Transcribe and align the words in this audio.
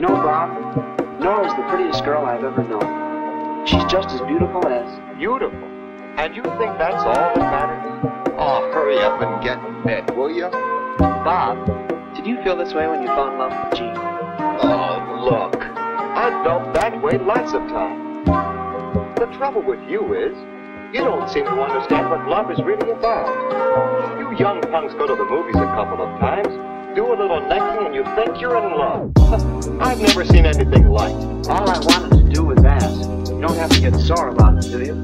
You 0.00 0.06
know, 0.06 0.14
Bob, 0.14 1.20
Nora's 1.20 1.52
the 1.56 1.62
prettiest 1.68 2.06
girl 2.06 2.24
I've 2.24 2.42
ever 2.42 2.64
known. 2.64 3.66
She's 3.66 3.84
just 3.84 4.08
as 4.08 4.22
beautiful 4.22 4.66
as. 4.66 4.88
Beautiful. 5.18 5.62
And 6.16 6.34
you 6.34 6.42
think 6.42 6.78
that's 6.80 7.04
all 7.04 7.12
that 7.12 7.36
matters? 7.36 8.10
Oh, 8.38 8.70
hurry 8.72 8.96
up 8.96 9.20
and 9.20 9.44
get 9.44 9.62
in 9.62 9.82
bed, 9.82 10.16
will 10.16 10.30
you? 10.30 10.48
Bob, 10.96 11.66
did 12.16 12.26
you 12.26 12.42
feel 12.42 12.56
this 12.56 12.72
way 12.72 12.88
when 12.88 13.02
you 13.02 13.08
fell 13.08 13.30
in 13.30 13.36
love 13.36 13.52
with 13.52 13.78
Jean? 13.78 13.94
Oh, 13.94 15.20
look. 15.20 15.60
I've 15.60 16.46
felt 16.46 16.72
that 16.72 17.02
way 17.02 17.18
lots 17.18 17.52
of 17.52 17.60
times. 17.68 18.24
The 19.20 19.26
trouble 19.36 19.60
with 19.60 19.86
you 19.86 20.14
is, 20.14 20.34
you 20.94 21.04
don't 21.04 21.28
seem 21.28 21.44
to 21.44 21.60
understand 21.60 22.08
what 22.08 22.26
love 22.26 22.50
is 22.50 22.58
really 22.62 22.90
about. 22.90 23.28
You 24.18 24.34
young 24.38 24.62
punks 24.62 24.94
go 24.94 25.06
to 25.06 25.14
the 25.14 25.26
movies 25.26 25.56
a 25.56 25.66
couple 25.76 26.00
of 26.00 26.18
times, 26.18 26.48
do 26.94 27.12
a 27.12 27.16
little 27.22 27.40
necking, 27.48 27.86
and 27.86 27.94
you 27.94 28.04
think 28.16 28.40
you're 28.40 28.56
in 28.58 28.72
love. 28.78 29.12
I've 29.80 30.00
never 30.00 30.24
seen 30.24 30.44
anything 30.46 30.90
like 30.90 31.14
it. 31.14 31.48
All 31.48 31.68
I 31.68 31.78
wanted 31.78 32.10
to 32.18 32.34
do 32.34 32.44
was 32.44 32.64
ask. 32.64 33.00
You 33.30 33.40
don't 33.40 33.56
have 33.58 33.70
to 33.70 33.80
get 33.80 33.94
sore 34.00 34.28
about 34.28 34.64
it, 34.64 34.72
do 34.72 34.78
you? 34.80 34.94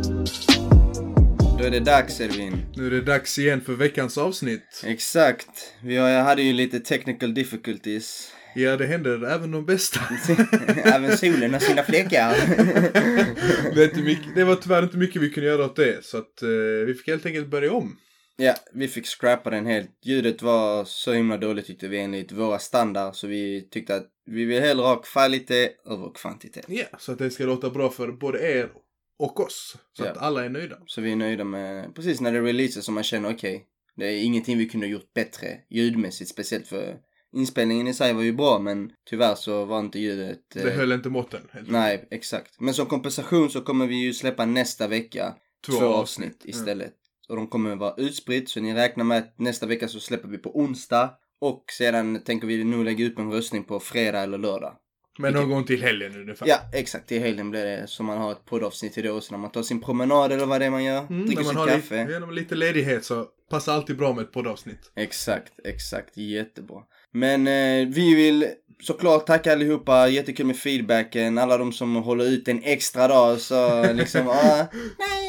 Då 1.59 1.65
är 1.65 1.71
det 1.71 1.81
dags 1.81 2.21
Edvin. 2.21 2.67
Nu 2.77 2.87
är 2.87 2.91
det 2.91 3.01
dags 3.01 3.39
igen 3.39 3.61
för 3.61 3.73
veckans 3.73 4.19
avsnitt. 4.19 4.83
Exakt. 4.87 5.49
Vi 5.83 5.97
har- 5.97 6.23
hade 6.23 6.43
ju 6.43 6.53
lite 6.53 6.81
technical 6.81 7.35
difficulties. 7.35 8.33
Ja, 8.55 8.77
det 8.77 8.87
händer 8.87 9.27
även 9.35 9.51
de 9.51 9.67
bästa. 9.67 10.01
Även 10.85 11.17
solen 11.17 11.53
har 11.53 11.61
sina 11.61 11.83
fläckar. 11.83 12.31
det, 13.75 13.81
är 13.83 13.85
inte 13.85 14.01
mycket, 14.03 14.35
det 14.35 14.45
var 14.45 14.55
tyvärr 14.55 14.83
inte 14.83 14.97
mycket 14.97 15.23
vi 15.23 15.31
kunde 15.31 15.49
göra 15.49 15.65
åt 15.65 15.77
det, 15.77 16.05
så 16.05 16.19
att 16.19 16.43
eh, 16.43 16.87
vi 16.87 16.95
fick 16.95 17.09
helt 17.09 17.27
enkelt 17.27 17.47
börja 17.51 17.73
om. 17.73 17.97
Ja, 18.37 18.55
vi 18.73 18.89
fick 18.89 19.07
scrappa 19.07 19.51
den 19.51 19.67
helt. 19.67 19.91
Ljudet 20.05 20.43
var 20.43 20.85
så 20.85 21.13
himla 21.13 21.37
dåligt 21.37 21.67
tyckte 21.67 21.89
vi 21.89 21.99
enligt 21.99 22.33
våra 22.33 22.59
standard. 22.59 23.15
Så 23.15 23.27
vi 23.27 23.69
tyckte 23.71 23.95
att 23.95 24.07
vi 24.27 24.45
vill 24.45 24.63
hellre 24.63 24.83
ha 24.83 24.97
kvalitet 24.97 25.71
över 25.87 26.13
kvantitet. 26.15 26.65
Ja, 26.69 26.85
så 26.99 27.13
att 27.13 27.19
det 27.19 27.31
ska 27.31 27.45
låta 27.45 27.71
bra 27.71 27.91
för 27.91 28.13
både 28.13 28.39
er 28.53 28.71
och 29.19 29.41
oss. 29.41 29.77
Så 29.93 30.05
Ja. 30.05 30.11
att 30.11 30.17
alla 30.19 30.45
är 30.45 30.49
nöjda. 30.49 30.77
Så 30.87 31.01
vi 31.01 31.13
är 31.13 31.17
nöjda 31.17 31.45
med, 31.45 31.95
precis 31.95 32.21
när 32.21 32.33
det 32.33 32.41
releases 32.41 32.85
så 32.85 32.93
man 32.93 33.03
känner 33.05 33.31
okej. 33.33 33.67
det 33.97 34.07
är 34.07 34.25
ingenting 34.25 34.59
vi 34.59 34.69
kunde 34.69 34.87
ha 34.87 34.93
gjort 34.93 35.15
bättre 35.15 35.59
ljudmässigt. 35.71 36.31
Speciellt 36.31 36.67
för 36.67 36.97
inspelningen 37.37 37.87
i 37.87 37.95
sig 37.95 38.13
var 38.13 38.23
ju 38.23 38.33
bra 38.33 38.59
men 38.59 38.91
tyvärr 39.11 39.35
så 39.35 39.65
var 39.65 39.81
inte 39.81 39.99
ljudet... 39.99 40.41
Det 40.55 40.71
eh, 40.71 40.77
höll 40.77 40.93
inte 40.93 41.09
måtten. 41.09 41.41
Helt 41.53 41.71
Nej, 41.71 42.09
exakt. 42.11 42.61
Men 42.61 42.75
som 42.75 42.87
kompensation 42.87 43.51
så 43.51 43.61
kommer 43.61 43.87
vi 43.87 43.95
ju 43.95 44.15
släppa 44.15 44.45
nästa 44.45 44.89
vecka 44.89 45.35
två, 45.67 45.73
Två 45.73 45.87
avsnitt, 45.87 46.27
avsnitt, 46.29 46.43
istället. 46.55 46.95
Och 47.29 47.37
de 47.37 47.47
kommer 47.47 47.77
vara 47.77 47.95
utspritt 47.97 48.49
så 48.49 48.61
ni 48.61 48.75
räknar 48.75 49.05
med 49.05 49.19
att 49.19 49.39
nästa 49.39 49.67
vecka 49.67 49.89
så 49.89 50.01
släpper 50.01 50.29
vi 50.29 50.39
på 50.39 50.59
onsdag. 50.59 51.11
Och 51.41 51.65
sedan 51.79 52.21
tänker 52.25 52.47
vi 52.47 52.65
nog 52.65 52.85
lägga 52.85 53.07
upp 53.07 53.19
en 53.19 53.33
röstning 53.33 53.65
på 53.65 53.81
fredag 53.81 54.21
eller 54.23 54.39
lördag. 54.39 54.77
Men 55.19 55.35
någon 55.35 55.51
gång 55.51 55.65
till 55.65 55.83
helgen 55.83 56.17
ungefär. 56.17 56.49
Ja, 56.49 56.59
exakt. 56.73 57.09
Till 57.09 57.21
helgen 57.21 57.51
blir 57.51 57.65
det 57.65 57.87
så 57.87 58.03
man 58.03 58.19
har 58.19 58.33
ett 58.33 58.45
poddavsnitt 58.45 58.93
till 58.93 59.05
då. 59.05 59.21
Så 59.21 59.33
när 59.33 59.39
man 59.39 59.51
tar 59.51 59.63
sin 59.63 59.81
promenad 59.81 60.33
eller 60.33 60.47
vad 60.47 60.61
det 60.61 60.65
är 60.65 60.71
man 60.71 60.85
gör. 60.85 61.07
Mm, 61.11 61.27
dricker 61.27 61.43
sitt 61.43 61.53
kaffe. 61.53 62.01
lite, 62.01 62.13
genom 62.13 62.31
lite 62.31 62.55
ledighet 62.55 63.05
så 63.05 63.27
passar 63.51 63.75
alltid 63.75 63.97
bra 63.97 64.13
med 64.13 64.25
ett 64.25 64.33
poddavsnitt. 64.33 64.93
Exakt, 64.97 65.53
exakt. 65.65 66.17
Jättebra. 66.17 66.83
Men 67.13 67.47
eh, 67.47 67.89
vi 67.89 68.15
vill 68.15 68.47
såklart 68.83 69.27
tacka 69.27 69.53
allihopa. 69.53 70.09
Jättekul 70.09 70.47
med 70.47 70.57
feedbacken. 70.57 71.39
Alla 71.39 71.59
de 71.59 71.73
som 71.73 71.97
håller 71.97 72.25
ut 72.25 72.49
en 72.49 72.63
extra 72.63 73.09
dag 73.09 73.41
så 73.41 73.93
liksom, 73.93 74.29
ah, 74.29 74.67
nej 74.99 75.26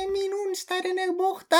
den 0.75 0.97
är 0.99 1.17
borta. 1.17 1.55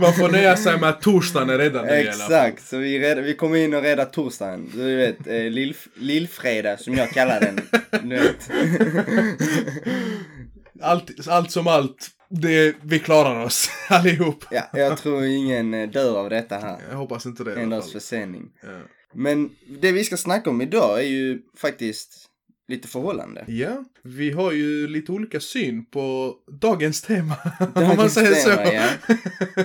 Man 0.00 0.14
får 0.14 0.28
nöja 0.28 0.56
sig 0.56 0.80
med 0.80 0.88
att 0.88 1.00
torsdagen 1.00 1.50
är 1.50 1.58
redan 1.58 1.86
nu. 1.86 1.92
Exakt, 1.92 2.68
så 2.68 2.76
vi, 2.76 3.00
rädd, 3.00 3.18
vi 3.18 3.34
kommer 3.34 3.56
in 3.56 3.74
och 3.74 3.82
räddar 3.82 4.04
torsdagen. 4.04 4.70
Du 4.74 4.96
vet, 4.96 5.26
eh, 5.26 5.32
lill, 5.34 5.76
lillfredag 5.94 6.80
som 6.80 6.94
jag 6.94 7.10
kallar 7.10 7.40
den. 7.40 7.60
Allt, 10.82 11.28
allt 11.28 11.50
som 11.50 11.66
allt, 11.66 12.08
det, 12.28 12.74
vi 12.82 12.98
klarar 12.98 13.44
oss 13.44 13.70
allihop. 13.88 14.44
ja, 14.50 14.68
jag 14.72 14.98
tror 14.98 15.24
ingen 15.24 15.74
eh, 15.74 15.88
dör 15.88 16.18
av 16.18 16.30
detta 16.30 16.58
här. 16.58 16.78
Jag 16.90 16.96
hoppas 16.96 17.26
inte 17.26 17.44
det 17.44 17.54
En 17.54 17.70
dags 17.70 17.92
försening. 17.92 18.42
Ja. 18.62 18.68
Men 19.14 19.50
det 19.80 19.92
vi 19.92 20.04
ska 20.04 20.16
snacka 20.16 20.50
om 20.50 20.60
idag 20.60 20.98
är 20.98 21.06
ju 21.06 21.38
faktiskt 21.56 22.25
lite 22.68 22.88
förhållande. 22.88 23.44
Ja, 23.48 23.84
vi 24.02 24.30
har 24.30 24.52
ju 24.52 24.88
lite 24.88 25.12
olika 25.12 25.40
syn 25.40 25.84
på 25.84 26.34
dagens 26.60 27.02
tema. 27.02 27.34
om 27.60 27.70
man 27.74 27.96
Dagens 27.96 28.14
säger 28.14 28.34
tema, 28.34 28.66
så. 28.66 28.72
ja. 28.74 29.64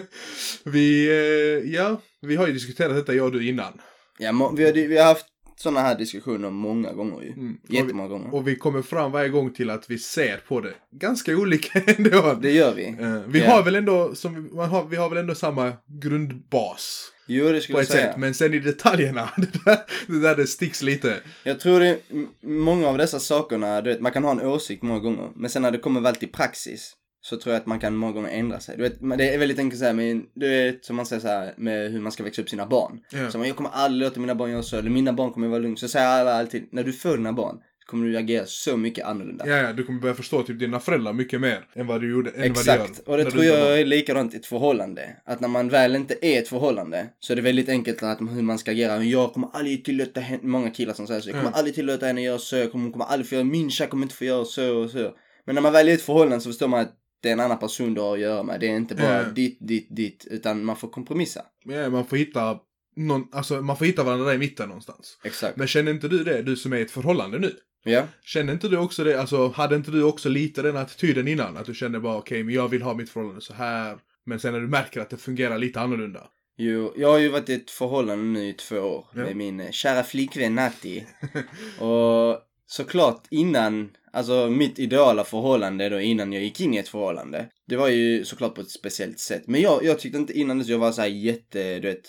vi, 0.71 1.07
eh, 1.09 1.71
ja, 1.73 2.01
vi 2.21 2.35
har 2.35 2.47
ju 2.47 2.53
diskuterat 2.53 2.95
detta 2.95 3.13
jag 3.13 3.25
och 3.25 3.31
du 3.31 3.47
innan. 3.47 3.73
Ja, 4.19 4.53
vi 4.57 4.65
har, 4.65 4.71
vi 4.73 4.97
har 4.97 5.05
haft 5.05 5.25
sådana 5.55 5.79
här 5.79 5.97
diskussioner 5.97 6.49
många 6.49 6.93
gånger 6.93 7.21
ju. 7.21 7.29
Mm. 7.31 7.57
Jättemånga 7.69 8.09
gånger. 8.09 8.33
Och 8.35 8.47
vi 8.47 8.55
kommer 8.55 8.81
fram 8.81 9.11
varje 9.11 9.29
gång 9.29 9.53
till 9.53 9.69
att 9.69 9.89
vi 9.89 9.97
ser 9.97 10.37
på 10.37 10.61
det 10.61 10.73
ganska 10.91 11.35
olika 11.37 11.79
ändå. 11.97 12.33
Det 12.41 12.51
gör 12.51 12.73
vi. 12.73 12.85
Eh, 12.99 13.21
vi 13.27 13.39
Ja. 13.39 13.49
har 13.51 13.63
väl 13.63 13.75
ändå, 13.75 14.15
som, 14.15 14.49
man 14.53 14.69
har, 14.69 14.85
vi 14.85 14.95
har 14.95 15.09
väl 15.09 15.17
ändå 15.17 15.35
samma 15.35 15.73
grundbas. 15.87 17.11
Jo, 17.33 17.51
det 17.51 17.61
skulle 17.61 17.77
jag 17.77 17.87
säga. 17.87 18.07
sätt. 18.07 18.17
Men 18.17 18.33
sen 18.33 18.53
i 18.53 18.59
detaljerna, 18.59 19.29
det 19.37 19.65
där 19.65 19.77
det, 20.07 20.19
där 20.19 20.35
det 20.35 20.47
sticks 20.47 20.81
lite. 20.81 21.17
Jag 21.43 21.59
tror 21.59 21.79
det, 21.79 21.99
många 22.41 22.87
av 22.87 22.97
dessa 22.97 23.19
sakerna, 23.19 23.81
du 23.81 23.89
vet, 23.89 24.01
man 24.01 24.11
kan 24.11 24.23
ha 24.23 24.31
en 24.31 24.41
åsikt 24.41 24.83
många 24.83 24.99
gånger. 24.99 25.29
Men 25.35 25.49
sen 25.49 25.61
när 25.61 25.71
det 25.71 25.77
kommer 25.77 26.01
väl 26.01 26.15
till 26.15 26.31
praxis. 26.31 26.93
Så 27.23 27.37
tror 27.37 27.53
jag 27.53 27.61
att 27.61 27.65
man 27.65 27.79
kan 27.79 27.95
många 27.95 28.13
gånger 28.13 28.29
ändra 28.29 28.59
sig. 28.59 28.77
Du 28.77 28.83
vet, 28.83 29.17
det 29.17 29.33
är 29.33 29.37
väldigt 29.37 29.59
enkelt 29.59 29.79
så 29.79 29.85
här, 29.85 29.93
men 29.93 30.23
du 30.35 30.49
vet, 30.49 30.85
som 30.85 30.95
man 30.95 31.05
säger 31.05 31.21
så 31.21 31.27
här, 31.27 31.53
med 31.57 31.91
hur 31.91 31.99
man 31.99 32.11
ska 32.11 32.23
växa 32.23 32.41
upp 32.41 32.49
sina 32.49 32.65
barn. 32.65 32.99
Ja. 33.11 33.31
Så 33.31 33.37
man, 33.37 33.47
jag 33.47 33.55
kommer 33.57 33.69
aldrig 33.69 34.07
låta 34.09 34.19
mina 34.19 34.35
barn 34.35 34.51
göra 34.51 34.63
så, 34.63 34.77
eller 34.77 34.89
mina 34.89 35.13
barn 35.13 35.31
kommer 35.33 35.47
vara 35.47 35.59
lugna. 35.59 35.77
Så 35.77 35.87
säger 35.87 36.07
alla 36.07 36.33
alltid, 36.33 36.67
när 36.71 36.83
du 36.83 36.93
får 36.93 37.17
dina 37.17 37.33
barn, 37.33 37.57
kommer 37.91 38.07
du 38.07 38.17
agera 38.17 38.45
så 38.45 38.77
mycket 38.77 39.05
annorlunda. 39.05 39.47
Ja, 39.47 39.55
ja, 39.57 39.73
du 39.73 39.83
kommer 39.83 39.99
börja 39.99 40.15
förstå 40.15 40.43
typ 40.43 40.59
dina 40.59 40.79
föräldrar 40.79 41.13
mycket 41.13 41.41
mer 41.41 41.65
än 41.73 41.87
vad 41.87 42.01
du 42.01 42.09
gjorde. 42.11 42.29
Än 42.29 42.43
Exakt, 42.43 43.01
vad 43.05 43.19
du 43.19 43.23
gör 43.23 43.25
och 43.25 43.25
det 43.25 43.31
tror 43.31 43.43
jag 43.43 43.79
är 43.81 43.85
likadant 43.85 44.33
i 44.33 44.37
ett 44.37 44.45
förhållande. 44.45 45.15
Att 45.25 45.39
när 45.39 45.47
man 45.47 45.69
väl 45.69 45.95
inte 45.95 46.15
är 46.21 46.39
ett 46.41 46.47
förhållande 46.47 47.07
så 47.19 47.33
är 47.33 47.35
det 47.35 47.41
väldigt 47.41 47.69
enkelt 47.69 48.03
att, 48.03 48.19
hur 48.21 48.41
man 48.41 48.57
ska 48.59 48.71
agera. 48.71 49.03
Jag 49.03 49.33
kommer 49.33 49.49
aldrig 49.53 49.85
tillåta 49.85 50.19
henne, 50.19 50.43
många 50.43 50.69
killar 50.69 50.93
som 50.93 51.07
säger 51.07 51.21
så, 51.21 51.29
jag 51.29 51.33
kommer 51.35 51.47
Mm. 51.47 51.57
aldrig 51.57 51.75
tillåta 51.75 52.05
henne 52.05 52.21
göra 52.23 52.39
så, 52.39 52.55
jag 52.55 52.71
kommer, 52.71 52.83
hon 52.83 52.91
kommer 52.91 53.05
aldrig 53.05 53.29
få 53.29 53.35
göra, 53.35 53.43
min 53.45 53.69
tjej 53.71 53.87
kommer 53.87 54.03
inte 54.03 54.15
få 54.15 54.25
göra 54.25 54.45
så 54.45 54.75
och 54.77 54.89
så. 54.89 55.11
Men 55.45 55.55
när 55.55 55.61
man 55.61 55.73
väl 55.73 55.87
är 55.87 55.91
i 55.91 55.95
ett 55.95 56.01
förhållande 56.01 56.41
så 56.41 56.49
förstår 56.49 56.67
man 56.67 56.79
att 56.79 56.93
det 57.21 57.29
är 57.29 57.33
en 57.33 57.39
annan 57.39 57.59
person 57.59 57.93
du 57.93 58.01
har 58.01 58.13
att 58.13 58.19
göra 58.19 58.43
med. 58.43 58.59
Det 58.59 58.67
är 58.67 58.75
inte 58.75 58.95
bara 58.95 59.19
Mm. 59.21 59.33
ditt, 59.33 59.57
ditt, 59.67 59.87
ditt, 59.95 60.27
utan 60.31 60.65
man 60.65 60.75
får 60.75 60.87
kompromissa. 60.87 61.41
Ja, 61.65 61.89
man 61.89 62.05
får 62.05 62.17
hitta 62.17 62.57
någon, 62.95 63.27
alltså 63.31 63.61
man 63.61 63.77
får 63.77 63.85
hitta 63.85 64.03
varandra 64.03 64.25
där 64.25 64.33
i 64.33 64.37
mitten 64.37 64.67
någonstans. 64.67 65.17
Exakt. 65.23 65.57
Men 65.57 65.67
känner 65.67 65.91
inte 65.91 66.07
du 66.07 66.23
det, 66.23 66.41
du 66.41 66.55
som 66.55 66.73
är 66.73 66.77
i 66.77 66.81
ett 66.81 66.91
förhållande 66.91 67.39
nu? 67.39 67.51
Ja, 67.83 68.03
Känner 68.23 68.53
inte 68.53 68.67
du 68.67 68.77
också 68.77 69.03
det, 69.03 69.19
alltså 69.21 69.47
hade 69.47 69.75
inte 69.75 69.91
du 69.91 70.03
också 70.03 70.29
lite 70.29 70.61
den 70.61 70.77
attityden 70.77 71.27
innan? 71.27 71.57
Att 71.57 71.65
du 71.65 71.73
kände 71.73 71.99
bara 71.99 72.17
okej, 72.17 72.43
men 72.43 72.55
jag 72.55 72.67
vill 72.67 72.81
ha 72.81 72.93
mitt 72.93 73.09
förhållande 73.09 73.41
så 73.41 73.53
här. 73.53 73.97
Men 74.25 74.39
sen 74.39 74.53
när 74.53 74.59
du 74.59 74.67
märker 74.67 75.01
att 75.01 75.09
det 75.09 75.17
fungerar 75.17 75.57
lite 75.57 75.79
annorlunda. 75.81 76.27
Jo, 76.57 76.93
jag 76.97 77.11
har 77.11 77.17
ju 77.19 77.29
varit 77.29 77.49
i 77.49 77.53
ett 77.53 77.71
förhållande 77.71 78.23
nu 78.39 78.49
i 78.49 78.53
två 78.53 78.75
år 78.77 79.05
Ja. 79.15 79.23
med 79.23 79.35
min 79.35 79.59
eh, 79.59 79.71
kära 79.71 80.03
flickvän 80.03 80.55
Natti. 80.55 81.05
och 81.79 82.39
såklart 82.65 83.23
innan, 83.29 83.89
alltså 84.13 84.49
mitt 84.49 84.79
ideala 84.79 85.23
förhållande 85.23 85.89
då 85.89 85.99
innan 85.99 86.33
jag 86.33 86.43
gick 86.43 86.61
in 86.61 86.73
i 86.73 86.77
ett 86.77 86.87
förhållande. 86.89 87.47
Det 87.67 87.75
var 87.75 87.87
ju 87.87 88.25
såklart 88.25 88.55
på 88.55 88.61
ett 88.61 88.69
speciellt 88.71 89.19
sätt. 89.19 89.43
Men 89.47 89.61
jag, 89.61 89.83
jag 89.83 89.99
tyckte 89.99 90.17
inte 90.17 90.33
innan 90.33 90.59
dess 90.59 90.67
jag 90.67 90.77
var 90.79 90.91
så 90.91 91.01
här 91.01 91.07
jätte, 91.09 91.79
du 91.79 91.87
vet, 91.87 92.01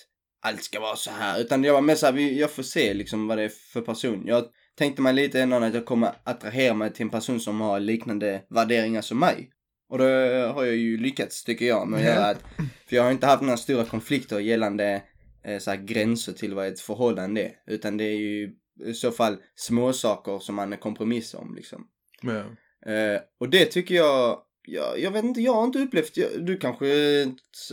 allt 0.42 0.62
ska 0.62 0.80
vara 0.80 0.96
så 0.96 1.10
här. 1.10 1.40
Utan 1.40 1.64
jag 1.64 1.74
var 1.74 1.80
mer 1.80 1.94
så 1.94 2.06
här, 2.06 2.12
vi- 2.12 2.40
jag 2.40 2.50
får 2.50 2.62
se 2.62 2.94
liksom 2.94 3.26
vad 3.26 3.38
det 3.38 3.44
är 3.44 3.52
för 3.72 3.80
person. 3.80 4.22
Jag 4.26 4.44
tänkte 4.78 5.02
mig 5.02 5.14
lite 5.14 5.40
ändå 5.40 5.56
att 5.56 5.74
jag 5.74 5.84
kommer 5.84 6.12
attrahera 6.24 6.74
mig 6.74 6.92
till 6.92 7.02
en 7.02 7.10
person 7.10 7.40
som 7.40 7.60
har 7.60 7.80
liknande 7.80 8.42
värderingar 8.50 9.02
som 9.02 9.18
mig. 9.18 9.50
Och 9.88 9.98
då 9.98 10.04
har 10.04 10.64
jag 10.64 10.76
ju 10.76 10.96
lyckats 10.98 11.44
tycker 11.44 11.66
jag 11.66 11.88
med 11.88 12.00
att 12.00 12.06
Ja. 12.06 12.12
göra 12.14 12.26
att, 12.26 12.42
för 12.88 12.96
jag 12.96 13.02
har 13.02 13.10
inte 13.10 13.26
haft 13.26 13.42
några 13.42 13.56
stora 13.56 13.84
konflikter 13.84 14.38
gällande 14.38 15.02
eh, 15.44 15.58
så 15.58 15.70
här, 15.70 15.78
gränser 15.78 16.32
till 16.32 16.54
vad 16.54 16.66
ett 16.66 16.80
förhållande 16.80 17.42
är. 17.42 17.52
Utan 17.66 17.96
det 17.96 18.04
är 18.04 18.16
ju 18.18 18.50
i 18.86 18.94
så 18.94 19.10
fall 19.10 19.36
små 19.54 19.92
saker 19.92 20.38
som 20.38 20.54
man 20.54 20.76
kompromissar 20.76 21.38
om 21.38 21.54
liksom. 21.54 21.86
Men, 22.22 22.56
Eh, 22.86 23.20
och 23.40 23.48
det 23.48 23.64
tycker 23.64 23.94
jag, 23.94 24.38
jag, 24.68 24.98
jag 25.00 25.10
vet 25.10 25.24
inte, 25.24 25.40
jag 25.40 25.54
har 25.54 25.64
inte 25.64 25.78
upplevt, 25.78 26.16
jag, 26.16 26.46
du 26.46 26.56
kanske 26.56 26.86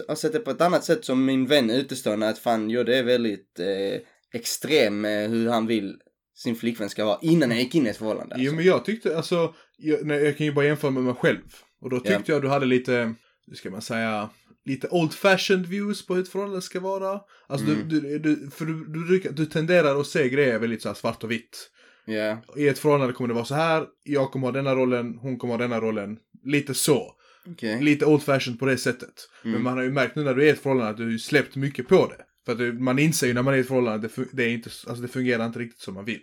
har 0.08 0.16
sett 0.16 0.34
det 0.34 0.40
på 0.40 0.52
ett 0.52 0.62
annat 0.62 0.84
sätt 0.84 1.06
som 1.06 1.26
min 1.26 1.46
vän 1.46 1.70
utestående 1.70 2.30
att 2.30 2.40
fan, 2.40 2.70
jo 2.70 2.84
det 2.84 2.98
är 2.98 3.04
väldigt 3.04 3.60
eh, 3.60 4.02
extrem 4.34 5.06
eh, 5.06 5.30
hur 5.30 5.50
han 5.50 5.68
vill 5.68 5.98
sin 6.44 6.56
flickvän 6.56 6.90
ska 6.90 7.06
vara 7.06 7.20
innan 7.22 7.52
jag 7.52 7.60
gick 7.60 7.76
in 7.76 7.86
i 7.88 7.90
ett 7.90 7.98
förhållande. 7.98 8.36
Jo 8.38 8.42
Alltså. 8.42 8.56
men 8.56 8.66
jag 8.66 8.86
tyckte, 8.86 9.18
alltså, 9.18 9.54
jag, 9.78 10.06
nej, 10.06 10.24
jag 10.24 10.38
kan 10.38 10.46
ju 10.46 10.52
bara 10.54 10.66
jämföra 10.66 10.92
med 10.92 11.04
mig 11.04 11.14
själv. 11.14 11.40
Och 11.82 11.90
då 11.90 12.00
tyckte 12.00 12.32
jag 12.32 12.42
du 12.42 12.48
hade 12.48 12.66
lite, 12.66 13.14
hur 13.48 13.56
ska 13.56 13.70
man 13.70 13.82
säga, 13.82 14.30
lite 14.66 14.88
old 14.88 15.14
fashioned 15.14 15.66
views 15.66 16.06
på 16.06 16.16
hur 16.16 16.24
ett 16.24 16.30
förhållande 16.30 16.62
ska 16.62 16.80
vara. 16.80 17.20
Alltså 17.48 17.68
Mm. 17.68 17.90
du, 17.90 18.00
du, 18.00 18.20
du, 18.20 18.50
för 18.52 18.66
du, 18.66 18.86
du, 19.20 19.30
du, 19.32 19.46
tenderar 19.46 20.00
att 20.00 20.08
se 20.08 20.30
grejer 20.30 20.60
väldigt 20.60 20.82
så 20.82 20.94
svart 20.94 21.24
och 21.24 21.32
vitt. 21.32 21.70
Ja, 22.06 22.38
I 22.58 22.68
ett 22.68 22.80
förhållande 22.80 23.14
kommer 23.14 23.28
det 23.28 23.34
vara 23.34 23.46
så 23.46 23.56
här, 23.56 23.86
jag 24.04 24.32
kommer 24.32 24.48
ha 24.48 24.52
denna 24.52 24.76
rollen, 24.76 25.18
hon 25.22 25.38
kommer 25.38 25.54
ha 25.54 25.58
denna 25.62 25.80
rollen. 25.82 26.18
Lite 26.44 26.74
så. 26.74 27.14
okej. 27.48 27.82
Lite 27.84 28.06
old 28.06 28.24
fashioned 28.24 28.60
på 28.60 28.66
det 28.66 28.78
sättet. 28.78 29.14
Mm. 29.44 29.54
Men 29.54 29.64
man 29.64 29.74
har 29.78 29.84
ju 29.84 29.92
märkt 29.92 30.16
nu 30.16 30.24
när 30.24 30.34
du 30.34 30.42
är 30.44 30.46
i 30.46 30.50
ett 30.50 30.60
förhållande 30.60 30.92
att 30.92 30.98
du 30.98 31.12
har 31.12 31.18
släppt 31.18 31.56
mycket 31.56 31.88
på 31.88 32.08
det. 32.08 32.24
För 32.50 32.54
att 32.54 32.60
det, 32.60 32.74
man 32.74 33.00
inser 33.00 33.28
ju 33.28 33.34
när 33.34 33.44
man 33.44 33.54
är 33.54 33.58
i 33.58 33.62
ett 33.62 33.68
förhållande 33.68 34.08
att 34.08 34.16
det, 34.16 34.26
det, 34.32 34.44
är 34.44 34.50
inte, 34.50 34.70
alltså 34.88 35.02
det 35.02 35.08
fungerar 35.08 35.46
inte 35.46 35.60
riktigt 35.60 35.82
som 35.82 35.94
man 35.94 36.06
vill. 36.06 36.22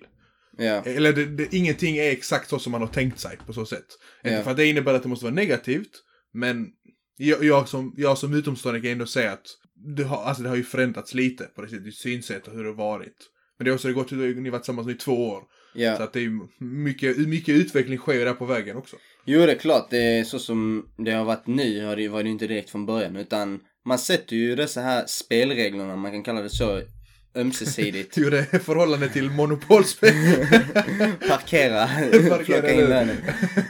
Ja. 0.58 0.82
Eller 0.84 1.12
det, 1.12 1.25
det, 1.26 1.55
ingenting 1.55 1.96
är 1.96 2.11
exakt 2.11 2.50
så 2.50 2.58
som 2.58 2.73
man 2.73 2.81
har 2.81 2.88
tänkt 2.88 3.20
sig 3.20 3.38
på 3.46 3.52
så 3.52 3.67
sätt. 3.67 3.87
Inte 4.25 4.37
Ja. 4.37 4.43
för 4.43 4.50
att 4.50 4.56
det 4.56 4.67
innebär 4.67 4.94
att 4.94 5.02
det 5.02 5.08
måste 5.08 5.25
vara 5.25 5.34
negativt, 5.34 5.90
men 6.34 6.67
jag, 7.17 7.44
jag, 7.44 7.69
som, 7.69 7.94
jag 7.96 8.19
som 8.19 8.34
utomstående 8.34 8.81
kan 8.81 8.90
ändå 8.90 9.06
säga 9.06 9.32
att 9.32 9.46
det 9.96 10.02
har, 10.02 10.25
alltså 10.25 10.43
det 10.43 10.49
har 10.49 10.56
ju 10.56 10.62
förändrats 10.62 11.14
lite 11.14 11.44
på 11.44 11.62
det 11.62 11.69
sättet, 11.69 11.94
synsätt 11.94 12.49
och 12.49 12.55
hur 12.55 12.64
det 12.64 12.70
har 12.70 12.76
varit. 12.76 13.17
Men 13.58 13.64
det 13.64 13.70
har 13.70 13.75
också 13.75 13.93
gått, 13.93 14.11
ni 14.11 14.17
har 14.17 14.50
varit 14.50 14.62
tillsammans 14.62 14.87
nu 14.87 14.93
i 14.93 14.96
två 14.96 15.28
år. 15.28 15.40
Så 15.73 15.81
ja. 15.81 16.02
att 16.02 16.12
det 16.12 16.20
är 16.20 16.64
mycket, 16.64 17.19
mycket 17.28 17.55
utveckling 17.55 17.99
sker 17.99 18.25
där 18.25 18.32
på 18.32 18.44
vägen 18.44 18.76
också. 18.76 18.96
Jo, 19.25 19.40
det 19.40 19.52
är 19.52 19.58
klart. 19.58 19.90
Det 19.90 20.19
är 20.19 20.25
så 20.25 20.38
som 20.38 20.88
det 20.99 21.11
har 21.11 21.25
varit 21.25 21.46
nu 21.46 21.84
har 21.84 21.96
det, 21.96 22.08
var 22.08 22.23
det 22.23 22.28
inte 22.28 22.46
direkt 22.46 22.70
från 22.70 22.87
början. 22.87 23.17
Utan 23.17 23.61
man 23.87 23.99
sätter 23.99 24.37
ju 24.37 24.56
dessa 24.56 24.81
här 24.81 25.05
spelreglerna, 25.06 25.97
man 25.97 26.12
kan 26.12 26.23
kalla 26.23 26.41
det 26.43 26.50
så, 26.50 26.83
ömsesidigt. 27.37 28.15
Det 28.31 28.55
är 28.55 28.59
förhållande 28.59 29.09
till 29.09 29.31
monopolspel. 29.31 30.12
Parkera, 31.29 31.88
plocka 32.27 32.73
in 32.73 32.81
lönen. 32.81 33.17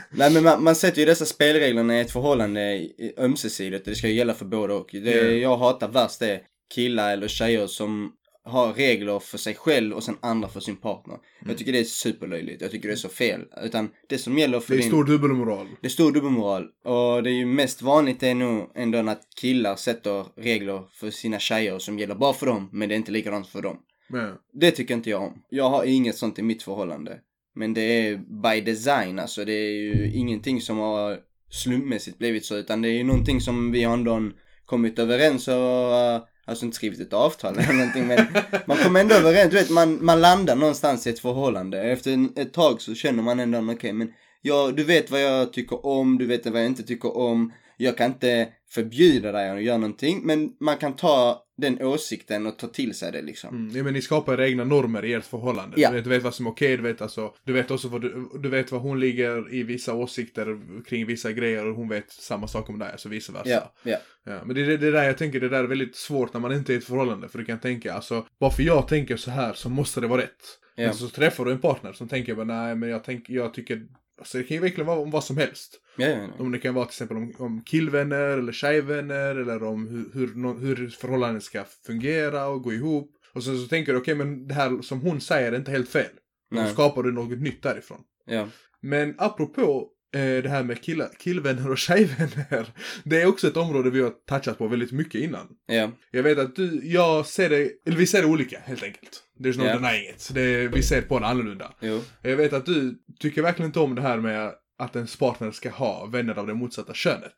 Nej 0.09 0.31
men 0.33 0.43
man, 0.43 0.63
man 0.63 0.75
sätter 0.75 0.99
ju 0.99 1.05
dessa 1.05 1.25
spelreglerna 1.25 1.97
i 1.97 2.01
ett 2.01 2.11
förhållande 2.11 2.87
ömsesidigt. 3.17 3.85
Det 3.85 3.95
ska 3.95 4.07
ju 4.07 4.13
gälla 4.13 4.33
för 4.33 4.45
båda 4.45 4.73
och. 4.73 4.89
Det 4.91 5.11
Ja. 5.11 5.23
jag 5.23 5.57
hatar 5.57 5.87
värst 5.87 6.21
är 6.21 6.39
killar 6.75 7.13
eller 7.13 7.27
tjejer 7.27 7.67
som 7.67 8.11
har 8.47 8.73
regler 8.73 9.19
för 9.19 9.37
sig 9.37 9.55
själv 9.55 9.95
och 9.95 10.03
sen 10.03 10.17
andra 10.21 10.49
för 10.49 10.59
sin 10.59 10.75
partner. 10.75 11.15
Mm. 11.15 11.49
Jag 11.49 11.57
tycker 11.57 11.71
det 11.71 11.79
är 11.79 11.83
superlöjligt. 11.83 12.61
Jag 12.61 12.71
tycker 12.71 12.87
det 12.87 12.93
är 12.93 12.95
så 12.95 13.09
fel. 13.09 13.41
Utan 13.63 13.89
det 14.09 14.17
som 14.17 14.37
gäller 14.37 14.59
för 14.59 14.73
Det 14.73 14.79
är 14.79 14.81
din... 14.81 14.89
stor 14.89 15.03
dubbelmoral. 15.03 15.67
Det 15.81 15.87
är 15.87 15.89
stor 15.89 16.11
dubbelmoral. 16.11 16.63
Och 16.83 17.23
det 17.23 17.29
är 17.29 17.33
ju 17.33 17.45
mest 17.45 17.81
vanligt 17.81 18.23
är 18.23 18.35
nog 18.35 18.71
ändå 18.75 19.09
att 19.09 19.21
killar 19.41 19.75
sätter 19.75 20.25
regler 20.41 20.83
för 20.93 21.11
sina 21.11 21.39
tjejer 21.39 21.79
som 21.79 21.99
gäller 21.99 22.15
bara 22.15 22.33
för 22.33 22.45
dem, 22.45 22.69
men 22.71 22.89
det 22.89 22.95
är 22.95 22.97
inte 22.97 23.11
likadant 23.11 23.47
för 23.47 23.61
dem. 23.61 23.77
Men, 24.09 24.35
Det 24.53 24.71
tycker 24.71 24.93
inte 24.93 25.09
jag 25.09 25.21
om. 25.21 25.43
Jag 25.49 25.69
har 25.69 25.83
inget 25.83 26.15
sånt 26.15 26.39
i 26.39 26.41
mitt 26.41 26.63
förhållande. 26.63 27.19
Men 27.55 27.73
det 27.73 27.81
är 27.81 28.17
by 28.17 28.61
design, 28.61 29.19
alltså 29.19 29.45
det 29.45 29.53
är 29.53 29.71
ju 29.71 30.11
ingenting 30.13 30.61
som 30.61 30.77
har 30.77 31.19
slumpmässigt 31.49 32.17
blivit 32.17 32.45
så, 32.45 32.55
utan 32.55 32.81
det 32.81 32.89
är 32.89 32.93
ju 32.93 33.03
någonting 33.03 33.41
som 33.41 33.71
vi 33.71 33.83
har 33.83 33.93
ändå 33.93 34.31
kommit 34.65 34.99
överens 34.99 35.47
och, 35.47 35.53
uh, 35.53 36.23
alltså 36.47 36.65
inte 36.65 36.75
skrivit 36.75 36.99
ett 36.99 37.13
avtal 37.13 37.57
eller 37.57 37.73
någonting, 37.73 38.07
men 38.07 38.27
man 38.65 38.77
kommer 38.77 38.99
ändå 38.99 39.15
överens, 39.15 39.51
du 39.51 39.57
vet, 39.57 39.69
man, 39.69 40.05
man 40.05 40.21
landar 40.21 40.55
någonstans 40.55 41.07
i 41.07 41.09
ett 41.09 41.19
förhållande. 41.19 41.81
Efter 41.81 42.13
en, 42.13 42.33
ett 42.35 42.53
tag 42.53 42.81
så 42.81 42.95
känner 42.95 43.23
man 43.23 43.39
ändå, 43.39 43.57
okej, 43.57 43.75
okay, 43.75 43.93
men 43.93 44.13
ja, 44.41 44.71
du 44.75 44.83
vet 44.83 45.11
vad 45.11 45.21
jag 45.21 45.53
tycker 45.53 45.85
om, 45.85 46.17
du 46.17 46.25
vet 46.25 46.45
vad 46.45 46.61
jag 46.61 46.67
inte 46.67 46.83
tycker 46.83 47.17
om. 47.17 47.53
Jag 47.77 47.97
kan 47.97 48.11
inte 48.11 48.47
förbjuda 48.69 49.31
dig 49.31 49.49
att 49.49 49.63
göra 49.63 49.77
någonting, 49.77 50.21
men 50.23 50.53
man 50.59 50.77
kan 50.77 50.95
ta 50.95 51.43
den 51.57 51.81
åsikten 51.81 52.45
och 52.45 52.57
ta 52.57 52.67
till 52.67 52.93
sig 52.93 53.11
det 53.11 53.21
liksom. 53.21 53.55
mm, 53.55 53.77
ja, 53.77 53.83
men 53.83 53.93
ni 53.93 54.01
skapar 54.01 54.33
era 54.33 54.47
egna 54.47 54.63
normer 54.63 55.05
i 55.05 55.13
ert 55.13 55.25
förhållande. 55.25 55.81
Ja. 55.81 55.89
Du, 55.89 55.95
vet, 55.95 56.03
du 56.03 56.09
vet 56.09 56.23
vad 56.23 56.33
som 56.33 56.45
är 56.45 56.49
okej, 56.49 56.77
du 56.77 56.83
vet 56.83 57.01
alltså, 57.01 57.33
du 57.43 57.53
vet 57.53 57.71
också 57.71 57.87
vad 57.87 58.01
du, 58.01 58.29
du 58.39 58.49
vet 58.49 58.71
vad 58.71 58.81
hon 58.81 58.99
ligger 58.99 59.53
i 59.53 59.63
vissa 59.63 59.93
åsikter 59.93 60.59
kring 60.85 61.05
vissa 61.05 61.31
grejer 61.31 61.65
och 61.65 61.75
hon 61.75 61.89
vet 61.89 62.11
samma 62.11 62.47
sak 62.47 62.69
om 62.69 62.79
dig, 62.79 62.91
alltså 62.91 63.09
vice 63.09 63.31
versa. 63.31 63.49
Ja, 63.49 63.73
ja. 63.83 63.97
Ja, 64.23 64.41
men 64.45 64.55
det 64.55 64.61
är 64.61 64.77
det, 64.77 64.91
där 64.91 65.03
jag 65.03 65.17
tänker, 65.17 65.39
det 65.39 65.49
där 65.49 65.63
är 65.63 65.67
väldigt 65.67 65.95
svårt 65.95 66.33
när 66.33 66.41
man 66.41 66.53
inte 66.53 66.73
är 66.73 66.75
i 66.75 66.77
ett 66.77 66.85
förhållande. 66.85 67.29
För 67.29 67.39
du 67.39 67.45
kan 67.45 67.59
tänka, 67.59 67.93
alltså, 67.93 68.25
bara 68.39 68.51
för 68.51 68.63
jag 68.63 68.87
tänker 68.87 69.17
så 69.17 69.31
här 69.31 69.53
så 69.53 69.69
måste 69.69 70.01
det 70.01 70.07
vara 70.07 70.21
rätt. 70.21 70.59
Ja. 70.75 70.85
Men 70.85 70.93
så 70.93 71.09
träffar 71.09 71.45
du 71.45 71.51
en 71.51 71.59
partner 71.59 71.93
som 71.93 72.07
tänker 72.07 72.35
bara, 72.35 72.45
nej 72.45 72.75
men 72.75 72.89
jag 72.89 73.03
tänker, 73.03 73.33
jag 73.33 73.53
tycker, 73.53 73.81
alltså 74.17 74.37
det 74.37 74.43
kan 74.43 74.55
ju 74.55 74.61
verkligen 74.61 74.87
vara 74.87 74.99
om 74.99 75.11
vad 75.11 75.23
som 75.23 75.37
helst. 75.37 75.81
Ja, 75.97 76.07
ja, 76.07 76.17
ja. 76.17 76.27
Om 76.39 76.51
det 76.51 76.59
kan 76.59 76.73
vara 76.73 76.85
till 76.85 76.91
exempel 76.91 77.17
om, 77.17 77.33
om 77.37 77.63
killvänner 77.63 78.37
eller 78.37 78.51
tjejvänner 78.51 79.35
eller 79.35 79.63
om 79.63 79.87
hur, 79.87 80.19
hur, 80.19 80.59
hur 80.59 80.89
förhållandet 80.89 81.43
ska 81.43 81.63
fungera 81.85 82.47
och 82.47 82.61
gå 82.63 82.73
ihop. 82.73 83.11
Och 83.33 83.43
sen 83.43 83.57
så 83.61 83.67
tänker 83.67 83.93
du, 83.93 83.99
okej 83.99 84.15
men 84.15 84.47
det 84.47 84.53
här 84.53 84.81
som 84.81 85.01
hon 85.01 85.21
säger 85.21 85.51
är 85.51 85.57
inte 85.57 85.71
helt 85.71 85.89
fel. 85.89 86.11
Och 86.49 86.55
då 86.55 86.61
Nej. 86.61 86.73
skapar 86.73 87.03
du 87.03 87.11
något 87.11 87.39
nytt 87.39 87.63
därifrån. 87.63 88.01
ja. 88.25 88.47
Men 88.81 89.15
apropå 89.17 89.89
det 90.11 90.49
här 90.49 90.63
med 90.63 90.81
killar, 90.81 91.09
killvänner 91.19 91.71
och 91.71 91.77
tjejvänner. 91.77 92.65
Det 93.03 93.21
är 93.21 93.25
också 93.25 93.47
ett 93.47 93.57
område 93.57 93.89
vi 93.89 94.01
har 94.01 94.11
touchat 94.29 94.57
på 94.57 94.67
väldigt 94.67 94.91
mycket 94.91 95.21
innan. 95.21 95.47
ja. 95.67 95.91
Jag 96.11 96.23
vet 96.23 96.37
att 96.39 96.55
du, 96.55 96.81
jag 96.83 97.25
ser 97.25 97.49
det, 97.49 97.69
eller 97.85 97.97
vi 97.97 98.07
ser 98.07 98.21
det 98.21 98.27
olika 98.27 98.59
helt 98.59 98.83
enkelt. 98.83 99.23
There's 99.39 99.57
no 99.57 99.65
Ja. 99.65 99.73
denying 99.73 100.09
it. 100.09 100.29
Det, 100.33 100.67
vi 100.67 100.83
ser 100.83 101.01
på 101.01 101.19
det 101.19 101.25
annorlunda. 101.25 101.73
Jo. 101.81 102.01
Jag 102.21 102.37
vet 102.37 102.53
att 102.53 102.65
du 102.65 102.97
tycker 103.19 103.41
verkligen 103.41 103.69
inte 103.69 103.79
om 103.79 103.95
det 103.95 104.01
här 104.01 104.17
med 104.17 104.51
att 104.79 104.95
ens 104.95 105.15
partner 105.15 105.51
ska 105.51 105.69
ha 105.69 106.05
vänner 106.05 106.39
av 106.39 106.47
det 106.47 106.53
motsatta 106.53 106.93
könet. 106.93 107.35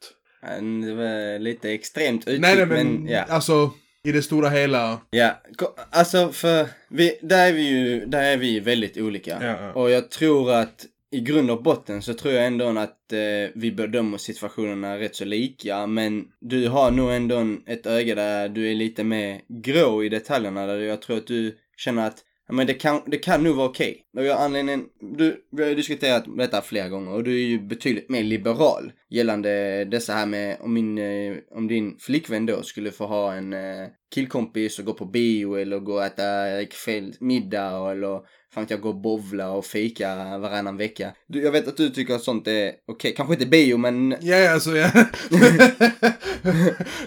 Det 0.85 0.93
var 0.93 1.39
lite 1.39 1.71
extremt 1.71 2.21
uttryck, 2.21 2.41
nej, 2.41 2.55
nej, 2.55 2.65
men, 2.65 2.93
men 2.93 3.07
ja. 3.07 3.23
alltså 3.23 3.71
i 4.03 4.11
det 4.11 4.21
stora 4.21 4.49
hela. 4.49 5.01
Ja, 5.09 5.41
alltså 5.89 6.31
för 6.31 6.67
vi, 6.89 7.19
där 7.21 7.47
är 7.47 7.53
vi 7.53 7.69
ju, 7.69 8.05
där 8.05 8.23
är 8.23 8.37
vi 8.37 8.59
väldigt 8.59 8.97
olika. 8.97 9.37
Ja, 9.41 9.57
ja. 9.61 9.73
Och 9.73 9.89
jag 9.91 10.11
tror 10.11 10.51
att 10.53 10.85
i 11.11 11.19
grund 11.19 11.51
och 11.51 11.63
botten 11.63 12.01
så 12.01 12.13
tror 12.13 12.33
jag 12.33 12.45
ändå 12.45 12.67
att 12.67 13.13
eh, 13.13 13.51
vi 13.55 13.71
bedömer 13.71 14.17
situationerna 14.17 14.99
rätt 14.99 15.15
så 15.15 15.25
lika. 15.25 15.87
Men 15.87 16.25
du 16.39 16.67
har 16.67 16.91
nog 16.91 17.11
ändå 17.11 17.35
en- 17.35 17.63
ett 17.67 17.85
öga 17.85 18.15
där 18.15 18.49
du 18.49 18.71
är 18.71 18.75
lite 18.75 19.03
mer 19.03 19.41
grå 19.47 20.03
i 20.03 20.09
detaljerna. 20.09 20.65
Där 20.65 20.77
jag 20.77 21.01
tror 21.01 21.17
att 21.17 21.27
du 21.27 21.57
känner 21.77 22.07
att 22.07 22.25
men 22.51 22.67
det 22.67 22.73
kan, 22.73 23.01
det 23.05 23.17
kan 23.17 23.43
nog 23.43 23.55
vara 23.55 23.69
okej. 23.69 24.01
Och 24.17 24.25
jag 24.25 24.37
anledningen, 24.41 24.85
du, 25.17 25.35
vi 25.51 25.63
har 25.63 25.69
ju 25.69 25.75
diskuterat 25.75 26.25
detta 26.37 26.61
flera 26.61 26.89
gånger 26.89 27.11
och 27.13 27.23
du 27.23 27.31
är 27.33 27.47
ju 27.47 27.59
betydligt 27.59 28.09
mer 28.09 28.23
liberal 28.23 28.91
gällande 29.09 29.85
dessa 29.85 30.13
här 30.13 30.25
med 30.25 30.57
om 30.61 30.73
min, 30.73 30.97
eh, 30.97 31.37
om 31.51 31.67
din 31.67 31.97
flickvän 31.99 32.45
då 32.45 32.61
skulle 32.63 32.91
få 32.91 33.05
ha 33.05 33.33
en 33.33 33.53
eh, 33.53 33.87
killkompis 34.13 34.79
och 34.79 34.85
gå 34.85 34.93
på 34.93 35.05
bio 35.05 35.55
eller 35.57 35.79
gå 35.79 35.93
och 35.93 36.05
äta 36.05 36.59
eh, 36.59 36.67
kväll, 36.85 37.13
middag 37.19 37.91
eller 37.91 38.19
fan 38.53 38.63
vet 38.63 38.71
jag 38.71 38.81
gå 38.81 38.89
och 38.89 38.95
bovla 38.95 39.51
och 39.51 39.65
fika 39.65 40.37
varannan 40.37 40.77
vecka. 40.77 41.13
Du, 41.27 41.41
jag 41.41 41.51
vet 41.51 41.67
att 41.67 41.77
du 41.77 41.89
tycker 41.89 42.15
att 42.15 42.21
sånt 42.21 42.47
är 42.47 42.73
okej, 42.87 43.13
kanske 43.17 43.33
inte 43.33 43.45
bio 43.45 43.77
men 43.77 44.15
Ja, 44.21 44.53
alltså 44.53 44.77
ja. 44.77 44.91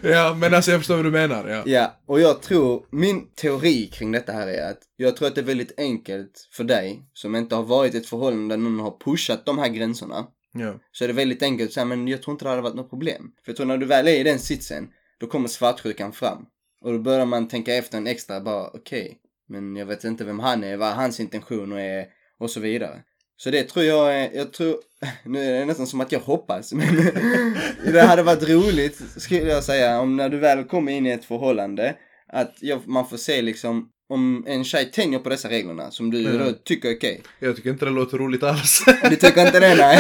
ja, 0.03 0.35
men 0.35 0.55
alltså 0.55 0.71
jag 0.71 0.81
förstår 0.81 0.97
vad 0.97 1.05
du 1.05 1.11
menar. 1.11 1.49
Ja. 1.49 1.63
Ja, 1.67 2.01
och 2.07 2.21
jag 2.21 2.43
tror, 2.43 2.87
min 2.91 3.35
teori 3.35 3.87
kring 3.87 4.13
detta 4.13 4.33
här 4.33 4.47
är 4.47 4.71
att 4.71 4.81
jag 4.97 5.17
tror 5.17 5.29
att 5.29 5.35
det 5.35 5.41
är 5.41 5.45
väldigt 5.45 5.79
enkelt 5.79 6.49
för 6.53 6.65
dig 6.65 7.03
som 7.13 7.37
inte 7.37 7.55
har 7.55 7.63
varit 7.63 7.95
i 7.95 7.99
ett 7.99 8.07
förhållande 8.07 8.55
där 8.55 8.63
någon 8.63 8.81
har 8.81 8.99
pushat 9.05 9.47
de 9.47 9.59
här 9.59 9.69
gränserna. 9.69 10.27
Ja. 10.53 10.75
Så 10.93 11.05
är 11.05 11.09
det 11.09 11.15
väldigt 11.15 11.43
enkelt 11.43 11.69
att 11.69 11.75
säga, 11.75 11.85
men 11.85 12.09
jag 12.09 12.23
tror 12.23 12.33
inte 12.33 12.45
det 12.45 12.49
hade 12.49 12.63
varit 12.63 12.75
något 12.75 12.91
problem. 12.91 13.33
För 13.45 13.53
jag 13.53 13.57
tror 13.57 13.67
när 13.67 13.79
du 13.79 13.87
väl 13.87 14.09
är 14.09 14.21
i 14.21 14.23
den 14.23 14.39
sitsen, 14.39 14.89
då 15.21 15.27
kommer 15.27 15.49
svartsjukan 15.49 16.13
fram. 16.13 16.47
Och 16.81 16.93
då 16.93 16.99
börjar 16.99 17.27
man 17.27 17.49
tänka 17.49 17.75
efter 17.75 17.99
en 17.99 18.07
extra, 18.07 18.41
bara 18.41 18.69
okej, 18.69 19.19
men 19.53 19.77
jag 19.77 19.87
vet 19.87 20.05
inte 20.05 20.25
vem 20.25 20.39
han 20.39 20.65
är, 20.65 20.77
vad 20.77 20.93
hans 20.95 21.21
intentioner 21.21 21.79
är 21.79 22.05
och 22.41 22.51
så 22.51 22.61
vidare. 22.61 23.01
Så 23.37 23.51
det 23.51 23.63
tror 23.63 23.85
jag 23.85 24.35
jag 24.35 24.53
tror, 24.53 24.77
nu 25.25 25.45
är 25.45 25.59
det 25.61 25.65
nästan 25.65 25.87
som 25.87 26.01
att 26.01 26.13
jag 26.13 26.21
hoppas, 26.21 26.73
men 26.73 26.87
det 27.93 28.01
hade 28.03 28.23
varit 28.23 28.49
roligt, 28.49 29.01
skulle 29.17 29.51
jag 29.51 29.65
säga, 29.65 30.01
om 30.01 30.17
när 30.17 30.29
du 30.29 30.39
väl 30.39 30.65
kommer 30.65 30.93
in 30.93 31.07
i 31.07 31.11
ett 31.11 31.25
förhållande, 31.25 31.95
att 32.33 32.55
jag, 32.61 32.89
man 32.89 33.09
får 33.09 33.17
se 33.17 33.43
liksom, 33.43 33.89
om 34.09 34.45
en 34.49 34.65
tjej 34.65 34.91
tänjer 34.91 35.19
på 35.19 35.29
dessa 35.29 35.49
reglerna 35.49 35.91
som 35.91 36.11
du 36.11 36.27
Mm. 36.27 36.39
då 36.39 36.53
tycker 36.53 36.89
är 36.89 36.97
okej. 36.97 37.23
Jag 37.41 37.57
tycker 37.57 37.71
inte 37.71 37.85
det 37.85 37.91
låter 37.91 38.19
roligt 38.19 38.43
alls. 38.43 38.85
Du 39.11 39.17
tycker 39.17 39.47
inte 39.47 39.61
det, 39.61 39.75
nej? 39.75 39.99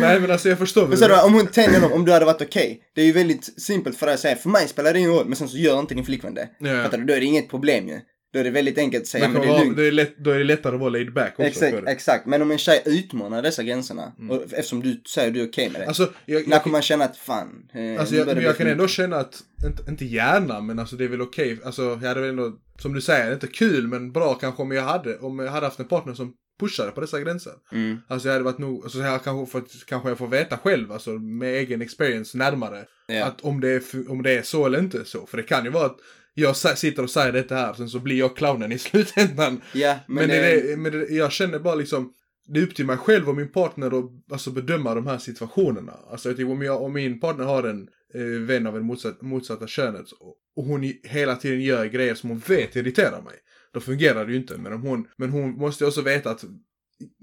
Nej, 0.00 0.20
men 0.20 0.30
alltså 0.30 0.48
jag 0.48 0.58
förstår. 0.58 0.86
Men 0.88 0.98
så 0.98 1.08
då, 1.08 1.22
om 1.22 1.34
hon 1.34 1.46
tänjer 1.46 1.80
dem, 1.80 1.92
om 1.92 2.04
du 2.04 2.12
hade 2.12 2.24
varit 2.24 2.42
okej. 2.42 2.80
Det 2.94 3.00
är 3.00 3.06
ju 3.06 3.12
väldigt 3.12 3.60
simpelt 3.62 3.96
för 3.98 4.06
dig 4.06 4.14
att 4.14 4.20
säga, 4.20 4.36
för 4.36 4.48
mig 4.48 4.68
spelar 4.68 4.92
det 4.92 4.98
ingen 4.98 5.10
roll, 5.10 5.26
men 5.26 5.36
sen 5.36 5.48
så 5.48 5.56
gör 5.56 5.80
inte 5.80 5.94
din 5.94 6.04
flickvän 6.04 6.34
det. 6.34 6.48
Ja. 6.58 6.82
Fattar 6.82 6.98
du? 6.98 7.04
Då 7.04 7.14
är 7.14 7.20
det 7.20 7.26
inget 7.26 7.48
problem 7.50 7.88
ju. 7.88 8.00
Då 8.32 8.38
är 8.38 8.44
det 8.44 8.50
väldigt 8.50 8.78
enkelt 8.78 9.02
att 9.02 9.08
säga, 9.08 9.28
men 9.28 9.42
kan 9.42 9.50
det 9.50 9.56
är 9.56 9.64
lugnt. 9.64 9.76
det 9.76 9.86
är 9.86 9.92
lätt, 9.92 10.18
då 10.18 10.30
är 10.30 10.38
det 10.38 10.44
lättare 10.44 10.74
att 10.74 10.80
vara 10.80 10.90
laid 10.90 11.12
back 11.12 11.32
också. 11.32 11.42
Exakt, 11.42 11.76
för 11.76 11.86
exakt. 11.86 12.26
Men 12.26 12.42
om 12.42 12.50
en 12.50 12.58
tjej 12.58 12.82
utmanar 12.86 13.42
dessa 13.42 13.62
gränserna, 13.62 14.12
och 14.30 14.42
eftersom 14.42 14.82
du 14.82 15.02
säger 15.06 15.30
du 15.30 15.40
är 15.40 15.48
okej 15.48 15.70
med 15.70 15.80
det. 15.80 15.86
Alltså, 15.86 16.12
jag, 16.26 16.48
när 16.48 16.56
jag, 16.56 16.62
kommer 16.62 16.72
man 16.72 16.82
känna 16.82 17.04
att 17.04 17.16
fan, 17.16 17.68
eh, 17.74 18.00
Alltså 18.00 18.14
jag, 18.14 18.26
men 18.26 18.42
jag 18.42 18.56
kan 18.56 18.66
för 18.66 18.72
ändå 18.72 18.88
känna 18.88 19.16
att, 19.16 19.42
inte, 19.66 19.90
inte 19.90 20.04
gärna, 20.04 20.60
men 20.60 20.78
alltså 20.78 20.96
det 20.96 21.04
är 21.04 21.08
väl 21.08 21.22
okej. 21.22 21.58
Alltså 21.64 21.82
jag 21.82 22.08
hade 22.08 22.20
väl 22.20 22.30
ändå, 22.30 22.52
som 22.78 22.92
du 22.92 23.00
säger, 23.00 23.32
inte 23.32 23.46
kul 23.46 23.86
men 23.86 24.12
bra 24.12 24.34
kanske 24.34 24.62
om 24.62 24.70
jag 24.70 24.82
hade, 24.82 25.18
om 25.18 25.38
jag 25.38 25.50
hade 25.50 25.66
haft 25.66 25.80
en 25.80 25.88
partner 25.88 26.14
som 26.14 26.34
pushade 26.60 26.90
på 26.90 27.00
dessa 27.00 27.20
gränser. 27.20 27.52
Mm. 27.72 27.98
Alltså 28.08 28.28
jag 28.28 28.32
hade 28.32 28.44
varit 28.44 28.58
nog, 28.58 28.84
alltså 28.84 28.98
jag 28.98 29.24
kanske 29.24 29.52
fått, 29.52 29.86
kanske 29.86 30.08
jag 30.08 30.18
får 30.18 30.28
veta 30.28 30.56
själv, 30.56 30.92
alltså 30.92 31.10
med 31.10 31.54
egen 31.54 31.82
experience 31.82 32.38
närmare. 32.38 32.84
Ja. 33.06 33.24
Att 33.24 33.40
om 33.40 33.60
det, 33.60 33.68
är, 33.68 34.10
om 34.10 34.22
det 34.22 34.38
är 34.38 34.42
så 34.42 34.66
eller 34.66 34.78
inte 34.78 35.04
så. 35.04 35.26
För 35.26 35.36
det 35.36 35.42
kan 35.42 35.64
ju 35.64 35.70
vara 35.70 35.86
att 35.86 35.96
jag 36.34 36.56
sitter 36.56 37.02
och 37.02 37.10
säger 37.10 37.32
detta 37.32 37.54
här, 37.54 37.72
sen 37.74 37.88
så 37.88 37.98
blir 37.98 38.18
jag 38.18 38.36
clownen 38.36 38.72
i 38.72 38.78
slutändan. 38.88 39.60
Ja, 39.74 39.98
Men, 40.06 40.14
men, 40.16 40.28
det, 40.28 40.60
det, 40.70 40.76
men 40.76 40.92
det, 40.92 41.06
jag 41.10 41.32
känner 41.32 41.58
bara 41.58 41.74
liksom, 41.74 42.12
det 42.46 42.60
är 42.60 42.64
upp 42.64 42.74
till 42.74 42.86
mig 42.86 42.96
själv 42.96 43.28
och 43.28 43.36
min 43.36 43.48
partner 43.52 43.86
att 43.98 44.32
alltså, 44.32 44.50
bedöma 44.50 44.94
de 44.94 45.06
här 45.06 45.18
situationerna. 45.18 45.92
Alltså 46.10 46.28
jag 46.28 46.36
tycker 46.36 46.50
om, 46.52 46.62
jag, 46.62 46.82
om 46.82 46.92
min 46.92 47.20
partner 47.20 47.44
har 47.44 47.62
en 47.62 47.88
eh, 48.14 48.22
vän 48.46 48.66
av 48.66 48.76
en 48.76 48.82
motsatt, 48.84 49.22
motsatta 49.22 49.66
könet 49.66 50.06
och, 50.12 50.36
hon 50.66 50.92
hela 51.04 51.36
tiden 51.36 51.60
gör 51.62 51.84
grejer 51.86 52.14
som 52.14 52.30
hon 52.30 52.38
vet 52.38 52.76
irriterar 52.76 53.22
mig. 53.22 53.34
Då 53.72 53.80
fungerar 53.80 54.26
det 54.26 54.32
ju 54.32 54.38
inte. 54.38 54.58
Men, 54.58 54.72
om 54.72 54.82
hon, 54.82 55.06
men 55.16 55.30
hon 55.30 55.50
måste 55.52 55.86
också 55.86 56.02
veta 56.02 56.30
att 56.30 56.44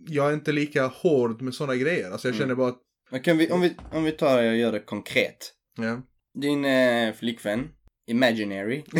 jag 0.08 0.30
är 0.30 0.34
inte 0.34 0.52
lika 0.52 0.86
hård 0.88 1.42
med 1.42 1.54
sådana 1.54 1.76
grejer. 1.76 2.12
Alltså 2.12 2.28
jag 2.28 2.36
Mm. 2.36 2.44
känner 2.44 2.56
bara 2.56 2.74
att, 3.12 3.24
kan 3.24 3.38
vi, 3.38 3.52
om 3.52 3.62
vi, 3.62 3.76
om 3.92 4.04
vi 4.04 4.12
tar 4.12 4.38
och 4.48 4.56
gör 4.56 4.72
det 4.72 4.80
konkret. 4.80 5.54
ja. 5.78 6.02
Din 6.42 6.66
eh, 6.66 7.14
flickvän 7.14 7.70
imaginary. 8.08 8.84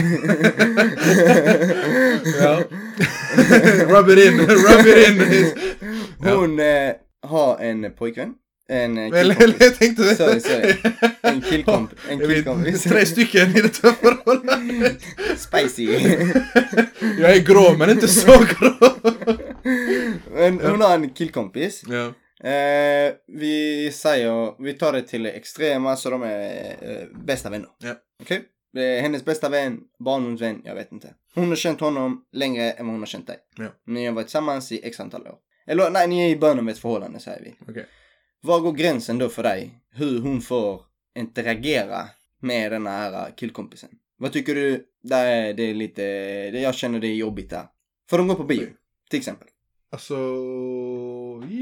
Ja. 2.42 2.60
rub 3.90 4.10
it 4.10 4.20
in, 4.26 4.38
rub 4.48 4.86
it 4.88 5.08
in. 5.08 5.52
Hon 6.20 6.60
eh, 6.60 6.92
har 7.22 7.58
en 7.60 7.92
pojkvän. 7.92 8.34
En 8.70 8.98
eh, 8.98 9.12
killkompis. 9.12 9.56
jag 9.60 9.76
tänkte 9.78 10.04
det. 10.04 10.16
Sorry, 10.16 10.40
sorry. 10.40 10.74
En 11.22 11.42
killkomp- 11.42 11.96
en 12.10 12.20
killkompis. 12.20 12.84
Tre 12.84 13.06
stycken 13.06 13.50
i 13.58 13.62
detta 13.62 13.94
förhållande. 13.94 14.92
Spicy. 15.38 15.84
Jag 17.20 17.32
är 17.36 17.40
grå 17.46 17.76
men 17.78 17.90
inte 17.90 18.08
så 18.08 18.32
grå. 18.32 18.76
Men 20.34 20.60
hon 20.60 20.82
har 20.82 20.94
en 20.96 21.10
killkompis. 21.10 21.84
Ja. 21.88 22.14
Eh, 22.50 23.14
vi 23.28 23.92
säger, 23.94 24.64
vi 24.64 24.74
tar 24.74 24.94
det 24.94 25.02
till 25.02 25.24
det 25.24 25.32
extrema 25.32 25.96
så 25.96 26.10
de 26.10 26.24
är 26.24 26.76
eh, 26.82 27.20
bästa 27.26 27.50
vänner. 27.50 27.70
Ja. 27.84 27.94
Okej? 28.24 28.38
Är 28.38 28.42
hennes 28.76 29.26
bästa 29.26 29.50
vän, 29.50 29.80
barndomsvän, 30.00 30.62
jag 30.66 30.76
vet 30.76 30.92
inte. 30.92 31.14
Hon 31.36 31.50
har 31.50 31.56
känt 31.56 31.80
honom 31.80 32.26
längre 32.32 32.72
än 32.72 32.86
vad 32.86 32.94
hon 32.94 33.02
har 33.02 33.08
känt 33.08 33.28
dig. 33.28 33.38
Ja. 33.58 33.68
Ni 33.86 34.06
har 34.06 34.14
varit 34.14 34.28
tillsammans 34.28 34.72
i 34.72 34.82
x 34.84 35.00
antal 35.00 35.28
år. 35.28 35.36
Eller 35.68 35.92
nej, 35.92 36.08
ni 36.08 36.26
är 36.26 36.30
i 36.30 36.38
början 36.38 36.60
av 36.60 36.70
ett 36.70 36.80
förhållande 36.80 37.20
säger 37.20 37.44
vi. 37.44 37.56
Okej. 37.72 37.86
Var 38.42 38.60
går 38.60 38.72
gränsen 38.72 39.18
då 39.18 39.30
för 39.30 39.44
dig? 39.44 39.72
Hur 39.92 40.20
hon 40.20 40.42
får 40.42 40.82
interagera 41.16 42.10
med 42.42 42.72
den 42.72 42.88
här 42.88 43.32
killkompisen? 43.38 43.90
Vad 44.18 44.34
tycker 44.34 44.56
du? 44.56 44.86
Där 45.04 45.26
är 45.26 45.54
det 45.54 45.74
lite, 45.74 46.02
det 46.52 46.60
jag 46.60 46.76
känner 46.76 47.00
det 47.00 47.08
är 47.08 47.16
jobbigt 47.16 47.50
där. 47.50 47.66
Får 48.10 48.18
de 48.18 48.28
gå 48.28 48.36
på 48.36 48.44
bio? 48.44 48.68
Till 49.10 49.20
exempel. 49.20 49.48
Alltså, 49.92 50.16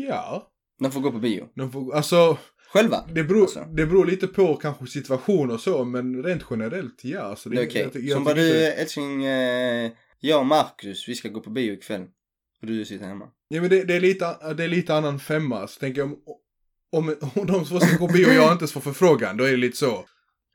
ja. 0.07 0.51
De 0.79 0.91
får 0.91 0.99
gå 0.99 1.11
på 1.11 1.19
bio. 1.19 1.47
De 1.53 1.71
får, 1.71 1.95
alltså, 1.95 2.37
Själva? 2.75 3.03
det 3.13 3.23
beror, 3.23 3.41
Alltså. 3.41 3.59
det 3.59 3.85
beror 3.85 4.05
lite 4.05 4.27
på 4.27 4.55
kanske 4.55 4.87
situation 4.87 5.51
och 5.51 5.59
så, 5.59 5.85
men 5.85 6.23
rent 6.23 6.43
generellt 6.49 6.99
ja. 7.03 7.21
Alltså, 7.21 7.49
Det 7.49 7.61
är 7.61 7.67
okej. 7.67 7.89
jag 7.93 8.15
Som 8.15 8.23
bara 8.23 8.35
du 8.35 8.65
älskling, 8.65 9.25
eh, 9.25 9.91
jag 10.19 10.39
och 10.39 10.45
Marcus, 10.45 11.09
vi 11.09 11.15
ska 11.15 11.29
gå 11.29 11.39
på 11.39 11.49
bio 11.49 11.73
ikväll. 11.73 12.01
Och 12.61 12.67
du 12.67 12.85
sitter 12.85 13.05
hemma. 13.05 13.25
Ja 13.47 13.61
men 13.61 13.69
det, 13.69 13.83
det, 13.83 13.95
är 13.95 13.99
lite, 13.99 14.37
det 14.57 14.63
är 14.63 14.67
lite 14.67 14.95
annan 14.95 15.19
femma. 15.19 15.67
Så 15.67 15.79
tänker 15.79 16.01
jag 16.01 16.11
om, 16.11 16.19
om, 16.91 17.15
om 17.35 17.47
de 17.47 17.65
två 17.65 17.79
ska 17.79 17.97
gå 17.97 18.07
på 18.07 18.13
bio 18.13 18.27
och 18.27 18.33
jag 18.33 18.51
inte 18.51 18.61
ens 18.61 18.73
får 18.73 18.81
förfrågan, 18.81 19.37
då 19.37 19.43
är 19.43 19.51
det 19.51 19.57
lite 19.57 19.77
så. 19.77 20.05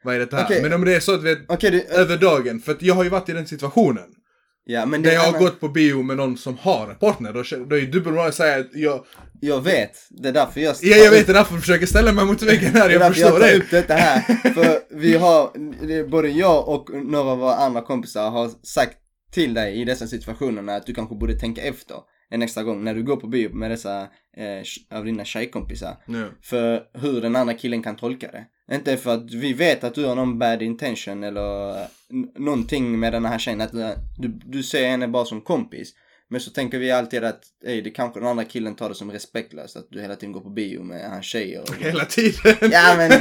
Vad 0.05 0.15
är 0.15 0.19
det 0.19 0.33
här? 0.33 0.45
Okej. 0.45 0.63
Men 0.63 0.73
om 0.73 0.85
det 0.85 0.95
är 0.95 1.01
så 1.01 1.15
att 1.15 1.23
vi 1.23 1.35
vet, 1.35 1.45
Okej 1.49 1.71
du, 1.71 1.83
över 1.83 2.17
dagen, 2.17 2.61
för 2.61 2.77
jag 2.81 2.95
har 2.95 3.05
ju 3.05 3.11
varit 3.11 3.29
i 3.29 3.33
den 3.33 3.47
situationen. 3.47 4.15
Ja 4.73 4.87
men 4.87 5.03
det 5.03 5.09
Där 5.09 5.13
är 5.13 5.15
jag 5.17 5.23
har 5.23 5.29
annan- 5.29 5.43
gått 5.43 5.61
på 5.61 5.69
bio 5.69 6.03
med 6.03 6.17
någon 6.17 6.37
som 6.37 6.59
har 6.59 6.89
en 6.91 6.97
partner, 6.97 7.33
då, 7.33 7.43
då 7.67 7.77
är 7.77 7.81
det 7.81 7.87
dubbelmoral 7.87 8.29
att 8.29 8.35
säga 8.35 8.59
att 8.59 8.75
jag... 8.75 9.05
Jag 9.43 9.61
vet, 9.61 9.93
det 10.11 10.29
är 10.29 10.33
därför 10.33 10.61
jag... 10.61 10.77
Ja, 10.83 10.97
jag 10.97 11.11
vet 11.11 11.27
det 11.27 11.33
är 11.33 11.35
därför 11.35 11.55
jag 11.55 11.61
försöker 11.61 11.87
ställa 11.87 12.13
mig 12.13 12.25
mot 12.25 12.43
väggen 12.43 12.73
här, 12.75 12.89
Det 12.89 12.95
är 12.95 13.01
jag 13.01 13.01
därför 13.01 13.21
jag 13.21 13.31
förstår 13.31 13.41
tar 13.47 13.53
det. 13.53 13.57
upp 13.59 13.71
detta 13.71 13.95
här. 13.95 14.21
För 14.55 14.81
vi 14.97 15.17
har, 15.17 15.51
det 15.87 16.05
både 16.05 16.29
jag 16.29 16.69
och 16.69 16.91
några 17.05 17.31
av 17.31 17.39
våra 17.39 17.55
andra 17.55 17.83
kompisar 17.83 18.31
har 18.31 18.51
sagt 18.67 18.97
till 19.33 19.55
dig 19.55 19.81
i 19.81 19.85
dessa 19.85 20.07
situationerna 20.07 20.77
att 20.77 20.87
du 20.87 20.95
kanske 20.95 21.15
borde 21.15 21.39
tänka 21.39 21.63
efter 21.63 21.97
en 22.31 22.43
extra 22.43 22.63
gång 22.63 22.85
när 22.85 22.95
du 22.95 23.03
går 23.03 23.17
på 23.17 23.27
bio 23.27 23.55
med 23.55 23.71
dessa 23.71 24.01
eh, 24.37 24.97
av 24.99 25.05
dina 25.05 25.25
tjejkompisar. 25.25 25.97
Ja. 26.07 26.25
För 26.43 26.83
hur 26.95 27.21
den 27.21 27.37
andra 27.37 27.55
killen 27.55 27.83
kan 27.83 27.97
tolka 27.97 28.29
det. 28.33 28.45
Inte 28.73 28.97
för 28.97 29.15
att 29.15 29.33
vi 29.33 29.53
vet 29.53 29.85
att 29.85 29.95
du 29.95 30.05
har 30.05 30.15
någon 30.15 30.39
bad 30.39 30.63
intention 30.63 31.25
eller 31.25 31.71
n- 32.11 32.31
någonting 32.37 32.99
med 32.99 33.13
den 33.13 33.25
här 33.25 33.39
tjejen. 33.39 33.61
Att 33.61 33.73
du, 34.19 34.29
du 34.47 34.63
ser 34.63 34.89
henne 34.89 35.09
bara 35.09 35.25
som 35.25 35.41
kompis. 35.41 35.93
Men 36.33 36.41
så 36.41 36.51
tänker 36.51 36.79
vi 36.79 36.91
alltid 36.91 37.25
att 37.25 37.41
ey, 37.67 37.81
det 37.81 37.91
kanske 37.91 38.21
den 38.21 38.29
andra 38.29 38.45
killen 38.45 38.75
tar 38.75 38.89
det 38.89 38.95
som 38.95 39.13
respektlöst. 39.13 39.77
Att 39.77 39.87
du 39.91 40.01
hela 40.01 40.17
tiden 40.17 40.33
går 40.33 40.41
på 40.41 40.51
bio 40.51 40.83
med 40.83 41.11
hans 41.11 41.27
tjejer. 41.27 41.61
Och... 41.61 41.75
Hela 41.81 42.05
tiden. 42.05 42.57
Ja 42.61 42.95
men 42.97 43.13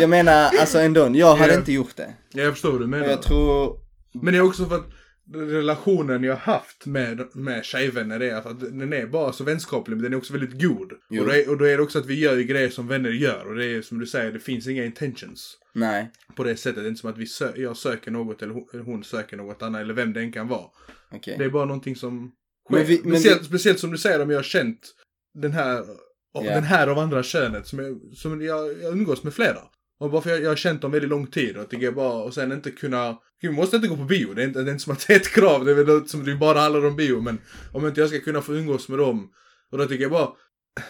jag 0.00 0.10
menar 0.10 0.32
alltså 0.60 0.78
ändå, 0.78 1.10
jag 1.14 1.36
hade 1.36 1.52
Ja. 1.52 1.58
inte 1.58 1.72
gjort 1.72 1.96
det. 1.96 2.14
Ja, 2.32 2.42
jag 2.42 2.52
förstår 2.52 2.70
vad 2.70 2.80
du 2.80 2.84
Och 2.84 2.90
menar. 2.90 3.06
jag 3.06 3.22
tror, 3.22 3.76
Men 4.12 4.32
det 4.34 4.38
är 4.38 4.42
också 4.42 4.66
för 4.66 4.76
att 4.76 4.86
relationen 5.34 6.22
jag 6.24 6.36
haft 6.36 6.86
med, 6.86 7.28
med 7.36 7.64
tjejvänner 7.64 8.20
är 8.20 8.34
att 8.34 8.60
den 8.60 8.92
är 8.92 9.06
bara 9.06 9.32
så 9.32 9.44
vänskaplig 9.44 9.96
men 9.96 10.02
den 10.04 10.12
är 10.12 10.16
också 10.16 10.32
väldigt 10.32 10.62
god. 10.62 10.92
Jo. 11.10 11.20
Och, 11.22 11.28
då 11.28 11.34
är, 11.34 11.48
och 11.50 11.58
då 11.58 11.64
är 11.64 11.76
det 11.76 11.82
också 11.82 11.98
att 11.98 12.06
vi 12.06 12.18
gör 12.20 12.36
grejer 12.40 12.70
som 12.70 12.88
vänner 12.88 13.10
gör 13.10 13.46
och 13.46 13.54
det 13.54 13.66
är 13.66 13.82
som 13.82 13.98
du 13.98 14.06
säger, 14.06 14.32
det 14.32 14.38
finns 14.40 14.66
inga 14.66 14.84
intentions. 14.84 15.56
nej. 15.72 16.10
På 16.36 16.44
det 16.44 16.56
sättet, 16.56 16.82
det 16.82 16.86
är 16.86 16.88
inte 16.88 17.00
som 17.00 17.10
att 17.10 17.18
vi 17.18 17.24
sö- 17.24 17.60
jag 17.60 17.76
söker 17.76 18.10
något 18.10 18.42
eller 18.42 18.82
hon, 18.82 19.04
söker 19.04 19.36
något 19.36 19.62
annat 19.62 19.80
eller 19.80 19.94
vem 19.94 20.12
det 20.12 20.20
än 20.20 20.32
kan 20.32 20.48
vara. 20.48 20.66
Okej. 21.12 21.34
Det 21.38 21.44
är 21.44 21.50
bara 21.50 21.64
någonting 21.64 21.96
som 21.96 22.32
Men 22.70 22.84
sker. 22.84 22.88
vi- 22.88 23.00
men 23.04 23.12
speciellt, 23.20 23.42
vi- 23.42 23.46
speciellt 23.46 23.78
som 23.80 23.90
du 23.90 23.98
säger 23.98 24.22
om 24.22 24.30
jag 24.30 24.38
har 24.38 24.42
känt 24.42 24.94
den 25.34 25.52
här, 25.52 25.84
Ja. 26.32 26.42
den 26.42 26.62
här 26.64 26.86
av 26.86 26.98
andra 26.98 27.22
könet 27.22 27.66
som, 27.66 27.78
jag, 27.78 28.00
som 28.16 28.42
jag, 28.42 28.66
jag 28.82 28.92
umgås 28.92 29.22
med 29.22 29.34
flera. 29.34 29.58
Och 30.00 30.10
bara 30.10 30.22
för 30.22 30.30
jag, 30.30 30.42
jag 30.42 30.48
har 30.48 30.56
känt 30.56 30.82
dem 30.82 30.90
väldigt 30.90 31.10
lång 31.10 31.26
tid 31.26 31.56
och 31.56 31.74
är 31.74 31.90
bara, 31.90 32.22
och 32.22 32.34
sen 32.34 32.52
inte 32.52 32.70
kunna, 32.70 33.18
vi 33.40 33.50
måste 33.50 33.76
inte 33.76 33.88
gå 33.88 33.96
på 33.96 34.04
bio, 34.04 34.34
det 34.34 34.42
är 34.42 34.46
inte, 34.46 34.62
det 34.62 34.70
är 34.70 34.72
inte 34.72 34.84
som 34.84 34.92
att 34.92 35.06
det 35.06 35.12
är 35.12 35.16
ett 35.16 35.32
krav, 35.34 35.64
det 35.64 35.70
är 35.70 35.74
väl 35.74 36.08
som 36.08 36.24
det 36.24 36.34
bara 36.34 36.60
handlar 36.60 36.86
om 36.86 36.96
bio, 36.96 37.20
men 37.20 37.38
om 37.72 37.86
inte 37.86 38.00
jag 38.00 38.10
ska 38.10 38.20
kunna 38.20 38.42
få 38.42 38.54
umgås 38.54 38.88
med 38.88 38.98
dem, 38.98 39.30
och 39.72 39.78
då 39.78 39.86
tycker 39.86 40.02
jag 40.02 40.12
bara, 40.12 40.28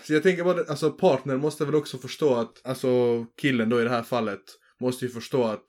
så 0.05 0.13
jag 0.13 0.23
tänker 0.23 0.45
bara, 0.45 0.65
alltså 0.69 0.91
partnern 0.91 1.41
måste 1.41 1.65
väl 1.65 1.75
också 1.75 1.99
förstå 1.99 2.35
att, 2.35 2.67
alltså 2.67 2.89
killen 3.41 3.69
då 3.69 3.81
i 3.81 3.85
det 3.85 3.91
här 3.91 4.03
fallet, 4.03 4.43
måste 4.81 5.05
ju 5.05 5.11
förstå 5.11 5.45
att 5.45 5.67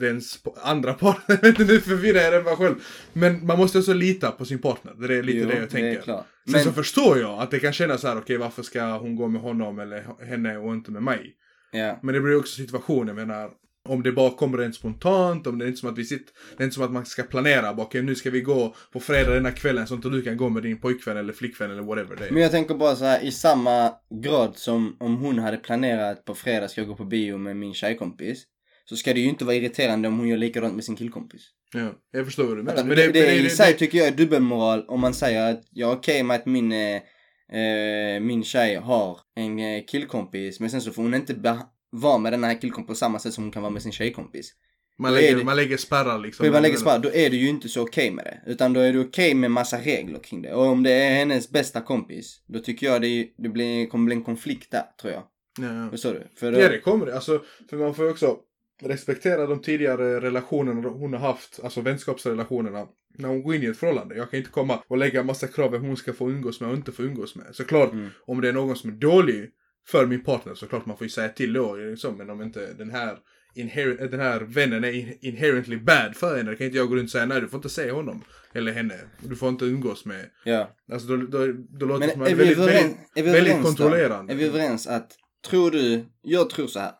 den 0.00 0.20
sp- 0.20 0.58
andra 0.62 0.94
partnern, 0.94 1.38
jag 1.42 1.50
vet 1.50 1.60
inte 1.60 1.72
nu 1.72 1.80
förvirrar 1.80 2.20
jag 2.20 2.32
det 2.32 2.42
bara 2.42 2.56
själv. 2.56 2.74
Men 3.12 3.46
man 3.46 3.58
måste 3.58 3.78
också 3.78 3.92
lita 3.92 4.30
på 4.30 4.44
sin 4.44 4.58
partner, 4.58 5.08
det 5.08 5.16
är 5.16 5.22
lite 5.22 5.38
Jo, 5.38 5.48
det 5.48 5.56
jag 5.56 5.70
tänker. 5.70 6.00
Det. 6.00 6.04
Sen 6.06 6.24
Men, 6.44 6.64
så 6.64 6.72
förstår 6.72 7.18
jag 7.18 7.38
att 7.38 7.50
det 7.50 7.60
kan 7.60 7.72
kännas 7.72 8.00
så 8.00 8.08
här, 8.08 8.18
okej 8.18 8.36
varför 8.36 8.62
ska 8.62 8.98
hon 8.98 9.16
gå 9.16 9.28
med 9.28 9.40
honom 9.40 9.78
eller 9.78 10.24
henne 10.24 10.58
och 10.58 10.74
inte 10.74 10.90
med 10.90 11.02
mig? 11.02 11.36
Ja. 11.72 11.98
Men 12.02 12.14
det 12.14 12.20
blir 12.20 12.38
också 12.38 12.62
situationen, 12.62 13.16
jag 13.16 13.26
menar, 13.26 13.50
om 13.88 14.02
det 14.02 14.12
bara 14.12 14.30
kommer 14.30 14.58
rent 14.58 14.74
spontant, 14.74 15.46
om 15.46 15.58
det 15.58 15.64
är 15.64 15.66
inte 15.66 15.80
som 15.80 15.90
att 15.90 15.98
vi 15.98 16.04
sitter, 16.04 16.32
det 16.56 16.62
är 16.62 16.64
inte 16.64 16.74
som 16.74 16.84
att 16.84 16.92
man 16.92 17.06
ska 17.06 17.22
planera, 17.22 17.74
bara, 17.74 17.86
okej 17.86 18.02
nu 18.02 18.14
ska 18.14 18.30
vi 18.30 18.40
gå 18.40 18.74
på 18.92 19.00
fredag 19.00 19.34
den 19.34 19.44
här 19.44 19.52
kvällen 19.52 19.86
så 19.86 19.94
att 19.94 20.02
du 20.02 20.22
kan 20.22 20.36
gå 20.36 20.48
med 20.48 20.62
din 20.62 20.80
pojkvän 20.80 21.16
eller 21.16 21.32
flickvän 21.32 21.70
eller 21.70 21.82
whatever 21.82 22.16
det 22.16 22.26
är. 22.26 22.30
Men 22.30 22.42
jag 22.42 22.50
tänker 22.50 22.74
bara 22.74 22.96
så 22.96 23.04
här 23.04 23.24
i 23.24 23.32
samma 23.32 23.92
grad 24.22 24.56
som 24.56 24.96
om 25.00 25.16
hon 25.16 25.38
hade 25.38 25.56
planerat 25.56 26.24
på 26.24 26.34
fredag 26.34 26.68
ska 26.68 26.80
jag 26.80 26.88
gå 26.88 26.96
på 26.96 27.04
bio 27.04 27.38
med 27.38 27.56
min 27.56 27.74
tjejkompis. 27.74 28.44
Så 28.84 28.96
ska 28.96 29.14
det 29.14 29.20
ju 29.20 29.28
inte 29.28 29.44
vara 29.44 29.56
irriterande 29.56 30.08
om 30.08 30.18
hon 30.18 30.28
gör 30.28 30.36
likadant 30.36 30.74
med 30.74 30.84
sin 30.84 30.96
killkompis. 30.96 31.42
Ja, 31.74 31.92
jag 32.12 32.24
förstår 32.24 32.44
vad 32.44 32.56
du 32.56 32.62
menar. 32.62 32.80
Att 32.80 32.86
Men 32.86 32.96
det, 32.96 33.12
det, 33.12 33.26
men 33.26 33.46
i 33.46 33.50
sig 33.50 33.76
tycker 33.76 33.98
jag 33.98 34.06
är 34.06 34.12
dubbelmoral 34.12 34.84
om 34.88 35.00
man 35.00 35.14
säger 35.14 35.50
att 35.50 35.62
jag 35.70 35.90
är 35.90 35.96
okej 35.96 36.22
med 36.22 36.36
att 36.36 36.46
min, 36.46 36.72
eh, 36.72 37.02
eh, 37.52 38.20
min 38.20 38.44
tjej 38.44 38.74
har 38.76 39.18
en 39.36 39.58
eh, 39.58 39.84
killkompis 39.86 40.60
men 40.60 40.70
sen 40.70 40.80
så 40.80 40.92
får 40.92 41.02
hon 41.02 41.14
inte 41.14 41.56
vara 41.92 42.18
med 42.18 42.32
den 42.32 42.44
här 42.44 42.60
killkompisen 42.60 42.86
på 42.86 42.94
samma 42.94 43.18
sätt 43.18 43.34
som 43.34 43.44
hon 43.44 43.50
kan 43.50 43.62
vara 43.62 43.70
med 43.72 43.82
sin 43.82 43.92
tjejkompis. 43.92 44.52
man, 44.98 45.14
lägger, 45.14 45.36
det- 45.36 45.44
man 45.44 45.56
lägger 45.56 45.76
spärrar 45.76 46.18
liksom. 46.18 46.52
Man 46.52 46.62
lägger 46.62 46.76
spärr, 46.76 46.98
då 46.98 47.10
är 47.12 47.30
du 47.30 47.36
ju 47.36 47.48
inte 47.48 47.68
så 47.68 47.82
okej 47.82 48.10
med 48.10 48.24
det. 48.24 48.50
Utan 48.52 48.72
då 48.72 48.80
är 48.80 48.92
du 48.92 49.00
okej 49.00 49.34
med 49.34 49.50
massa 49.50 49.78
regler 49.78 50.18
kring 50.18 50.42
det. 50.42 50.54
Och 50.54 50.66
om 50.66 50.82
det 50.82 50.92
är 50.92 51.14
hennes 51.14 51.50
bästa 51.50 51.80
kompis, 51.80 52.42
då 52.46 52.58
tycker 52.58 52.86
jag 52.86 53.02
det, 53.02 53.28
det 53.38 53.48
blir, 53.48 53.86
kommer 53.86 54.04
bli 54.04 54.14
en 54.14 54.24
konflikt 54.24 54.70
där, 54.70 54.82
tror 55.00 55.12
jag. 55.12 55.22
Ja, 55.60 55.74
ja. 55.84 55.90
Förstår 55.90 56.12
du? 56.12 56.28
För 56.36 56.52
då, 56.52 56.60
Ja, 56.60 56.68
det 56.68 56.78
kommer 56.80 57.06
det. 57.06 57.14
Alltså, 57.14 57.42
för 57.70 57.76
man 57.76 57.94
får 57.94 58.04
ju 58.04 58.10
också 58.10 58.36
respektera 58.82 59.46
de 59.46 59.62
tidigare 59.62 60.20
relationerna 60.20 60.88
hon 60.88 61.12
har 61.12 61.20
haft, 61.20 61.60
alltså 61.64 61.80
vänskapsrelationerna, 61.80 62.86
när 63.18 63.28
hon 63.28 63.42
går 63.42 63.54
in 63.54 63.62
i 63.62 63.66
ett 63.66 63.76
förhållande. 63.78 64.14
Jag 64.16 64.30
kan 64.30 64.38
inte 64.38 64.50
komma 64.50 64.82
och 64.88 64.98
lägga 64.98 65.22
massa 65.22 65.46
krav 65.46 65.70
vem 65.72 65.82
hon 65.84 65.96
ska 65.96 66.12
få 66.12 66.30
umgås 66.30 66.60
med 66.60 66.70
och 66.70 66.76
inte 66.76 66.92
få 66.92 67.02
umgås 67.02 67.36
med. 67.36 67.46
Såklart, 67.52 67.92
Mm. 67.92 68.08
om 68.26 68.40
det 68.40 68.48
är 68.48 68.52
någon 68.52 68.76
som 68.76 68.90
är 68.90 68.94
dålig 68.94 69.50
för 69.88 70.06
min 70.06 70.24
partner 70.24 70.54
så 70.54 70.66
klart 70.66 70.86
man 70.86 70.96
får 70.96 71.04
ju 71.04 71.08
säga 71.10 71.28
till 71.28 71.52
då. 71.52 71.76
Liksom, 71.76 72.16
men 72.16 72.30
om 72.30 72.42
inte 72.42 72.72
den 72.72 72.90
här, 72.90 73.18
inherent, 73.54 74.10
den 74.10 74.20
här 74.20 74.40
vännen 74.40 74.84
är 74.84 74.92
in- 74.92 75.18
inherently 75.20 75.76
bad 75.76 76.16
för 76.16 76.36
henne, 76.36 76.50
då 76.50 76.56
kan 76.56 76.66
inte 76.66 76.78
jag 76.78 76.88
gå 76.88 76.94
runt 76.96 77.04
och 77.04 77.10
säga 77.10 77.26
nej 77.26 77.40
du 77.40 77.48
får 77.48 77.58
inte 77.58 77.68
se 77.68 77.90
honom. 77.90 78.24
Eller 78.52 78.72
henne. 78.72 78.94
Du 79.20 79.36
får 79.36 79.48
inte 79.48 79.64
umgås 79.64 80.04
med. 80.04 80.26
ja. 80.44 80.70
Alltså 80.92 81.08
då, 81.08 81.16
då, 81.16 81.52
då 81.78 81.86
låter 81.86 82.06
det 82.06 82.12
som 82.12 82.22
att 82.22 82.30
väldigt, 82.32 82.58
väldigt, 82.58 83.34
väldigt 83.34 83.62
kontrollerande. 83.62 84.32
Då? 84.32 84.38
Är 84.38 84.42
vi 84.42 84.48
överens 84.48 84.86
att, 84.86 85.12
tror 85.50 85.70
du, 85.70 86.04
jag 86.22 86.50
tror 86.50 86.66
så 86.66 86.80
här 86.80 86.92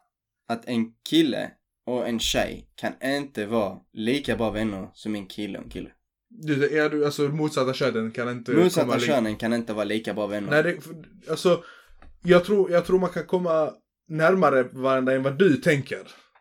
att 0.49 0.68
en 0.68 0.87
kille 1.10 1.50
och 1.90 2.09
en 2.09 2.18
tjej 2.20 2.66
kan 2.75 2.92
inte 3.04 3.47
vara 3.47 3.78
lika 3.92 4.37
bra 4.37 4.50
vänner 4.50 4.88
som 4.94 5.14
en 5.14 5.26
kille 5.26 5.59
och 5.59 5.64
en 5.64 5.70
kille. 5.70 5.90
Du, 6.28 6.78
är 6.78 6.90
du, 6.90 7.04
alltså 7.04 7.23
motsatta 7.23 7.73
könen 7.75 8.11
kan 8.11 8.28
inte 8.30 8.52
Motsatta 8.52 8.99
könen 8.99 9.37
kan 9.37 9.52
inte 9.52 9.73
vara 9.73 9.85
lika 9.85 10.14
bra 10.14 10.26
vänner. 10.26 10.50
Nej, 10.50 10.62
det, 10.62 10.80
för- 10.80 10.94
alltså, 11.30 11.64
jag 12.23 12.44
tror, 12.44 12.70
jag 12.70 12.85
tror 12.87 12.99
man 12.99 13.11
kan 13.11 13.26
komma 13.26 13.73
närmare 14.09 14.62
varandra 14.73 15.12
än 15.12 15.23
vad 15.23 15.38
du 15.38 15.56
tänker. 15.56 15.99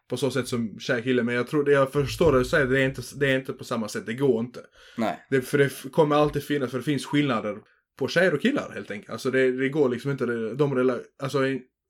På 0.09 0.17
så 0.17 0.31
sätt 0.31 0.47
som 0.47 0.79
tjej 0.79 1.03
kille, 1.03 1.23
men 1.23 1.35
jag 1.35 1.47
tror 1.47 1.63
det 1.63 1.71
jag 1.71 1.91
förstår 1.91 2.31
det 2.31 2.39
du 2.39 2.45
säger, 2.45 2.65
det 2.65 2.81
är 2.81 2.85
inte, 2.85 3.01
det 3.15 3.31
är 3.31 3.35
inte 3.39 3.53
på 3.53 3.63
samma 3.63 3.87
sätt, 3.87 4.05
det 4.05 4.13
går 4.13 4.39
inte. 4.39 4.59
Nej. 4.97 5.25
Det, 5.29 5.41
för 5.41 5.57
det 5.57 5.91
kommer 5.91 6.15
alltid 6.15 6.43
finnas, 6.43 6.71
för 6.71 6.77
det 6.77 6.83
finns 6.83 7.05
skillnader 7.05 7.57
på 7.99 8.07
tjejer 8.07 8.33
och 8.33 8.41
killar 8.41 8.71
helt 8.73 8.91
enkelt. 8.91 9.09
Alltså 9.09 9.31
det, 9.31 9.51
det 9.51 9.69
går 9.69 9.89
liksom 9.89 10.11
inte, 10.11 10.25
de 10.53 10.75
rela, 10.75 10.97
alltså 11.23 11.39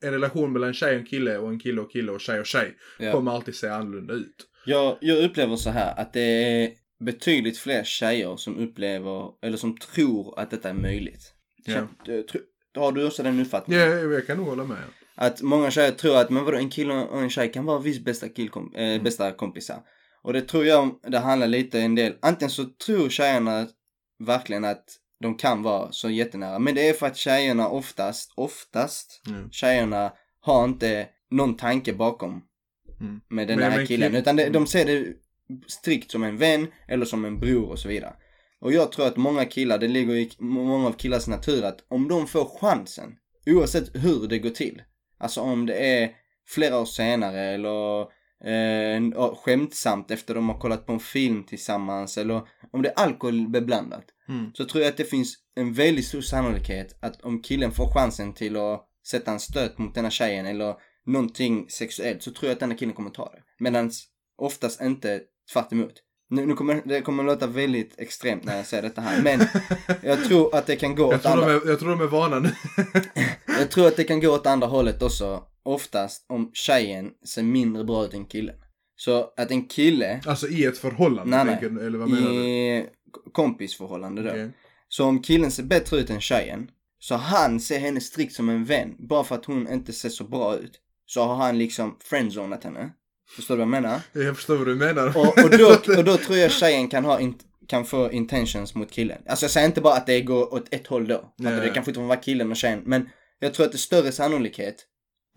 en, 0.03 0.11
relation 0.11 0.53
mellan 0.53 0.73
tjej 0.73 0.97
och 0.99 1.07
kille 1.07 1.37
och 1.37 1.49
en 1.49 1.59
kille 1.59 1.81
och 1.81 1.91
kille 1.91 2.11
och 2.11 2.21
tjej 2.21 2.39
och 2.39 2.45
tjej 2.45 2.75
Ja. 2.99 3.11
kommer 3.11 3.31
alltid 3.31 3.55
se 3.55 3.67
annorlunda 3.67 4.13
ut. 4.13 4.35
Jag, 4.65 4.97
jag 5.01 5.23
upplever 5.23 5.55
så 5.55 5.69
här 5.69 5.99
att 5.99 6.13
det 6.13 6.21
är 6.21 6.71
betydligt 7.05 7.57
fler 7.57 7.83
tjejer 7.83 8.35
som 8.37 8.57
upplever, 8.57 9.31
eller 9.45 9.57
som 9.57 9.77
tror 9.77 10.39
att 10.39 10.51
detta 10.51 10.69
är 10.69 10.73
möjligt. 10.73 11.33
Ja. 11.65 11.87
Tro- 12.05 12.41
Har 12.75 12.91
du 12.91 13.07
också 13.07 13.23
den 13.23 13.39
uppfattningen? 13.39 13.89
Ja, 13.89 13.95
jag, 13.97 14.27
kan 14.27 14.37
nog 14.37 14.45
hålla 14.47 14.63
med. 14.63 14.77
Att 15.15 15.41
många 15.41 15.71
tjejer 15.71 15.91
tror 15.91 16.17
att, 16.17 16.29
men 16.29 16.45
vadå, 16.45 16.57
en 16.57 16.69
kille 16.69 16.93
och 16.93 17.21
en 17.21 17.29
tjej 17.29 17.51
kan 17.51 17.65
vara 17.65 17.79
visst 17.79 18.05
bästa, 18.05 18.27
killkom- 18.27 18.75
eh, 18.75 19.01
bästa 19.03 19.31
kompisar. 19.31 19.79
Och 20.23 20.33
det 20.33 20.41
tror 20.41 20.65
jag 20.65 20.99
det 21.07 21.17
handlar 21.19 21.47
lite 21.47 21.79
en 21.79 21.95
del, 21.95 22.13
antingen 22.21 22.49
så 22.49 22.65
tror 22.85 23.09
tjejerna 23.09 23.67
verkligen 24.25 24.65
att 24.65 24.85
de 25.19 25.35
kan 25.38 25.63
vara 25.63 25.91
så 25.91 26.09
jättenära. 26.09 26.59
Men 26.59 26.75
det 26.75 26.89
är 26.89 26.93
för 26.93 27.07
att 27.07 27.17
tjejerna 27.17 27.69
oftast, 27.69 28.33
oftast, 28.35 29.21
Mm. 29.27 29.51
tjejerna 29.51 30.13
har 30.41 30.63
inte 30.65 31.07
någon 31.31 31.57
tanke 31.57 31.93
bakom 31.93 32.41
Mm. 32.99 33.21
med 33.29 33.47
den 33.47 33.59
Men- 33.59 33.71
här 33.71 33.77
men 33.77 33.88
killen. 33.88 34.11
kill- 34.11 34.19
Utan 34.19 34.35
det, 34.35 34.43
Mm. 34.43 34.53
de 34.53 34.67
ser 34.67 34.85
det 34.85 35.05
strikt 35.67 36.11
som 36.11 36.23
en 36.23 36.38
vän 36.38 36.67
eller 36.88 37.05
som 37.05 37.25
en 37.25 37.39
bror 37.39 37.69
och 37.69 37.79
så 37.79 37.88
vidare. 37.88 38.13
Och 38.61 38.73
jag 38.73 38.91
tror 38.91 39.07
att 39.07 39.17
många 39.17 39.45
killar, 39.45 39.77
det 39.77 39.88
ligger 39.88 40.13
i 40.15 40.31
många 40.39 40.88
av 40.88 40.91
killars 40.93 41.27
natur 41.27 41.63
att 41.65 41.85
om 41.88 42.07
de 42.07 42.27
får 42.27 42.45
chansen, 42.45 43.15
oavsett 43.45 43.95
hur 43.95 44.27
det 44.27 44.39
går 44.39 44.49
till, 44.49 44.81
alltså 45.17 45.41
om 45.41 45.65
det 45.65 45.73
är 46.01 46.11
flera 46.47 46.79
år 46.79 46.85
senare 46.85 47.41
eller 47.41 48.05
eh, 48.46 49.36
skämtsamt 49.36 50.12
efter 50.12 50.36
de 50.36 50.50
har 50.50 50.60
kollat 50.60 50.86
på 50.86 50.93
en 50.93 51.00
film 51.00 51.43
tillsammans 51.43 52.17
eller 52.17 52.41
om 52.72 52.81
det 52.81 52.89
är 52.89 53.00
alkohol 53.00 53.50
beblandat. 53.50 54.05
Mm. 54.29 54.51
Så 54.53 54.65
tror 54.65 54.84
jag 54.84 54.89
att 54.91 54.98
det 54.98 55.05
finns 55.05 55.36
en 55.55 55.74
väldigt 55.74 56.05
stor 56.05 56.22
sannolikhet 56.22 56.98
att 57.01 57.22
om 57.22 57.41
killen 57.41 57.72
får 57.72 57.93
chansen 57.93 58.34
till 58.34 58.58
att 58.58 58.86
sätta 59.08 59.31
en 59.31 59.39
stöt 59.39 59.77
mot 59.77 59.96
denna 59.96 60.10
tjejen 60.10 60.46
eller 60.46 60.75
någonting 61.05 61.69
sexuellt 61.69 62.24
så 62.24 62.31
tror 62.31 62.48
jag 62.48 62.53
att 62.53 62.60
denna 62.60 62.75
killen 62.75 62.96
kommer 62.96 63.10
ta 63.10 63.25
det. 63.25 63.41
Medan 63.60 63.91
oftast 64.38 64.81
inte 64.81 65.22
tvärt 65.53 65.72
emot. 65.72 65.93
Nu, 66.29 66.46
nu 66.46 66.53
kommer 66.53 66.81
det 66.86 67.01
kommer 67.01 67.24
låta 67.24 67.48
väldigt 67.48 68.00
extremt 68.00 68.43
när 68.43 68.58
jag 68.58 68.65
säger 68.65 68.84
detta 68.84 69.01
här 69.01 69.22
men 69.22 69.39
jag 70.01 70.24
tror 70.24 70.55
att 70.55 70.67
det 70.67 70.75
kan 70.75 70.96
gå 70.96 71.03
Jag 71.03 71.19
åt 71.19 71.25
andra, 71.25 71.46
är, 71.46 71.67
jag 71.67 71.79
tror 71.79 71.89
de 71.89 72.01
är 72.01 72.08
vana 72.08 72.39
nu. 72.39 72.51
jag 73.60 73.72
tror 73.72 73.88
att 73.88 73.96
det 73.96 74.03
kan 74.03 74.19
gå 74.19 74.29
åt 74.29 74.46
andra 74.46 74.67
hållet 74.67 75.01
också. 75.01 75.43
Oftast 75.69 76.25
om 76.29 76.51
tjejen 76.53 77.11
ser 77.25 77.43
mindre 77.43 77.83
bra 77.83 78.05
ut 78.05 78.13
än 78.13 78.25
killen. 78.25 78.55
Så 78.95 79.33
att 79.38 79.51
en 79.51 79.65
kille, 79.65 80.21
alltså 80.25 80.47
i 80.47 80.65
ett 80.65 80.77
förhållande, 80.77 81.38
Nej, 81.38 81.45
nej. 81.45 81.53
tänker, 81.59 81.69
du, 81.69 81.88
eller 81.88 81.97
vad 81.97 82.09
menar 82.09 82.29
du? 82.29 82.35
i 82.35 82.85
kompisförhållande 83.31 84.21
då. 84.23 84.29
Okej. 84.29 84.51
Så 84.88 85.05
om 85.05 85.21
killen 85.21 85.51
ser 85.51 85.63
bättre 85.63 85.97
ut 85.97 86.09
än 86.09 86.21
tjejen, 86.21 86.71
så 86.99 87.15
han 87.15 87.59
ser 87.59 87.79
henne 87.79 88.01
strikt 88.01 88.33
som 88.33 88.49
en 88.49 88.65
vän, 88.65 88.95
bara 88.99 89.23
för 89.23 89.35
att 89.35 89.45
hon 89.45 89.73
inte 89.73 89.93
ser 89.93 90.09
så 90.09 90.23
bra 90.23 90.55
ut. 90.55 90.79
Så 91.05 91.23
har 91.23 91.35
han 91.35 91.57
liksom 91.57 91.97
friendzonat 92.03 92.63
henne. 92.63 92.89
Förstår 93.35 93.55
du 93.55 93.57
vad 93.57 93.75
jag 93.75 93.81
menar? 93.81 94.01
Jag 94.13 94.35
förstår 94.35 94.57
vad 94.57 94.67
du 94.67 94.75
menar. 94.75 95.07
Och, 95.07 95.43
och, 95.43 95.49
då, 95.57 95.67
och 95.97 96.03
då 96.03 96.17
tror 96.17 96.38
jag 96.38 96.51
tjejen 96.51 96.88
kan 96.88 97.05
ha 97.05 97.19
in, 97.19 97.35
kan 97.67 97.85
få 97.85 98.11
intentions 98.11 98.75
mot 98.75 98.91
killen. 98.91 99.21
Alltså 99.27 99.43
jag 99.43 99.51
säger 99.51 99.67
inte 99.67 99.81
bara 99.81 99.93
att 99.97 100.07
det 100.07 100.21
går 100.21 100.53
åt 100.53 100.73
ett 100.73 100.88
håll 100.88 101.07
då. 101.07 101.33
Ja, 101.35 101.49
Att 101.49 101.61
det 101.63 101.69
kan 101.69 101.85
fortfarande 101.85 102.09
vara 102.09 102.19
killen 102.19 102.51
och 102.51 102.57
tjejen. 102.57 102.81
Men 102.85 103.09
jag 103.39 103.53
tror 103.53 103.65
att 103.65 103.71
det 103.71 103.75
är 103.75 103.79
större 103.79 104.11
sannolikhet 104.11 104.85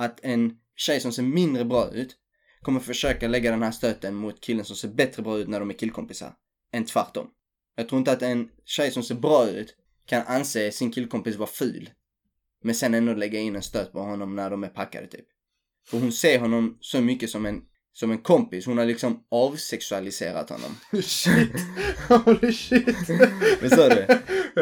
att 0.05 0.21
en 0.23 0.57
tjej 0.77 1.01
som 1.01 1.13
ser 1.13 1.23
mindre 1.23 1.65
bra 1.65 1.91
ut 1.91 2.17
kommer 2.63 2.81
försöka 2.81 3.29
lägga 3.29 3.51
den 3.51 3.63
här 3.63 3.71
stöten 3.71 4.15
mot 4.15 4.41
killen 4.41 4.65
som 4.65 4.77
ser 4.77 4.89
bättre 4.89 5.23
bra 5.23 5.39
ut 5.39 5.49
när 5.49 5.61
de 5.61 5.71
är 5.71 5.75
killkompisar. 5.75 6.35
Än 6.73 6.85
tvärtom. 6.85 7.31
Jag 7.77 7.89
tror 7.89 7.99
inte 7.99 8.13
att 8.13 8.23
en 8.23 8.49
tjej 8.65 8.91
som 8.91 9.03
ser 9.03 9.15
bra 9.15 9.49
ut 9.49 9.77
kan 10.07 10.23
anse 10.27 10.73
sin 10.73 10.93
killkompis 10.93 11.37
vara 11.37 11.49
ful. 11.49 11.91
Men 12.63 12.75
sen 12.75 12.95
ändå 12.95 13.15
lägga 13.15 13.39
in 13.39 13.57
en 13.57 13.63
stöt 13.63 13.93
på 13.93 14.01
honom 14.01 14.37
när 14.37 14.51
de 14.51 14.65
är 14.65 14.69
packade 14.69 15.07
typ. 15.07 15.27
För 15.87 15.99
hon 15.99 16.13
ser 16.13 16.39
honom 16.39 16.79
så 16.81 17.01
mycket 17.01 17.31
som 17.31 17.47
en, 17.47 17.63
som 17.95 18.11
en 18.11 18.19
kompis. 18.19 18.67
Hon 18.67 18.79
har 18.79 18.85
liksom 18.85 19.21
avsexualiserat 19.31 20.51
honom. 20.51 20.77
shit. 21.03 21.53
Holy 22.09 22.53
shit. 22.53 22.97
Förstår 23.61 23.89
du? 23.91 24.07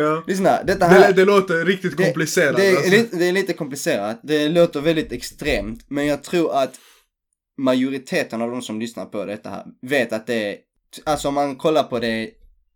ja. 0.01 0.25
Lyssna, 0.27 0.63
detta 0.63 0.87
här. 0.87 1.07
Det, 1.09 1.13
det 1.13 1.25
låter 1.25 1.65
riktigt 1.65 1.97
Det- 1.97 2.05
komplicerat. 2.05 2.57
Det 2.57 2.67
är, 2.71 2.77
alltså. 2.77 2.91
lite, 2.91 3.17
det 3.17 3.25
är 3.29 3.33
lite 3.33 3.53
komplicerat. 3.53 4.21
Det 4.23 4.49
låter 4.49 4.81
väldigt 4.81 5.13
extremt. 5.13 5.85
Men 5.89 6.07
jag 6.07 6.23
tror 6.23 6.55
att 6.55 6.75
majoriteten 7.59 8.43
av 8.43 8.51
de 8.51 8.63
som 8.63 8.81
lyssnar 8.81 9.05
på 9.05 9.25
detta 9.25 9.51
här 9.51 9.65
vet 9.83 10.13
att 10.13 10.27
det 10.27 10.35
är, 10.53 10.57
alltså 11.05 11.29
om 11.29 11.35
man 11.35 11.57
kollar 11.57 11.83
på 11.83 11.99
det 11.99 12.31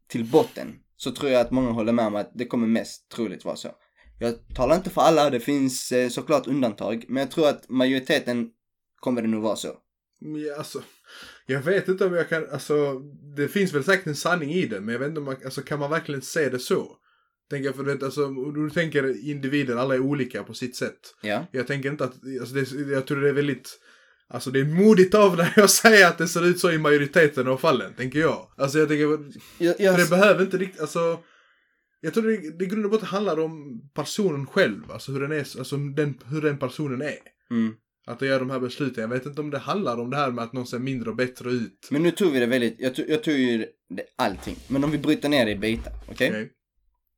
till 0.09 0.25
botten 0.25 0.75
så 0.97 1.11
tror 1.11 1.31
jag 1.31 1.41
att 1.41 1.51
många 1.51 1.71
håller 1.71 1.93
med 1.93 2.07
om 2.07 2.17
att 2.17 2.31
det 2.35 2.45
kommer 2.47 2.67
mest 2.67 3.09
troligt 3.15 3.45
vara 3.45 3.57
så. 3.57 3.69
Jag 4.21 4.35
talar 4.55 4.77
inte 4.77 4.91
för 4.91 5.01
alla, 5.03 5.31
det 5.31 5.41
finns 5.41 5.93
eh, 5.93 6.09
såklart 6.09 6.47
undantag, 6.47 7.05
men 7.09 7.21
jag 7.21 7.31
tror 7.31 7.49
att 7.49 7.69
majoriteten 7.69 8.49
kommer 9.01 9.23
det 9.23 9.29
nog 9.29 9.43
vara 9.43 9.57
så. 9.57 9.69
Ja, 10.21 10.57
alltså, 10.59 10.83
jag 11.47 11.61
vet 11.63 11.89
inte 11.89 12.07
om 12.07 12.15
jag 12.15 12.29
kan, 12.29 12.51
alltså, 12.51 12.99
det 13.37 13.49
finns 13.49 13.73
väl 13.73 13.85
säkert 13.85 14.07
en 14.07 14.17
sanning 14.17 14.53
i 14.53 14.67
det, 14.67 14.81
men 14.81 14.93
jag 14.93 14.99
vet 14.99 15.09
inte 15.09 15.21
om 15.21 15.25
man, 15.25 15.37
alltså 15.45 15.63
kan 15.63 15.79
man 15.79 15.91
verkligen 15.91 16.23
se 16.23 16.49
det 16.49 16.59
så? 16.59 16.97
Tänker 17.51 17.67
jag, 17.67 17.77
för 17.77 17.83
du 17.83 17.93
vet, 17.93 18.03
alltså, 18.03 18.29
du 18.29 18.71
tänker 18.71 19.29
individer, 19.29 19.77
alla 19.77 19.95
är 19.95 20.01
olika 20.01 20.45
på 20.45 20.55
sitt 20.55 20.77
sätt. 20.77 21.15
Ja. 21.23 21.47
Jag 21.53 21.67
tänker 21.67 21.91
inte 21.91 22.05
att, 22.05 22.15
alltså 22.41 22.55
det, 22.55 22.93
jag 22.93 23.07
tror 23.07 23.21
det 23.21 23.29
är 23.29 23.33
väldigt, 23.33 23.81
alltså 24.29 24.51
det 24.51 24.61
är 24.61 24.65
modigt 24.65 25.15
av 25.15 25.37
dig 25.37 25.53
att 25.57 25.71
säga 25.71 26.09
att 26.09 26.19
det 26.19 26.29
ser 26.29 26.47
ut 26.47 26.59
så 26.59 26.71
i 26.71 26.79
majoriteten 26.79 27.49
av 27.49 27.57
fallen, 27.57 27.95
tänker 27.95 28.19
jag. 28.19 28.51
Alltså 28.57 28.79
jag 28.79 28.89
tänker, 28.89 29.05
Jag, 29.59 29.81
jag, 29.81 29.95
för 29.95 30.03
det 30.03 30.11
behöver 30.11 30.43
inte 30.43 30.59
riktigt, 30.59 30.81
alltså, 30.81 31.19
jag 32.01 32.15
tror 32.15 32.27
det, 32.27 32.59
det 32.59 32.65
i 32.65 32.69
grund 32.69 32.85
och 32.85 32.91
botten 32.91 33.09
handlar 33.09 33.41
om 33.41 33.81
personen 33.95 34.47
själv, 34.47 34.91
alltså 34.91 35.13
hur 35.13 35.21
den 35.21 35.33
är, 35.33 35.59
alltså 35.59 35.77
den, 35.77 36.19
hur 36.27 36.43
den 36.43 36.59
personen 36.59 37.03
är. 37.03 37.19
mm. 37.51 37.75
Att 38.07 38.19
de 38.19 38.27
gör 38.27 38.39
de 38.39 38.51
här 38.51 38.61
besluten. 38.61 39.03
Jag 39.03 39.09
vet 39.09 39.27
inte 39.27 39.41
om 39.41 39.51
det 39.51 39.59
handlar 39.59 40.01
om 40.01 40.11
det 40.11 40.17
här 40.17 40.31
med 40.31 40.45
att 40.45 40.53
någon 40.53 40.67
ser 40.67 40.79
mindre 40.79 41.11
och 41.11 41.17
bättre 41.17 41.51
ut. 41.51 41.89
Men 41.91 42.03
nu 42.03 42.11
tog 42.11 42.33
vi 42.33 42.41
det 42.41 42.47
väldigt, 42.47 42.77
jag 42.79 42.95
tog, 42.95 43.09
jag 43.09 43.23
tog 43.23 43.35
ju 43.35 43.67
det, 43.89 44.05
allting. 44.17 44.57
Men 44.69 44.85
om 44.85 44.91
vi 44.91 44.99
bryter 44.99 45.29
ner 45.29 45.45
det 45.47 45.51
i 45.53 45.57
bitar, 45.57 45.93
okej? 46.11 46.29
Okej? 46.29 46.51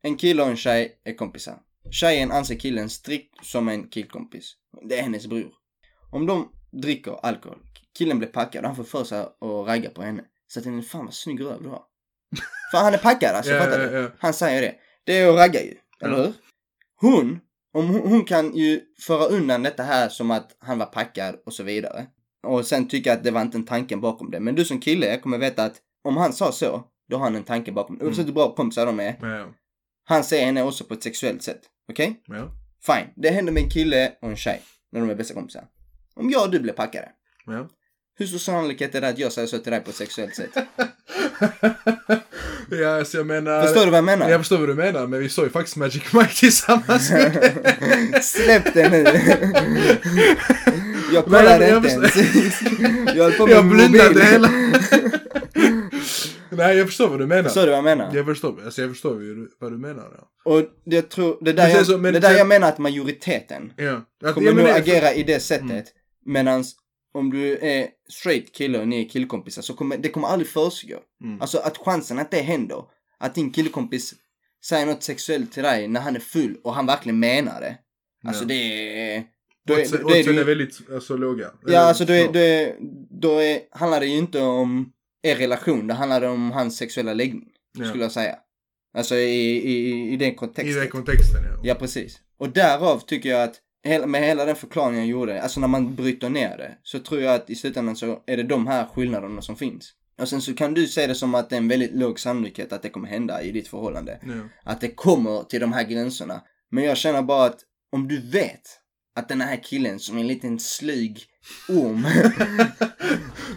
En 0.03 0.17
kille 0.17 0.43
och 0.43 0.49
en 0.49 0.57
tjej 0.57 1.01
är 1.05 1.15
kompisar. 1.15 1.59
Tjejen 1.91 2.33
anser 2.33 2.55
killen 2.55 2.91
strikt 2.91 3.45
som 3.45 3.69
en 3.69 3.89
killkompis. 3.89 4.53
Det 4.89 4.99
är 4.99 5.03
hennes 5.03 5.27
bror. 5.27 5.53
Om 6.13 6.27
de 6.27 6.49
dricker 6.83 7.27
alkohol, 7.27 7.59
killen 7.99 8.19
blir 8.19 8.29
packad 8.29 8.61
och 8.61 8.67
han 8.67 8.77
får 8.77 8.85
för 8.85 9.05
sig 9.05 9.19
att 9.21 9.37
ragga 9.41 9.91
på 9.91 10.03
henne. 10.03 10.25
Så 10.49 10.59
att 10.59 10.65
henne, 10.65 10.83
fan 10.83 11.05
vad 11.05 11.15
snygg 11.15 11.41
röv 11.41 11.63
du 11.63 11.69
har. 11.69 11.83
För 12.71 12.79
han 12.79 12.95
är 12.95 12.99
packad 12.99 13.35
alltså, 13.35 13.53
Ja, 13.53 13.63
fattar 13.65 13.79
du? 13.79 13.97
ja. 13.97 14.11
Han 14.19 14.35
säger 14.35 14.63
det. 14.63 14.75
Det 15.05 15.19
är 15.19 15.29
att 15.29 15.37
ragga 15.37 15.63
ju, 15.63 15.75
eller 16.01 16.17
hur? 16.17 16.33
Hon, 17.01 17.41
om 17.77 17.89
hon, 17.89 18.01
hon 18.11 18.25
kan 18.25 18.57
ju 18.57 18.81
föra 18.99 19.25
undan 19.27 19.63
detta 19.63 19.83
här 19.83 20.09
som 20.09 20.31
att 20.31 20.57
han 20.59 20.79
var 20.79 20.87
packad 20.87 21.37
och 21.47 21.53
så 21.53 21.63
vidare. 21.63 22.07
Och 22.43 22.67
sen 22.67 22.89
tycka 22.89 23.13
att 23.13 23.25
det 23.25 23.31
var 23.31 23.43
inte 23.43 23.59
en 23.59 23.65
tanken 23.65 24.01
bakom 24.01 24.31
det. 24.31 24.41
Men 24.41 24.55
du 24.55 24.65
som 24.65 24.81
kille 24.81 25.17
kommer 25.19 25.39
veta 25.39 25.65
att 25.65 25.77
om 26.05 26.17
han 26.17 26.33
sa 26.33 26.53
så, 26.53 26.85
då 27.09 27.17
har 27.17 27.25
han 27.25 27.37
en 27.37 27.45
tanke 27.45 27.73
bakom 27.73 27.99
det. 27.99 28.05
Oavsett 28.05 28.27
hur 28.27 28.33
bra 28.33 28.55
kompisar 28.55 28.87
de 28.87 29.01
är. 29.01 29.17
Ja, 29.21 29.47
Han 30.05 30.25
ser 30.25 30.45
henne 30.45 30.63
också 30.63 30.85
på 30.85 30.95
ett 30.95 31.03
sexuellt 31.03 31.43
sätt. 31.43 31.61
Okej? 31.89 32.23
ja, 32.27 32.51
Fine. 32.87 33.09
Det 33.17 33.31
händer 33.31 33.53
med 33.53 33.63
en 33.63 33.71
kille 33.71 34.13
och 34.23 34.29
en 34.29 34.37
tjej. 34.37 34.63
När 34.93 35.01
de 35.01 35.11
är 35.11 35.15
bästa 35.15 35.35
kompisar. 35.35 35.65
Om 36.15 36.31
jag 36.31 36.43
och 36.45 36.51
du 36.51 36.61
blir 36.61 36.73
packade. 36.73 37.09
ja. 37.47 37.69
Hur 38.19 38.27
stor 38.27 38.39
sannolikhet 38.39 38.95
är 38.95 39.01
det 39.01 39.09
att 39.09 39.19
jag 39.19 39.33
säger 39.33 39.49
så 39.49 39.59
till 39.59 39.73
dig 39.73 39.81
på 39.81 39.91
ett 39.91 39.97
sexuellt 39.97 40.35
sätt? 40.35 40.51
ja, 42.71 43.05
så 43.05 43.17
jag 43.17 43.27
menar... 43.27 43.63
Förstår 43.63 43.85
du 43.85 43.91
vad 43.91 43.99
jag 43.99 44.05
menar? 44.05 44.31
Jag 44.31 44.41
förstår 44.41 44.59
vad 44.59 44.69
du 44.69 44.75
menar, 44.75 45.07
men 45.07 45.21
vi 45.21 45.29
såg 45.29 45.45
ju 45.45 45.51
faktiskt 45.51 45.77
Magic 45.77 46.13
Mike 46.13 46.35
tillsammans. 46.35 47.09
Släpp 48.23 48.75
det 48.75 48.89
nu. 48.89 49.05
jag 51.13 51.25
kollade 51.25 51.69
jag 51.69 51.77
inte 51.77 51.89
ens. 51.89 52.63
jag 53.17 53.25
höll 53.25 53.33
på 53.33 53.47
med 53.47 53.57
jag 53.57 53.69
blundade 53.69 54.25
hela... 54.25 54.51
Nej, 56.51 56.77
jag 56.77 56.87
förstår 56.87 57.09
vad 57.09 57.19
du 57.19 57.27
menar. 57.27 57.43
Förstår 57.43 57.63
du 57.63 57.69
vad 57.69 57.77
jag 57.79 57.85
menar? 57.85 58.11
Jag 58.15 58.27
förstår, 58.27 58.65
alltså 58.65 58.81
jag 58.81 58.91
förstår 58.91 59.15
vad 59.61 59.73
du 59.73 59.79
menar. 59.79 60.09
Ja. 60.19 60.53
Och 60.53 60.63
det, 60.87 61.03
tror, 61.11 61.39
det, 61.41 61.53
där 61.53 61.69
jag, 61.69 61.87
så- 61.87 61.99
men 61.99 62.13
det 62.15 62.21
där 62.21 62.39
jag 62.39 62.47
menar 62.47 62.69
att 62.69 62.79
majoriteten 62.79 63.73
Ja. 63.77 64.03
Att, 64.25 64.35
kommer 64.35 64.53
nog 64.53 64.69
agera 64.69 65.13
i 65.13 65.23
det 65.23 65.41
sättet. 65.41 65.71
Mm. 65.71 65.85
Medans 66.27 66.75
om 67.17 67.31
du 67.31 67.59
är 67.59 67.89
straight 68.09 68.53
kille 68.53 68.79
och 68.81 68.89
ni 68.89 69.05
är 69.05 69.09
killkompisar 69.09 69.63
så 69.63 69.75
kommer 69.75 69.97
det 69.99 70.09
kommer 70.09 70.29
aldrig 70.29 70.49
försiggå. 70.49 70.99
Mm. 71.25 71.41
Alltså 71.41 71.59
att 71.59 71.77
chansen 71.79 72.19
att 72.19 72.31
det 72.31 72.41
händer, 72.41 72.85
att 73.19 73.35
din 73.35 73.53
killkompis 73.53 74.15
säger 74.65 74.87
något 74.87 75.03
sexuellt 75.03 75.53
till 75.53 75.63
dig 75.63 75.89
när 75.89 76.01
han 76.01 76.17
är 76.17 76.21
full 76.21 76.57
och 76.65 76.75
han 76.75 76.87
verkligen 76.87 77.19
menar 77.19 77.61
det. 77.61 77.79
Alltså 78.27 78.43
Ja. 78.43 78.49
det 78.49 79.15
är... 79.15 79.25
Då 79.67 79.75
är, 79.75 80.03
då 80.03 80.11
är 80.11 80.25
du- 80.25 80.41
är 80.41 80.45
väldigt 80.45 80.91
alltså, 80.95 81.17
låga. 81.17 81.51
Ja, 81.67 81.79
alltså 81.81 82.05
då, 82.05 82.13
är, 82.13 82.33
då, 82.33 82.39
är, 82.39 82.77
då 83.21 83.39
är, 83.39 83.61
handlar 83.71 84.01
det 84.01 84.07
ju 84.07 84.17
inte 84.19 84.41
om 84.41 84.93
er 85.23 85.37
relation, 85.37 85.87
det 85.87 85.95
handlar 85.95 86.23
om 86.23 86.51
hans 86.51 86.77
sexuella 86.77 87.15
läggning. 87.15 87.49
Ja. 87.79 87.89
Skulle 87.89 88.03
jag 88.05 88.13
säga. 88.13 88.37
Alltså 88.97 89.15
i, 89.15 89.57
i, 89.57 90.13
i 90.13 90.17
den 90.17 90.29
I 90.29 90.35
kontexten. 90.35 90.81
den 90.81 90.89
kontexten, 90.89 91.43
ja. 91.45 91.61
Ja, 91.63 91.75
precis. 91.75 92.19
Och 92.39 92.49
därav 92.49 92.99
tycker 93.07 93.29
jag 93.29 93.43
att, 93.43 93.55
med 94.07 94.23
hela 94.23 94.45
den 94.45 94.57
förklaringen 94.57 95.01
jag 95.01 95.09
gjorde, 95.09 95.43
alltså 95.43 95.61
när 95.61 95.69
man 95.69 95.95
bryter 95.95 96.31
ner 96.31 96.57
det, 96.57 96.79
så 96.83 96.99
tror 96.99 97.21
jag 97.21 97.35
att 97.35 97.51
i 97.51 97.55
slutändan 97.55 97.97
så 97.97 98.23
är 98.27 98.37
det 98.37 98.43
de 98.43 98.67
här 98.67 98.87
skillnaderna 98.95 99.43
som 99.43 99.57
finns. 99.57 99.93
Och 100.21 100.29
sen 100.29 100.41
så 100.43 100.55
kan 100.55 100.75
du 100.75 100.87
se 100.87 101.07
det 101.07 101.15
som 101.15 101.35
att 101.35 101.51
det 101.51 101.57
är 101.57 101.61
en 101.61 101.69
väldigt 101.69 101.95
låg 101.95 102.21
sannolikhet 102.21 102.73
att 102.73 102.83
det 102.83 102.89
kommer 102.91 103.09
hända 103.09 103.43
i 103.43 103.53
ditt 103.53 103.69
förhållande. 103.69 104.19
ja. 104.23 104.33
Att 104.73 104.81
det 104.81 104.89
kommer 104.95 105.43
till 105.43 105.61
de 105.61 105.73
här 105.73 105.85
gränserna. 105.85 106.41
Men 106.71 106.85
jag 106.85 106.97
känner 106.97 107.23
bara 107.23 107.45
att 107.47 107.59
om 107.93 108.09
du 108.09 108.31
vet 108.31 108.61
att 109.17 109.29
den 109.29 109.41
här 109.41 109.63
killen 109.63 109.99
som 109.99 110.17
är 110.17 110.21
en 110.21 110.27
liten 110.27 110.59
slyg 110.59 111.19
orm, 111.69 112.07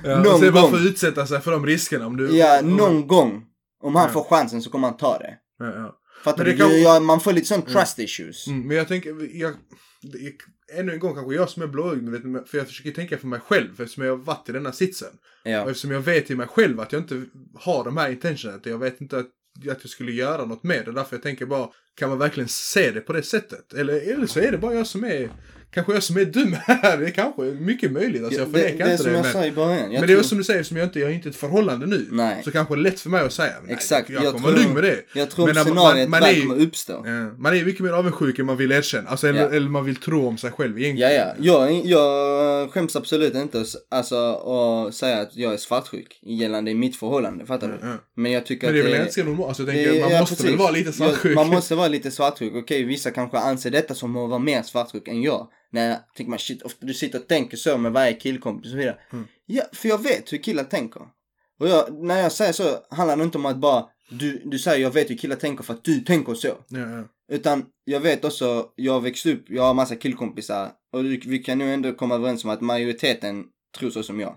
Ja, 0.03 0.15
Någon 0.23 0.41
gång. 0.41 0.51
varför 0.51 0.87
utsätta 0.87 1.25
sig 1.27 1.41
för 1.41 1.51
de 1.51 1.65
riskerna 1.65 2.07
om 2.07 2.17
du... 2.17 2.37
ja, 2.37 2.59
om- 2.59 2.77
någon 2.77 3.07
gång, 3.07 3.43
om 3.83 3.95
han 3.95 4.05
Ja. 4.07 4.13
får 4.13 4.23
chansen 4.23 4.61
så 4.61 4.69
kommer 4.69 4.87
han 4.87 4.97
ta 4.97 5.17
det. 5.17 5.33
Ja, 5.59 5.65
ja. 5.75 5.95
Fattar 6.23 6.45
du? 6.45 6.57
kan- 6.57 7.05
man 7.05 7.19
får 7.19 7.33
lite 7.33 7.47
sån 7.47 7.61
trust 7.61 7.99
issues. 7.99 8.47
Mm, 8.47 8.67
men 8.67 8.77
jag 8.77 8.87
tänker, 8.87 9.37
jag, 9.41 9.53
ännu 10.73 10.93
en 10.93 10.99
gång 10.99 11.15
kanske 11.15 11.35
jag 11.35 11.49
som 11.49 11.63
är 11.63 11.67
blåögd, 11.67 12.47
för 12.47 12.57
jag 12.57 12.67
försöker 12.67 12.91
tänka 12.91 13.17
för 13.17 13.27
mig 13.27 13.39
själv, 13.39 13.81
eftersom 13.81 14.03
jag 14.05 14.11
har 14.11 14.17
varit 14.23 14.49
i 14.49 14.51
denna 14.51 14.71
sitsen. 14.71 15.09
Och 15.43 15.49
Ja. 15.49 15.69
eftersom 15.69 15.91
jag 15.91 16.01
vet 16.01 16.31
i 16.31 16.35
mig 16.35 16.47
själv 16.47 16.79
att 16.79 16.91
jag 16.91 17.01
inte 17.01 17.25
har 17.55 17.83
de 17.83 17.97
här 17.97 18.11
intentionerna, 18.11 18.61
jag 18.63 18.77
vet 18.77 19.01
inte 19.01 19.17
att, 19.17 19.25
att 19.69 19.77
jag 19.81 19.89
skulle 19.89 20.11
göra 20.11 20.45
något 20.45 20.63
med 20.63 20.85
det. 20.85 20.91
Därför 20.91 21.15
jag 21.15 21.23
tänker 21.23 21.45
bara, 21.45 21.69
kan 21.95 22.09
man 22.09 22.17
verkligen 22.17 22.49
se 22.49 22.91
det 22.91 23.01
på 23.01 23.13
det 23.13 23.23
sättet? 23.23 23.73
Eller, 23.73 24.11
eller 24.13 24.27
så 24.27 24.39
är 24.39 24.51
det 24.51 24.57
bara 24.57 24.73
jag 24.73 24.87
som 24.87 25.03
är, 25.03 25.29
kanske 25.73 25.93
jag 25.93 26.03
som 26.03 26.17
är 26.17 26.25
dum 26.25 26.55
här. 26.65 26.97
Det 26.97 27.05
är 27.05 27.09
kanske 27.11 27.41
mycket 27.41 27.91
möjligt, 27.91 28.23
alltså 28.23 28.39
Ja, 28.39 28.45
jag 28.45 28.53
det, 28.53 28.59
förnekar 28.59 28.85
det 28.85 28.89
är 28.89 28.91
inte 28.91 29.03
som 29.03 29.11
det. 29.11 29.17
jag 29.17 29.23
Men, 29.23 29.33
sa 29.33 29.45
i 29.45 29.51
början. 29.51 29.79
Jag 29.79 29.89
men 29.89 29.91
det 29.91 29.97
är 29.97 30.07
tror- 30.07 30.15
väl 30.15 30.25
som 30.25 30.37
du 30.37 30.43
säger, 30.43 30.63
som 30.63 30.77
jag 30.77 30.85
inte, 30.85 30.99
jag 30.99 31.09
är 31.09 31.13
inte 31.13 31.27
i 31.27 31.31
ett 31.31 31.35
förhållande 31.37 31.85
nu. 31.85 32.07
Nej. 32.11 32.41
Så 32.45 32.51
kanske 32.51 32.75
det 32.75 32.79
är 32.79 32.83
lätt 32.83 32.99
för 32.99 33.09
mig 33.09 33.21
att 33.21 33.33
säga, 33.33 33.53
nej, 33.63 33.73
Exakt. 33.73 34.09
jag, 34.09 34.23
Jag 34.23 34.33
kommer 34.33 34.51
lugn 34.57 34.73
med 34.73 34.83
det. 34.83 34.99
Jag 35.13 35.29
tror 35.31 35.45
Men 35.45 35.55
när 35.55 35.63
man- 35.65 35.73
scenariet 35.73 36.09
man 36.09 36.19
väl 36.19 36.35
är- 36.37 36.41
kommer 36.41 36.61
uppstå. 36.61 36.93
Ja, 37.05 37.31
man 37.37 37.55
är 37.57 37.65
mycket 37.65 37.81
mer 37.81 37.91
avundsjuk 37.91 38.39
än 38.39 38.45
man 38.45 38.57
vill 38.57 38.71
erkänna. 38.71 39.09
Alltså, 39.09 39.27
eller, 39.27 39.41
Ja. 39.41 39.49
eller 39.49 39.69
man 39.69 39.85
vill 39.85 39.95
tro 39.95 40.27
om 40.27 40.37
sig 40.37 40.51
själv 40.51 40.79
Ja, 40.79 40.85
egentligen. 40.85 41.11
ja. 41.39 41.69
Jag, 41.69 41.85
jag 41.85 42.71
skäms 42.71 42.95
absolut 42.95 43.35
inte 43.35 43.61
att, 43.61 43.67
alltså, 43.91 44.15
att 44.87 44.95
säga 44.95 45.17
att 45.21 45.35
jag 45.35 45.53
är 45.53 45.57
svartsjuk 45.57 46.19
gällande 46.23 46.73
mitt 46.73 46.95
förhållande. 46.95 47.45
Fattar 47.45 47.67
du? 47.67 47.87
Ja. 47.87 47.93
Men 48.15 48.31
jag 48.31 48.45
tycker 48.45 48.67
Men 48.67 48.73
det 48.75 48.79
är 48.81 48.83
väl 48.83 48.97
ganska 48.97 49.23
normalt. 49.23 49.47
Alltså, 49.47 49.63
jag 49.63 49.75
det- 49.75 49.83
tänker, 49.85 50.01
man 50.01 50.11
ja, 50.11 50.19
måste 50.19 50.43
väl 50.43 50.57
vara 50.57 50.71
lite 50.71 50.91
svartsjuk. 50.93 51.31
Ja, 51.31 51.35
man 51.35 51.47
måste 51.49 51.75
vara 51.75 51.87
lite 51.87 52.11
svartsjuk. 52.11 52.53
Okej, 52.55 52.83
vissa 52.83 53.11
kanske 53.11 53.37
anser 53.37 53.71
detta 53.71 53.95
som 53.95 54.17
att 54.17 54.29
vara 54.29 54.39
mer 54.39 54.61
svartsjuk 54.61 55.07
än 55.07 55.21
jag. 55.21 55.47
När 55.71 55.97
tänker 56.15 56.29
man 56.29 56.39
shit, 56.39 56.61
ofta 56.61 56.85
du 56.85 56.93
sitter 56.93 57.19
och 57.19 57.27
tänker 57.27 57.57
så 57.57 57.77
med 57.77 57.91
varje 57.91 58.13
killkompis 58.13 58.65
och 58.65 58.71
så 58.71 58.77
vidare. 58.77 58.97
Mm. 59.13 59.27
Ja, 59.45 59.63
för 59.73 59.89
jag 59.89 60.03
vet 60.03 60.33
hur 60.33 60.37
killar 60.37 60.63
tänker. 60.63 61.01
Och 61.59 61.67
jag, 61.67 61.93
när 62.03 62.21
jag 62.21 62.31
säger 62.31 62.53
så 62.53 62.77
handlar 62.89 63.17
det 63.17 63.23
inte 63.23 63.37
om 63.37 63.45
att 63.45 63.57
bara 63.57 63.85
du, 64.09 64.41
du 64.45 64.59
säger 64.59 64.81
jag 64.81 64.91
vet 64.93 65.09
hur 65.09 65.17
killar 65.17 65.35
tänker 65.35 65.63
för 65.63 65.73
att 65.73 65.83
du 65.83 65.99
tänker 65.99 66.33
så. 66.33 66.47
Ja, 66.67 66.79
ja. 66.79 67.03
Utan 67.31 67.65
jag 67.85 67.99
vet 67.99 68.25
också, 68.25 68.67
jag 68.75 68.93
har 68.93 68.99
växt 69.01 69.25
upp, 69.25 69.43
jag 69.49 69.63
har 69.63 69.73
massa 69.73 69.95
killkompisar 69.95 70.71
och 70.93 71.05
vi 71.05 71.21
vi 71.25 71.39
kan 71.39 71.57
nu 71.57 71.73
ändå 71.73 71.93
komma 71.93 72.15
överens 72.15 72.43
om 72.43 72.49
att 72.49 72.61
majoriteten 72.61 73.43
tror 73.77 73.89
så 73.89 74.03
som 74.03 74.19
jag. 74.19 74.35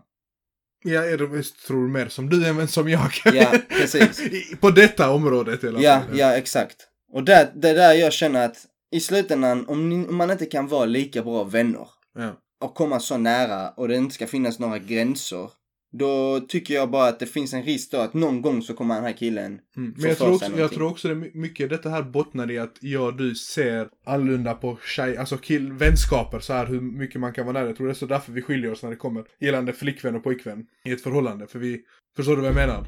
Ja, 0.85 1.05
jag 1.05 1.19
tror 1.67 1.89
mer 1.89 2.09
som 2.09 2.29
du 2.31 2.47
än 2.47 2.69
som 2.69 2.89
jag. 2.89 3.11
Ja, 3.25 3.53
precis. 3.69 4.21
På 4.61 4.71
detta 4.71 5.11
området 5.11 5.65
i 5.65 5.69
alla 5.69 5.81
Ja, 5.81 6.01
fall. 6.09 6.19
ja 6.19 6.37
exakt. 6.37 6.77
Och 7.13 7.25
det 7.25 7.33
är 7.35 7.51
där 7.75 7.93
jag 7.95 8.13
känner 8.13 8.45
att 8.45 8.57
i 8.93 9.01
slutändan, 9.01 9.67
om, 9.69 9.89
ni, 9.89 10.07
om 10.07 10.17
man 10.17 10.31
inte 10.31 10.47
kan 10.47 10.69
vara 10.69 10.85
lika 10.85 11.23
bra 11.23 11.45
vänner 11.45 11.89
Ja. 12.15 12.37
och 12.61 12.75
komma 12.75 13.01
så 13.01 13.19
nära 13.19 13.71
och 13.71 13.89
det 13.89 13.97
inte 13.97 14.15
ska 14.15 14.27
finnas 14.27 14.59
några 14.59 14.79
gränser. 14.79 15.51
Då 15.99 16.41
tycker 16.41 16.75
jag 16.75 16.91
bara 16.91 17.09
att 17.09 17.19
det 17.19 17.27
finns 17.27 17.55
en 17.55 17.63
risk 17.63 17.91
då 17.91 17.99
att 17.99 18.15
någon 18.15 18.43
gång 18.43 18.63
så 18.63 18.75
kommer 18.75 18.95
den 18.95 19.05
här 19.05 19.13
killen 19.13 19.59
Mm. 19.77 19.95
Men 19.97 20.09
jag 20.09 20.19
tror, 20.19 20.35
också, 20.35 20.59
jag 20.59 20.71
tror 20.73 20.91
också 20.91 21.09
det 21.09 21.15
mycket 21.35 21.71
detta 21.71 21.89
här 21.89 22.03
bottnar 22.03 22.51
i 22.51 22.59
att 22.59 22.77
jag 22.81 23.07
och 23.07 23.17
du 23.17 23.35
ser 23.35 23.89
annorlunda 24.05 24.55
på 24.55 24.79
tjej, 24.87 25.17
alltså 25.17 25.37
kill, 25.37 25.73
vänskaper 25.73 26.41
så 26.41 26.53
här 26.53 26.67
hur 26.67 26.81
mycket 26.81 27.21
man 27.21 27.33
kan 27.33 27.47
vara 27.47 27.53
nära. 27.59 27.67
Jag 27.67 27.77
tror 27.77 27.87
det 27.87 27.93
är 27.93 27.95
så 27.95 28.07
därför 28.07 28.33
vi 28.33 28.43
skiljer 28.43 28.73
oss 28.73 28.83
när 28.83 28.91
det 28.91 28.97
kommer 28.97 29.25
gällande 29.41 29.73
flickvän 29.73 30.17
och 30.17 30.25
pojkvän 30.25 30.67
i 30.85 30.93
ett 30.93 31.03
förhållande. 31.03 31.47
För 31.47 31.59
vi, 31.59 31.81
förstår 32.17 32.37
du 32.37 32.43
vad 32.43 32.49
jag 32.51 32.57
menar? 32.57 32.85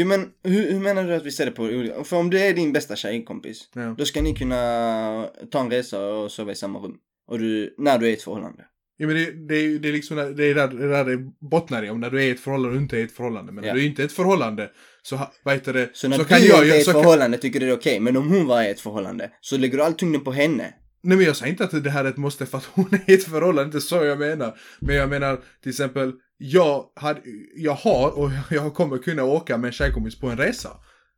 Jo 0.00 0.06
men 0.06 0.28
hur, 0.44 0.72
hur 0.72 0.80
menar 0.80 1.04
du 1.04 1.14
att 1.14 1.26
vi 1.26 1.30
ser 1.30 1.44
det 1.46 1.50
på 1.52 1.62
olika? 1.62 2.04
För 2.04 2.16
om 2.16 2.30
du 2.30 2.40
är 2.40 2.54
din 2.54 2.72
bästa 2.72 2.96
tjejkompis, 2.96 3.68
Ja. 3.74 3.94
då 3.98 4.04
ska 4.04 4.22
ni 4.22 4.34
kunna 4.34 5.28
ta 5.50 5.60
en 5.60 5.70
resa 5.70 6.06
och 6.06 6.32
sova 6.32 6.52
i 6.52 6.54
samma 6.54 6.78
rum. 6.78 6.94
Och 7.28 7.38
du, 7.38 7.74
när 7.78 7.98
du 7.98 8.06
är 8.06 8.10
i 8.10 8.12
ett 8.12 8.22
förhållande. 8.22 8.64
Ja, 8.96 9.06
men 9.06 9.16
det, 9.16 9.24
det, 9.48 9.78
det 9.78 9.88
är 9.88 9.92
liksom 9.92 10.16
det 10.16 10.44
är 10.44 10.54
där, 10.54 10.68
det 10.68 10.84
är 10.84 10.88
där 10.88 11.04
det 11.04 11.18
bottnar 11.50 11.84
i, 11.84 11.90
om 11.90 12.00
när 12.00 12.10
du 12.10 12.18
är 12.22 12.26
i 12.26 12.30
ett 12.30 12.40
förhållande 12.40 12.76
och 12.76 12.82
inte 12.82 12.96
är 12.96 13.00
i 13.00 13.02
ett 13.02 13.12
förhållande. 13.12 13.52
Men 13.52 13.64
Ja. 13.64 13.72
när 13.72 13.80
du 13.80 13.86
inte 13.86 14.02
är 14.02 14.04
i 14.04 14.06
ett 14.06 14.12
förhållande 14.12 14.70
så, 15.02 15.20
vad 15.44 15.54
heter 15.54 15.72
det, 15.72 15.90
Så 15.92 16.08
när 16.08 16.16
så 16.16 16.22
du 16.22 16.28
kan 16.28 16.38
inte 16.38 16.48
jag 16.50 16.68
är 16.68 16.74
i 16.74 16.80
ett 16.80 16.84
förhållande 16.84 17.38
tycker 17.38 17.60
du 17.60 17.66
det 17.66 17.72
är 17.72 17.76
okej, 17.76 18.00
men 18.00 18.16
om 18.16 18.28
hon 18.28 18.46
var 18.46 18.62
i 18.62 18.68
ett 18.70 18.80
förhållande 18.80 19.30
så 19.40 19.56
lägger 19.56 19.78
du 19.78 19.84
all 19.84 19.94
tyngden 19.94 20.24
på 20.24 20.32
henne. 20.32 20.74
Nej 21.02 21.16
men 21.16 21.26
jag 21.26 21.36
säger 21.36 21.52
inte 21.52 21.64
att 21.64 21.84
det 21.84 21.90
här 21.90 22.04
är 22.04 22.08
ett 22.08 22.16
måste 22.16 22.46
för 22.46 22.58
att 22.58 22.64
hon 22.64 22.86
är 22.92 23.10
i 23.10 23.14
ett 23.14 23.24
förhållande, 23.24 23.62
inte 23.64 23.80
så 23.80 24.04
jag 24.04 24.18
menar. 24.18 24.58
Men 24.80 24.96
jag 24.96 25.08
menar 25.08 25.40
till 25.62 25.70
exempel, 25.70 26.12
jag, 26.38 26.84
hade, 26.96 27.20
jag 27.56 27.74
har 27.74 28.18
och 28.18 28.30
jag 28.50 28.74
kommer 28.74 28.98
kunna 28.98 29.24
åka 29.24 29.58
med 29.58 29.68
en 29.68 29.72
tjejkompis 29.72 30.20
på 30.20 30.28
en 30.28 30.36
resa. 30.36 30.70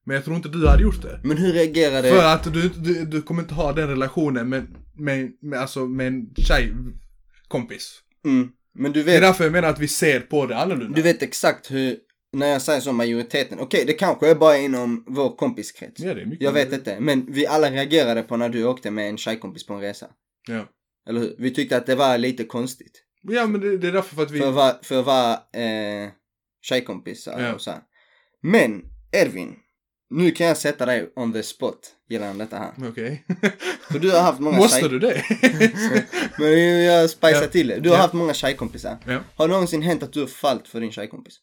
Men 0.07 0.15
jag 0.15 0.25
tror 0.25 0.37
inte 0.37 0.49
du 0.49 0.69
hade 0.69 0.83
gjort 0.83 1.03
det. 1.03 1.21
Men 1.25 1.37
hur 1.37 1.53
reagerade... 1.53 2.11
För 2.11 2.25
att 2.25 2.53
du, 2.53 2.69
du, 2.69 3.05
du 3.05 3.23
kommer 3.23 3.43
inte 3.43 3.55
ha 3.55 3.73
den 3.73 3.89
relationen 3.89 4.49
med, 4.49 4.67
med, 4.99 5.31
med, 5.43 5.61
alltså 5.61 5.87
med 5.87 6.07
en 6.07 6.35
tjejkompis. 6.35 8.01
Mm. 8.25 8.49
Men 8.75 8.93
du 8.93 9.03
Det 9.03 9.11
är 9.11 9.15
vet, 9.15 9.23
därför 9.23 9.45
jag 9.45 9.53
menar 9.53 9.69
att 9.69 9.79
vi 9.79 9.89
ser 9.89 10.21
på 10.21 10.47
det 10.47 10.57
annorlunda. 10.57 10.97
du 10.97 11.03
vet 11.03 11.23
exakt 11.23 11.71
hur, 11.71 11.97
när 12.33 12.47
jag 12.47 12.63
säger 12.63 12.81
så 12.81 12.93
majoriteten, 12.93 13.59
okej 13.61 13.85
det 13.87 13.93
kanske 13.93 14.29
är 14.31 14.35
bara 14.35 14.57
inom 14.57 15.05
vår 15.07 15.37
kompiskrets. 15.37 16.01
Ja, 16.01 16.15
det 16.15 16.21
är 16.23 16.27
mycket. 16.27 16.45
Jag 16.45 16.53
vet 16.53 16.73
inte, 16.73 17.01
men 17.01 17.27
vi 17.33 17.47
alla 17.47 17.71
reagerade 17.71 18.23
på 18.23 18.37
när 18.37 18.49
du 18.49 18.65
åkte 18.65 18.91
med 18.91 19.09
en 19.09 19.19
tjejkompis 19.19 19.67
på 19.67 19.75
en 19.75 19.81
resa. 19.81 20.07
Ja. 20.49 20.67
Eller 21.09 21.21
hur? 21.21 21.35
Vi 21.39 21.55
tyckte 21.55 21.77
att 21.77 21.87
det 21.87 21.95
var 21.95 22.19
lite 22.19 22.45
konstigt. 22.45 23.03
Ja 23.23 23.47
men 23.47 23.61
det, 23.61 23.79
det 23.79 23.89
är 23.89 23.93
därför 23.93 24.15
för 24.17 24.23
att 24.23 24.31
vi... 24.31 24.39
För 24.41 24.49
att 24.49 24.55
vara, 24.55 24.75
för 24.83 25.01
att 25.01 25.07
vara 25.07 25.33
eh, 25.35 26.09
tjejkompisar 26.63 27.41
Ja. 27.41 27.55
och 27.55 27.61
så 27.61 27.71
här. 27.71 27.81
Men, 28.43 28.83
Ervin. 29.13 29.57
Nu 30.11 30.31
kan 30.31 30.47
jag 30.47 30.57
sätta 30.57 30.87
dig 30.87 31.13
on 31.17 31.33
the 31.33 31.43
spot 31.43 31.79
gällande 32.09 32.45
detta 32.45 32.57
här. 32.59 32.89
Okej. 32.91 33.25
För 33.91 33.99
du 33.99 34.11
har 34.11 34.21
haft 34.21 34.41
många 34.41 34.57
Måste 34.57 34.81
tjej... 34.81 34.89
du 34.89 34.99
det? 34.99 35.25
Men 36.39 36.85
jag 36.85 37.11
spicar 37.11 37.43
Ja. 37.43 37.47
till 37.49 37.69
det. 37.69 37.81
Du 37.81 37.89
har 37.89 37.97
Ja. 37.97 38.03
haft 38.03 38.15
många 38.15 38.35
tjejkompisar. 38.35 38.97
ja. 39.07 39.21
Har 39.37 39.49
det 39.49 39.53
någonsin 39.55 39.83
hänt 39.83 40.03
att 40.03 40.13
du 40.13 40.21
har 40.21 40.27
fallit 40.27 40.69
för 40.69 40.81
din 40.81 40.93
tjejkompis? 40.93 41.35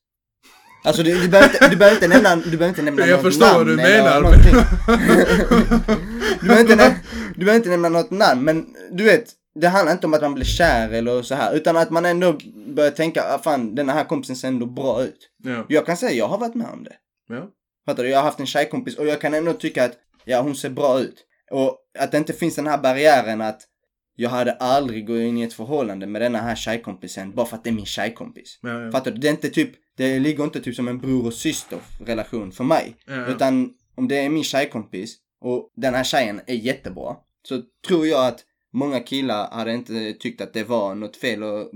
Alltså 0.88 1.04
du, 1.04 1.22
du, 1.22 1.28
behöver 1.30 1.54
inte, 1.54 1.70
du 1.70 1.76
behöver 1.76 1.96
inte 1.96 2.08
nämna, 2.08 2.36
du 2.36 2.58
behöver 2.58 2.68
inte 2.68 2.82
nämna 2.82 3.06
Jag 3.06 3.16
något 3.16 3.26
förstår 3.26 3.46
namn 3.46 3.58
vad 3.58 3.68
du 3.68 3.76
menar. 3.76 4.22
Men... 4.22 4.32
Du 6.42 6.48
behöver, 6.48 6.62
inte 6.62 6.76
nämna, 6.76 7.00
du 7.36 7.46
behöver 7.46 7.56
inte 7.56 7.70
nämna 7.70 7.90
något 7.90 8.12
namn, 8.12 8.44
men 8.44 8.76
du 8.92 9.04
vet, 9.04 9.34
det 9.60 9.68
handlar 9.68 9.94
inte 9.94 10.08
om 10.08 10.14
att 10.14 10.22
man 10.22 10.34
blir 10.34 10.46
kär 10.46 10.90
eller 10.90 11.22
så 11.22 11.36
här, 11.36 11.56
utan 11.56 11.78
att 11.78 11.90
man 11.90 12.06
ändå 12.06 12.38
börjar 12.68 12.92
tänka, 12.92 13.24
ah, 13.24 13.40
fan 13.40 13.76
den 13.76 13.90
här 13.90 14.04
kompisen 14.04 14.36
ser 14.36 14.48
ändå 14.48 14.66
bra 14.66 15.04
ut. 15.04 15.30
ja. 15.44 15.66
Jag 15.68 15.86
kan 15.86 15.98
säga, 15.98 16.12
jag 16.12 16.28
har 16.28 16.38
varit 16.38 16.56
med 16.56 16.68
om 16.74 16.84
det. 16.84 16.96
ja. 17.30 17.48
Fattar 17.86 18.04
du? 18.04 18.10
Jag 18.10 18.18
har 18.18 18.24
haft 18.24 18.40
en 18.40 18.46
tjejkompis 18.46 18.98
och 18.98 19.08
jag 19.08 19.22
kan 19.22 19.34
ändå 19.34 19.54
tycka 19.54 19.86
att, 19.86 19.94
ja 20.26 20.42
hon 20.42 20.56
ser 20.56 20.70
bra 20.70 21.00
ut. 21.00 21.24
Och 21.52 21.78
att 22.00 22.12
det 22.12 22.18
inte 22.18 22.34
finns 22.34 22.56
den 22.56 22.68
här 22.68 22.78
barriären 22.78 23.42
att 23.42 23.62
jag 24.20 24.30
hade 24.30 24.52
aldrig 24.52 25.08
gått 25.08 25.20
in 25.20 25.38
i 25.38 25.42
ett 25.42 25.54
förhållande 25.54 26.08
med 26.08 26.22
denna 26.22 26.38
här 26.40 26.56
tjejkompisen 26.56 27.32
bara 27.32 27.46
för 27.46 27.56
att 27.58 27.64
det 27.64 27.70
är 27.70 27.74
min 27.74 27.86
tjejkompis. 27.86 28.60
Ja, 28.62 28.82
ja. 28.82 28.92
Fattar 28.92 29.12
du? 29.12 29.18
Det 29.18 29.28
är 29.28 29.32
inte 29.32 29.50
typ, 29.50 29.72
det 29.98 30.20
ligger 30.20 30.44
inte 30.44 30.60
typ 30.62 30.76
som 30.76 30.88
en 30.88 30.98
bror 31.00 31.26
och 31.26 31.34
syster 31.34 31.80
relation 32.06 32.52
för 32.52 32.64
mig. 32.64 32.96
Ja. 33.08 33.26
Utan 33.28 33.74
om 33.96 34.08
det 34.08 34.16
är 34.18 34.30
min 34.30 34.44
tjejkompis 34.44 35.16
och 35.42 35.72
den 35.76 35.94
här 35.94 36.04
tjejen 36.04 36.42
är 36.48 36.56
jättebra. 36.56 37.16
Så 37.48 37.62
tror 37.88 38.08
jag 38.08 38.28
att 38.28 38.44
många 38.74 39.00
killar 39.00 39.52
hade 39.52 39.74
inte 39.74 40.14
tyckt 40.14 40.42
att 40.42 40.54
det 40.54 40.64
var 40.64 40.96
något 40.96 41.18
fel 41.18 41.44
att 41.44 41.70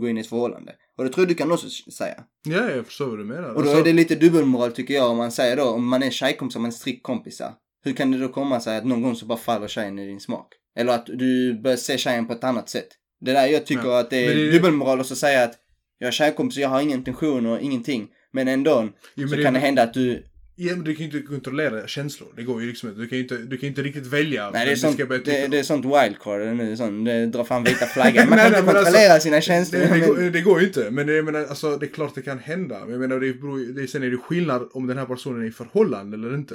gå 0.00 0.08
in 0.08 0.18
i 0.18 0.20
ett 0.20 0.26
förhållande. 0.26 0.72
Och 0.98 1.04
det 1.04 1.10
tror 1.10 1.22
jag 1.22 1.28
du 1.28 1.34
kan 1.34 1.52
också 1.52 1.66
säga. 1.92 2.24
ja, 2.48 2.70
jag 2.70 2.86
förstår 2.86 3.06
vad 3.06 3.18
du 3.18 3.24
menar. 3.24 3.48
Och 3.48 3.54
då 3.54 3.60
Alltså- 3.60 3.78
är 3.80 3.84
det 3.84 3.92
lite 3.92 4.14
dubbelmoral 4.14 4.72
tycker 4.72 4.94
jag 4.94 5.10
om 5.10 5.16
man 5.16 5.32
säger 5.32 5.56
då, 5.56 5.64
om 5.64 5.86
man 5.88 6.02
är 6.02 6.10
tjejkompisar 6.10 6.60
en 6.60 6.72
strikt 6.72 7.02
kompisar. 7.02 7.52
Hur 7.84 7.92
kan 7.92 8.10
det 8.10 8.18
då 8.18 8.28
komma 8.28 8.60
sig 8.60 8.76
att 8.78 8.84
någon 8.84 9.02
gång 9.02 9.16
så 9.16 9.26
bara 9.26 9.38
faller 9.38 9.68
tjejen 9.68 9.98
i 9.98 10.06
din 10.06 10.20
smak? 10.20 10.52
Eller 10.76 10.92
att 10.92 11.06
du 11.06 11.60
börjar 11.62 11.76
se 11.76 11.98
tjejen 11.98 12.26
på 12.26 12.32
ett 12.32 12.44
annat 12.44 12.68
sätt. 12.68 12.88
Det 13.20 13.32
där 13.32 13.46
jag 13.46 13.66
tycker 13.66 13.84
Ja, 13.88 14.00
att 14.00 14.10
det 14.10 14.24
är, 14.26 14.28
men 14.28 14.36
det 14.36 14.50
dubbelmoral 14.52 15.00
och 15.00 15.06
så 15.06 15.16
säga 15.16 15.44
att 15.44 15.54
jag 15.98 16.08
är 16.08 16.12
tjejkompis, 16.12 16.58
jag 16.58 16.68
har 16.68 16.80
ingen 16.80 16.98
intention 16.98 17.46
och 17.46 17.60
ingenting. 17.60 18.08
Men 18.32 18.48
ändå 18.48 18.82
Jo, 18.82 18.90
men 19.14 19.28
så 19.28 19.36
det- 19.36 19.42
kan 19.42 19.54
det 19.54 19.60
hända 19.60 19.82
att 19.82 19.94
du, 19.94 20.22
Ja, 20.58 20.72
men 20.76 20.84
du 20.84 20.94
kan 20.94 21.06
ju 21.06 21.16
inte 21.16 21.26
kontrollera 21.28 21.86
känslor. 21.86 22.28
Det 22.36 22.42
går 22.42 22.62
ju 22.62 22.68
liksom 22.68 22.88
inte. 22.88 23.00
Du 23.00 23.08
kan 23.08 23.18
ju 23.18 23.22
inte, 23.24 23.36
du 23.36 23.56
kan 23.58 23.68
inte 23.68 23.82
riktigt 23.82 24.06
välja. 24.06 24.50
nej 24.50 24.66
det 24.66 24.72
är 24.72 24.76
sånt, 24.76 24.96
det, 25.24 25.46
det 25.48 25.58
är 25.58 25.62
sånt 25.62 25.84
wildcard 25.84 26.40
nu, 26.56 26.76
sånt, 26.76 27.04
det 27.06 27.26
drar 27.26 27.44
fram 27.44 27.64
vita 27.64 27.86
flaggan. 27.86 28.28
Man 28.30 28.38
Nej, 28.38 28.44
kan 28.44 28.52
nej, 28.52 28.60
inte 28.60 28.72
men 28.72 28.82
kontrollera 28.82 29.12
alltså, 29.12 29.26
sina 29.26 29.40
känslor. 29.40 29.80
Det, 29.80 29.86
det, 29.86 29.90
men- 29.98 30.08
går, 30.08 30.30
det 30.30 30.40
går 30.40 30.60
ju 30.60 30.66
inte. 30.66 30.90
Men 30.90 31.06
det, 31.06 31.22
menar, 31.22 31.40
alltså, 31.44 31.76
det 31.76 31.86
är 31.86 31.90
klart 31.90 32.14
det 32.14 32.22
kan 32.22 32.38
hända. 32.38 32.80
Men 32.80 32.90
jag 32.90 33.00
menar, 33.00 33.20
det 33.20 33.32
beror, 33.32 33.58
det, 33.80 33.88
sen 33.88 34.02
är 34.02 34.10
det 34.10 34.16
skillnad 34.16 34.68
om 34.72 34.86
den 34.86 34.98
här 34.98 35.06
personen 35.06 35.42
är 35.42 35.46
i 35.46 35.50
förhållande 35.50 36.16
eller 36.16 36.34
inte. 36.34 36.54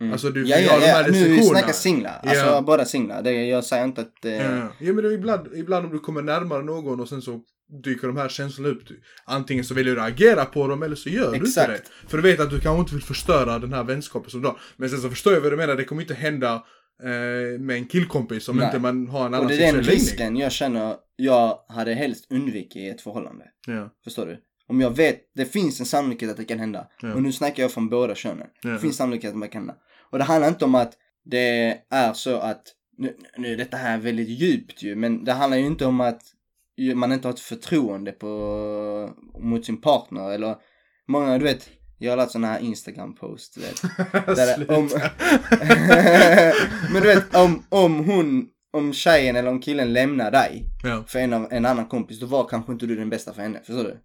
Mm. 0.00 0.12
Alltså, 0.12 0.30
du 0.30 0.46
ja, 0.46 0.58
ja, 0.58 0.72
har 0.72 0.80
de 0.80 0.86
ja, 0.86 0.92
här 0.94 1.10
nu 1.10 1.28
vi 1.28 1.42
snackar 1.42 1.72
singlar. 1.72 2.20
Alltså 2.22 2.44
Ja. 2.46 2.62
båda 2.62 2.84
singlar. 2.84 3.22
Det, 3.22 3.32
jag 3.32 3.64
säger 3.64 3.84
inte 3.84 4.00
att... 4.00 4.24
Eh, 4.24 4.32
Ja, 4.32 4.68
ja 4.78 4.92
men 4.92 4.96
det 4.96 5.08
är 5.08 5.12
ibland, 5.12 5.48
ibland 5.54 5.86
om 5.86 5.92
du 5.92 5.98
kommer 5.98 6.22
närmare 6.22 6.62
någon 6.62 7.00
och 7.00 7.08
sen 7.08 7.22
så 7.22 7.40
dyker 7.84 8.06
de 8.06 8.16
här 8.16 8.28
känslorna 8.28 8.68
upp. 8.68 8.86
Du- 8.88 9.00
Antingen 9.24 9.64
så 9.64 9.74
väljer 9.74 9.94
du 9.94 10.00
agera 10.00 10.44
på 10.44 10.66
dem 10.66 10.82
eller 10.82 10.96
så 10.96 11.08
gör 11.08 11.30
du 11.30 11.34
inte 11.36 11.46
Exakt. 11.48 11.68
det. 12.02 12.08
För 12.10 12.16
du 12.16 12.22
vet 12.22 12.40
att 12.40 12.50
du 12.50 12.60
kanske 12.60 12.80
inte 12.80 12.94
vill 12.94 13.04
förstöra 13.04 13.58
den 13.58 13.72
här 13.72 13.84
vänskapen 13.84 14.30
som 14.30 14.42
du 14.42 14.48
har. 14.48 14.58
Men 14.76 14.90
sen 14.90 15.00
så 15.00 15.08
förstår 15.10 15.32
jag 15.32 15.40
vad 15.40 15.52
du 15.52 15.56
menar, 15.56 15.76
det 15.76 15.84
kommer 15.84 16.02
inte 16.02 16.14
hända 16.14 16.54
eh, 17.02 17.60
med 17.60 17.76
en 17.76 17.84
killkompis 17.86 18.48
om 18.48 18.56
Nej. 18.56 18.66
inte 18.66 18.78
man 18.78 19.08
har 19.08 19.20
en 19.26 19.34
annan 19.34 19.40
Och 19.40 19.48
det 19.48 19.54
är 19.54 19.58
den 19.58 19.66
sexuell 19.66 19.86
läggning. 19.86 20.00
risken 20.00 20.36
jag 20.36 20.52
känner 20.52 20.96
jag 21.16 21.58
hade 21.68 21.94
helst 21.94 22.26
undvikit 22.30 22.76
i 22.76 22.88
ett 22.88 23.00
förhållande. 23.00 23.44
Ja, 23.66 23.90
Förstår 24.04 24.26
du? 24.26 24.38
Om 24.68 24.80
jag 24.80 24.96
vet, 24.96 25.20
det 25.34 25.44
finns 25.44 25.80
en 25.80 25.86
sannolikhet 25.86 26.30
att 26.30 26.36
det 26.36 26.44
kan 26.44 26.58
hända. 26.58 26.86
Ja. 27.02 27.14
Och 27.14 27.22
nu 27.22 27.32
snackar 27.32 27.62
jag 27.62 27.72
från 27.72 27.88
båda 27.88 28.14
könen. 28.14 28.46
Ja. 28.62 28.70
Det 28.70 28.78
finns 28.78 28.96
sannolikhet 28.96 29.34
att 29.34 29.40
det 29.40 29.48
kan 29.48 29.60
hända. 29.60 29.74
Och 30.10 30.18
det 30.18 30.24
handlar 30.24 30.48
inte 30.48 30.64
om 30.64 30.74
att 30.74 30.96
det 31.24 31.78
är 31.90 32.12
så 32.12 32.38
att, 32.38 32.62
nu, 32.98 33.16
nu 33.36 33.52
är 33.52 33.56
detta 33.56 33.76
här 33.76 33.98
väldigt 33.98 34.28
djupt 34.28 34.82
ju, 34.82 34.96
men 34.96 35.24
det 35.24 35.32
handlar 35.32 35.58
ju 35.58 35.66
inte 35.66 35.86
om 35.86 36.00
att 36.00 36.22
man 36.94 37.12
inte 37.12 37.28
har 37.28 37.32
ett 37.32 37.40
förtroende 37.40 38.12
på, 38.12 39.10
mot 39.38 39.66
sin 39.66 39.80
partner 39.80 40.30
eller 40.30 40.56
många, 41.08 41.38
du 41.38 41.44
vet, 41.44 41.70
Jag 41.98 42.12
har 42.12 42.16
lagt 42.16 42.32
sådana 42.32 42.46
här 42.46 42.60
Instagram-post, 42.60 43.54
du 43.54 43.60
vet. 43.60 43.82
Där 44.36 44.70
om, 44.70 44.88
men 46.92 47.02
du 47.02 47.08
vet, 47.08 47.36
om, 47.36 47.64
om 47.68 48.04
hon, 48.04 48.48
om 48.72 48.92
tjejen 48.92 49.36
eller 49.36 49.50
om 49.50 49.60
killen 49.60 49.92
lämnar 49.92 50.30
dig 50.30 50.64
ja. 50.82 51.04
för 51.06 51.18
en, 51.18 51.32
av, 51.32 51.48
en 51.50 51.66
annan 51.66 51.86
kompis, 51.86 52.20
då 52.20 52.26
var 52.26 52.48
kanske 52.48 52.72
inte 52.72 52.86
du 52.86 52.96
den 52.96 53.10
bästa 53.10 53.32
för 53.32 53.42
henne. 53.42 53.58
Förstår 53.58 53.84
du? 53.84 54.00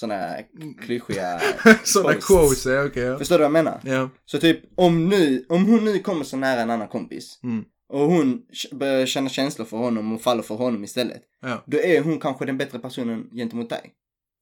Sådana 0.00 0.20
här 0.20 0.44
klyschiga 0.86 1.40
Sådana 1.84 2.14
quotes, 2.14 2.66
ja 2.66 2.84
okej. 2.84 3.02
ja. 3.02 3.18
Förstår 3.18 3.34
du 3.38 3.38
vad 3.38 3.44
jag 3.44 3.52
menar? 3.64 3.80
Ja. 3.84 4.10
Så 4.24 4.38
typ 4.38 4.60
om 4.76 5.08
nu, 5.08 5.46
om 5.48 5.66
hon 5.66 5.84
nu 5.84 5.98
kommer 5.98 6.24
så 6.24 6.36
nära 6.36 6.60
en 6.60 6.70
annan 6.70 6.88
kompis 6.88 7.38
Mm. 7.42 7.64
och 7.92 8.00
hon 8.00 8.38
k- 8.38 8.76
börjar 8.76 9.06
känna 9.06 9.28
känslor 9.28 9.66
för 9.66 9.76
honom 9.76 10.12
och 10.14 10.20
faller 10.22 10.42
för 10.42 10.54
honom 10.54 10.84
istället. 10.84 11.22
Ja. 11.42 11.64
Då 11.66 11.78
är 11.78 12.00
hon 12.02 12.20
kanske 12.20 12.44
den 12.46 12.58
bättre 12.58 12.78
personen 12.78 13.30
gentemot 13.34 13.70
dig. 13.70 13.92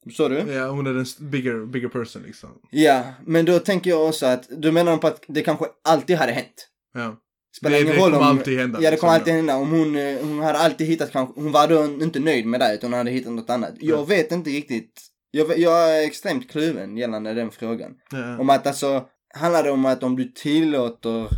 Förstår 0.05 0.29
du? 0.31 0.37
ja, 0.53 0.69
hon 0.71 0.87
är 0.87 0.95
den 0.95 1.07
bigger, 1.31 1.67
bigger 1.67 1.89
person 1.89 2.23
liksom. 2.27 2.51
Ja, 2.71 3.05
men 3.27 3.45
då 3.45 3.59
tänker 3.59 3.91
jag 3.91 4.09
också 4.09 4.27
att, 4.27 4.49
du 4.59 4.73
menar 4.73 4.97
på 4.97 5.07
att 5.07 5.23
det 5.29 5.43
kanske 5.43 5.65
alltid 5.85 6.17
hade 6.17 6.33
hänt. 6.33 6.69
Ja. 6.95 7.17
Spelar 7.57 7.77
Det- 7.77 7.83
ingen 7.83 7.95
det 7.97 8.01
roll 8.03 8.11
kommer 8.13 8.19
om... 8.31 8.39
alltid 8.39 8.59
hända, 8.59 8.79
Ja, 8.79 8.83
det 8.85 8.91
liksom, 8.91 9.07
kommer 9.07 9.19
alltid 9.19 9.33
ja. 9.33 9.37
hända. 9.37 9.57
Om 9.57 9.71
hon, 9.71 9.97
eh, 9.97 10.19
hon 10.23 10.39
hade 10.39 10.59
alltid 10.59 10.87
hittat 10.87 11.13
kanske, 11.13 11.41
hon 11.41 11.53
var 11.53 11.69
då 11.69 11.85
inte 12.05 12.21
nöjd 12.21 12.47
med 12.47 12.61
det 12.61 12.75
utan 12.75 12.91
hon 12.93 12.99
hade 12.99 13.11
hittat 13.11 13.33
något 13.33 13.51
annat. 13.51 13.73
Jag 13.81 13.99
Ja. 13.99 14.05
vet 14.05 14.33
inte 14.33 14.51
riktigt. 14.51 15.01
Jag, 15.31 15.59
jag 15.59 15.99
är 15.99 16.07
extremt 16.07 16.51
kluven 16.51 16.97
gällande 16.97 17.35
den 17.35 17.51
frågan. 17.51 17.95
Ja. 18.11 18.39
Om 18.39 18.51
att 18.51 18.67
alltså, 18.67 19.05
handlar 19.35 19.63
det 19.63 19.71
om 19.71 19.87
att 19.87 20.03
om 20.03 20.17
du 20.17 20.25
tillåter 20.25 21.29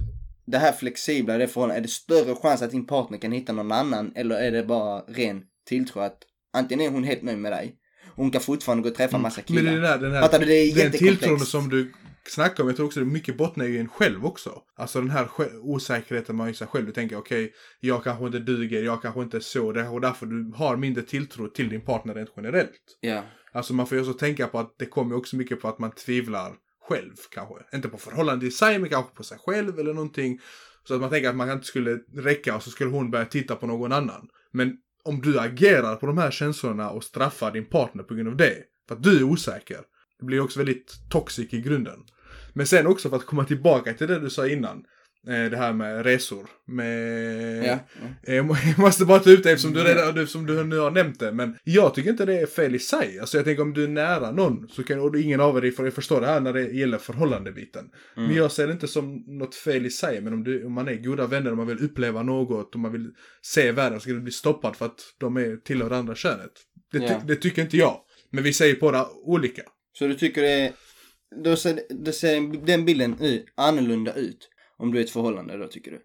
det 0.46 0.58
här 0.58 0.72
flexibla 0.72 1.38
det 1.38 1.48
förhållandet, 1.48 1.78
är 1.78 1.82
det 1.82 1.92
större 1.92 2.34
chans 2.34 2.62
att 2.62 2.70
din 2.70 2.86
partner 2.86 3.18
kan 3.18 3.32
hitta 3.32 3.52
någon 3.52 3.72
annan 3.72 4.12
eller 4.14 4.36
är 4.36 4.50
det 4.50 4.62
bara 4.62 5.00
ren 5.00 5.42
tilltro 5.66 6.00
att 6.00 6.18
antingen 6.52 6.86
är 6.86 6.90
hon 6.90 7.04
helt 7.04 7.22
nöjd 7.22 7.38
med 7.38 7.52
dig, 7.52 7.74
hon 8.16 8.30
kan 8.30 8.40
fortfarande 8.40 8.82
gå 8.82 8.88
och 8.88 8.94
träffa 8.94 9.18
massa 9.18 9.40
Men 9.48 9.56
det 9.56 9.70
killar. 9.70 9.80
där, 9.80 9.98
den 9.98 10.12
här 10.12 10.20
Fattar 10.20 10.38
du? 10.38 10.46
Det 10.46 10.54
är 10.54 10.74
den 10.74 10.92
tilltron 10.92 11.40
som 11.40 11.68
du 11.68 11.92
snackar 12.28 12.62
om, 12.62 12.68
jag 12.68 12.76
tror 12.76 12.86
också 12.86 13.00
det 13.00 13.06
mycket 13.06 13.36
bottnar 13.36 13.64
i 13.64 13.78
en 13.78 13.88
själv 13.88 14.26
också. 14.26 14.62
Alltså 14.76 15.00
den 15.00 15.10
här 15.10 15.28
osäkerheten 15.62 16.36
man 16.36 16.46
har 16.46 16.52
i 16.52 16.54
sig 16.54 16.66
själv. 16.66 16.86
Du 16.86 16.92
tänker 16.92 17.16
okej, 17.16 17.52
jag 17.80 18.04
kanske 18.04 18.26
inte 18.26 18.38
duger, 18.38 18.82
jag 18.82 19.02
kanske 19.02 19.22
inte 19.22 19.36
är 19.36 19.40
så. 19.40 19.72
Det 19.72 19.80
är 19.80 19.92
och 19.92 20.00
därför 20.00 20.26
du 20.26 20.52
har 20.56 20.76
mindre 20.76 21.02
tilltro 21.02 21.48
till 21.48 21.68
din 21.68 21.80
partner 21.80 22.14
rent 22.14 22.32
generellt. 22.36 22.98
Ja. 23.00 23.22
Alltså 23.52 23.74
man 23.74 23.86
får 23.86 23.98
ju 23.98 24.04
också 24.04 24.18
tänka 24.18 24.46
på 24.46 24.58
att 24.58 24.74
det 24.78 24.86
kommer 24.86 25.16
också 25.16 25.36
mycket 25.36 25.60
på 25.60 25.68
att 25.68 25.78
man 25.78 25.90
tvivlar 25.90 26.52
själv 26.88 27.14
kanske. 27.30 27.54
Inte 27.76 27.88
på 27.88 27.98
förhållande 27.98 28.46
i 28.46 28.50
sig, 28.50 28.78
men 28.78 28.90
kanske 28.90 29.14
på 29.14 29.22
sig 29.22 29.38
själv 29.38 29.78
eller 29.78 29.94
någonting. 29.94 30.40
Så 30.84 30.94
att 30.94 31.00
man 31.00 31.10
tänker 31.10 31.28
att 31.28 31.36
man 31.36 31.50
inte 31.50 31.66
skulle 31.66 31.98
räcka 32.14 32.56
och 32.56 32.62
så 32.62 32.70
skulle 32.70 32.90
hon 32.90 33.10
börja 33.10 33.24
titta 33.24 33.56
på 33.56 33.66
någon 33.66 33.92
annan. 33.92 34.28
Men 34.52 34.76
om 35.04 35.20
du 35.20 35.40
agerar 35.40 35.96
på 35.96 36.06
de 36.06 36.18
här 36.18 36.30
känslorna 36.30 36.90
och 36.90 37.04
straffar 37.04 37.52
din 37.52 37.66
partner 37.66 38.02
på 38.02 38.14
grund 38.14 38.28
av 38.28 38.36
det, 38.36 38.56
för 38.88 38.94
att 38.94 39.02
du 39.02 39.18
är 39.18 39.22
osäker, 39.22 39.80
blir 40.26 40.40
också 40.40 40.58
väldigt 40.58 40.92
toxic 41.10 41.54
i 41.54 41.60
grunden. 41.60 41.98
Men 42.54 42.66
sen 42.66 42.86
också 42.86 43.08
för 43.08 43.16
att 43.16 43.26
komma 43.26 43.44
tillbaka 43.44 43.92
till 43.94 44.06
det 44.06 44.18
du 44.20 44.30
sa 44.30 44.46
innan, 44.48 44.84
eh, 45.28 45.50
det 45.50 45.56
här 45.56 45.72
med 45.72 46.02
resor. 46.06 46.46
Med... 46.66 47.64
Ja. 47.66 47.78
Eh, 48.22 48.34
Jag 48.34 48.46
må- 48.46 48.56
jag 48.66 48.78
måste 48.78 49.04
bara 49.04 49.18
ta 49.18 49.30
ut 49.30 49.42
det 49.42 49.50
eftersom 49.50 49.72
du, 49.72 49.84
redan, 49.84 50.14
du, 50.14 50.26
som 50.26 50.46
du 50.46 50.64
nu 50.64 50.78
har 50.78 50.90
nämnt 50.90 51.20
det. 51.20 51.32
Men 51.32 51.56
jag 51.64 51.94
tycker 51.94 52.10
inte 52.10 52.24
det 52.26 52.40
är 52.40 52.46
fel 52.46 52.74
i 52.74 52.78
sig. 52.78 53.18
Alltså 53.20 53.36
jag 53.36 53.44
tänker 53.44 53.62
om 53.62 53.72
du 53.74 53.84
är 53.84 53.88
nära 53.88 54.30
någon 54.30 54.68
så 54.68 54.82
kan 54.82 55.00
och 55.00 55.16
ingen 55.18 55.40
av 55.40 55.64
er 55.64 55.70
får 55.70 55.90
förstå 55.90 56.20
det 56.20 56.26
här 56.26 56.40
när 56.40 56.52
det 56.52 56.62
gäller 56.62 56.98
förhållandebiten. 56.98 57.84
Men 58.14 58.34
jag 58.34 58.52
ser 58.52 58.66
det 58.66 58.72
inte 58.72 58.88
som 58.88 59.24
något 59.26 59.54
fel 59.54 59.86
i 59.86 59.90
sig. 59.90 60.20
Men 60.20 60.32
om, 60.32 60.44
du, 60.44 60.64
om 60.66 60.72
man 60.72 60.88
är 60.88 60.94
goda 60.94 61.26
vänner 61.26 61.50
och 61.50 61.56
man 61.56 61.66
vill 61.66 61.84
uppleva 61.84 62.22
något 62.22 62.74
och 62.74 62.80
man 62.80 62.92
vill 62.92 63.10
se 63.42 63.72
världen 63.72 64.00
så 64.00 64.02
ska 64.02 64.12
du 64.12 64.20
bli 64.20 64.32
stoppad 64.32 64.76
för 64.76 64.86
att 64.86 65.00
de 65.18 65.36
är 65.36 65.56
tillhör 65.56 65.90
andra 65.90 66.14
könet. 66.14 66.50
Det, 66.92 66.98
ty, 66.98 67.04
Ja. 67.04 67.22
det 67.26 67.36
tycker 67.36 67.62
inte 67.62 67.76
jag. 67.76 67.96
Men 68.32 68.44
vi 68.44 68.52
säger 68.52 68.92
det 68.92 69.06
olika. 69.24 69.62
Så 69.92 70.06
du 70.06 70.14
tycker 70.14 70.42
det 70.42 70.50
är, 70.50 70.72
då 71.44 71.56
ser, 71.56 71.80
då 71.88 72.12
ser 72.12 72.66
den 72.66 72.84
bilden 72.84 73.16
ut, 73.20 73.46
annorlunda 73.54 74.14
ut 74.14 74.48
om 74.76 74.92
du 74.92 74.98
är 74.98 75.02
i 75.02 75.04
ett 75.04 75.10
förhållande 75.10 75.56
då 75.56 75.66
tycker 75.66 75.90
du? 75.90 76.02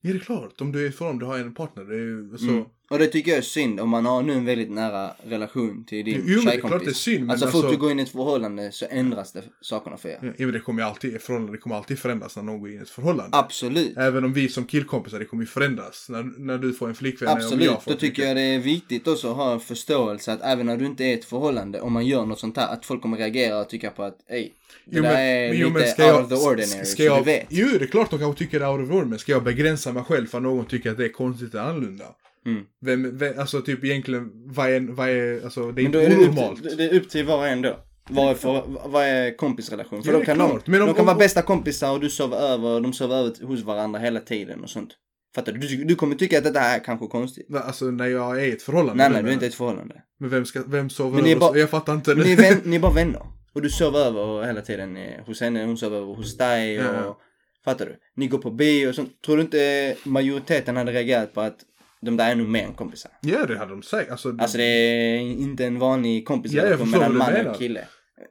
Ja 0.00 0.12
det 0.12 0.18
är 0.18 0.20
klart. 0.20 0.60
Om 0.60 0.72
du 0.72 0.84
är 0.84 0.88
ifrån, 0.88 1.18
du 1.18 1.26
har 1.26 1.38
en 1.38 1.54
partner. 1.54 1.84
Det 1.84 1.94
är 1.94 1.98
ju 1.98 2.38
så. 2.38 2.48
Mm. 2.48 2.64
Och 2.90 2.98
det 2.98 3.06
tycker 3.06 3.30
jag 3.30 3.38
är 3.38 3.42
synd 3.42 3.80
om 3.80 3.88
man 3.90 4.06
har 4.06 4.22
nu 4.22 4.32
en 4.32 4.44
väldigt 4.44 4.70
nära 4.70 5.10
relation 5.28 5.84
till 5.84 6.04
din 6.04 6.22
Jo, 6.26 6.40
tjejkompis. 6.40 6.60
klart 6.70 6.84
det 6.84 6.90
är 6.90 6.94
synd, 6.94 7.30
alltså, 7.30 7.46
alltså- 7.46 7.62
fort 7.62 7.70
du 7.70 7.76
går 7.76 7.90
in 7.90 7.98
i 7.98 8.02
ett 8.02 8.08
förhållande 8.08 8.72
så 8.72 8.86
ändras 8.90 9.32
det 9.32 9.42
sakerna 9.60 9.96
för 9.96 10.08
er. 10.08 10.18
Ja, 10.22 10.32
men 10.46 10.52
det 10.52 10.60
kommer 10.60 10.82
alltid, 10.82 11.20
förhållande, 11.20 11.58
kommer 11.58 11.76
alltid 11.76 11.98
förändras 11.98 12.36
när 12.36 12.42
någon 12.42 12.60
går 12.60 12.70
in 12.70 12.78
i 12.78 12.82
ett 12.82 12.90
förhållande. 12.90 13.36
Absolut. 13.38 13.96
Även 13.96 14.24
om 14.24 14.32
vi 14.32 14.48
som 14.48 14.64
killkompisar, 14.64 15.18
det 15.18 15.24
kommer 15.24 15.42
ju 15.42 15.46
förändras. 15.46 16.06
När, 16.08 16.22
när 16.38 16.58
du 16.58 16.72
får 16.72 16.88
en 16.88 16.94
flickvän 16.94 17.28
Absolut, 17.28 17.64
jag 17.64 17.82
får 17.82 17.90
då 17.90 17.96
tycker 17.96 18.22
jag 18.26 18.36
det 18.36 18.42
är 18.42 18.58
viktigt 18.58 19.08
också 19.08 19.30
att 19.30 19.36
ha 19.36 19.52
en 19.52 19.60
förståelse 19.60 20.32
att 20.32 20.40
även 20.42 20.66
när 20.66 20.76
du 20.76 20.86
inte 20.86 21.04
är 21.04 21.08
i 21.08 21.12
ett 21.12 21.24
förhållande, 21.24 21.80
om 21.80 21.92
man 21.92 22.06
gör 22.06 22.26
något 22.26 22.38
sånt 22.40 22.56
här, 22.56 22.72
att 22.72 22.86
folk 22.86 23.02
kommer 23.02 23.16
reagera 23.16 23.60
och 23.60 23.68
tycka 23.68 23.90
på 23.90 24.02
att 24.02 24.18
ej, 24.28 24.52
det 24.84 24.96
Jo, 24.96 25.02
där 25.02 25.10
men- 25.12 25.20
är 25.20 25.52
jo, 25.54 25.68
lite 25.68 25.86
ska 25.86 26.02
jag- 26.06 26.16
out 26.22 26.32
of 26.32 26.40
the 26.42 26.48
ordinary, 26.48 26.84
ska 26.86 27.02
jag, 27.04 27.18
du 27.20 27.24
vet. 27.24 27.46
Jo, 27.48 27.66
det 27.78 27.84
är 27.84 27.86
klart 27.86 28.10
de 28.10 28.18
kanske 28.18 28.38
tycker 28.44 28.58
det 28.60 28.64
är 28.66 28.70
out 28.72 28.80
of 28.80 28.86
the 28.88 28.92
ordinary, 28.92 29.10
men 29.10 29.18
ska 29.18 29.32
jag 29.32 29.44
begränsa 29.44 29.92
mig 29.92 30.02
själv 30.04 30.26
för 30.26 30.38
att 30.38 30.42
någon 30.44 30.66
tycker 30.66 30.90
att 30.90 30.96
det 30.96 31.04
är 31.04 31.08
konstigt 31.12 31.54
eller 31.54 31.64
annorlunda? 31.64 32.04
Mm. 32.46 32.64
Vem, 32.80 33.18
vem, 33.18 33.38
alltså 33.38 33.60
typ 33.62 33.84
egentligen, 33.84 34.30
vad 34.46 34.70
är, 34.70 34.80
vad 34.80 35.08
är, 35.08 35.44
alltså 35.44 35.72
det 35.72 35.82
är 35.82 35.84
inte 35.84 36.02
är 36.02 36.08
det, 36.10 36.16
onormalt. 36.16 36.66
upp, 36.66 36.76
det 36.78 36.84
är 36.84 36.94
upp 36.94 37.08
till 37.08 37.24
var 37.24 37.38
och 37.38 37.46
en 37.48 37.62
då. 37.62 37.78
Vad 38.08 38.30
är, 38.30 38.34
för, 38.34 38.62
vad 38.84 39.04
är 39.04 39.36
kompisrelation? 39.36 40.02
För 40.02 40.08
Ja, 40.08 40.12
då 40.12 40.18
det 40.18 40.26
kan 40.26 40.38
de. 40.38 40.60
Men 40.66 40.80
om- 40.82 40.86
de 40.86 40.92
kan 40.94 41.00
om- 41.00 41.06
vara 41.06 41.16
bästa 41.16 41.42
kompisar 41.42 41.92
och 41.92 42.00
du 42.00 42.10
sover 42.10 42.36
över 42.36 42.68
och 42.68 42.82
de 42.82 42.92
sover 42.92 43.16
över 43.16 43.46
hos 43.46 43.62
varandra 43.62 43.98
hela 44.00 44.20
tiden 44.20 44.62
och 44.62 44.70
sånt. 44.70 44.90
Fattar 45.34 45.52
du? 45.52 45.58
Du, 45.58 45.84
du 45.84 45.94
kommer 45.94 46.14
tycka 46.16 46.38
att 46.38 46.54
det 46.54 46.60
här 46.60 46.78
är 46.80 46.84
kanske 46.84 47.06
konstigt. 47.06 47.46
Va, 47.48 47.60
Alltså 47.60 47.84
när 47.84 48.06
jag 48.06 48.40
är 48.42 48.44
i 48.44 48.52
ett 48.52 48.62
förhållande. 48.62 48.94
Nej, 49.02 49.08
du 49.08 49.14
nej, 49.14 49.22
du 49.22 49.28
är 49.28 49.32
inte 49.32 49.44
i 49.44 49.48
ett 49.48 49.54
förhållande. 49.54 50.02
Men 50.20 50.30
vem, 50.30 50.44
ska, 50.44 50.62
vem 50.66 50.90
sover 50.90 51.18
över? 51.30 51.36
bara- 51.36 51.58
jag 51.58 51.70
fattar 51.70 51.94
inte. 51.94 52.14
Ni 52.14 52.32
är, 52.32 52.36
vän, 52.36 52.60
ni 52.64 52.76
är 52.76 52.80
bara 52.80 52.92
vänner. 52.92 53.22
Och 53.52 53.62
du 53.62 53.70
sover 53.70 53.98
över 54.00 54.46
hela 54.46 54.60
tiden 54.60 54.96
eh, 54.96 55.24
hos 55.26 55.40
henne, 55.40 55.64
hon 55.64 55.78
sover 55.78 55.96
över 55.96 56.14
hos 56.14 56.36
dig 56.36 56.78
och... 56.78 56.84
Ja. 56.94 57.18
Fattar 57.64 57.86
du? 57.86 57.96
Ni 58.16 58.26
går 58.28 58.38
på 58.38 58.50
bio 58.50 58.88
och 58.88 58.94
sånt. 58.94 59.22
Tror 59.22 59.36
du 59.36 59.42
inte 59.42 59.96
majoriteten 60.04 60.76
hade 60.76 60.92
reagerat 60.92 61.34
på 61.34 61.40
att 61.40 61.56
de 62.02 62.16
där 62.16 62.30
är 62.30 62.34
nog 62.34 62.48
mer 62.48 62.64
än 62.64 62.74
kompisar? 62.74 63.10
Ja, 63.20 63.46
det 63.46 63.58
hade 63.58 63.70
de 63.70 63.82
sagt. 63.82 64.10
Alltså, 64.10 64.34
Alltså 64.38 64.58
det 64.58 64.64
är 64.64 65.18
inte 65.20 65.64
en 65.66 65.78
vanlig 65.78 66.20
Ja, 66.20 66.24
kompisrelation 66.26 66.86
förstår 66.86 67.00
mellan 67.00 67.18
man 67.18 67.32
menar. 67.32 67.50
och 67.50 67.58
kille. 67.58 67.84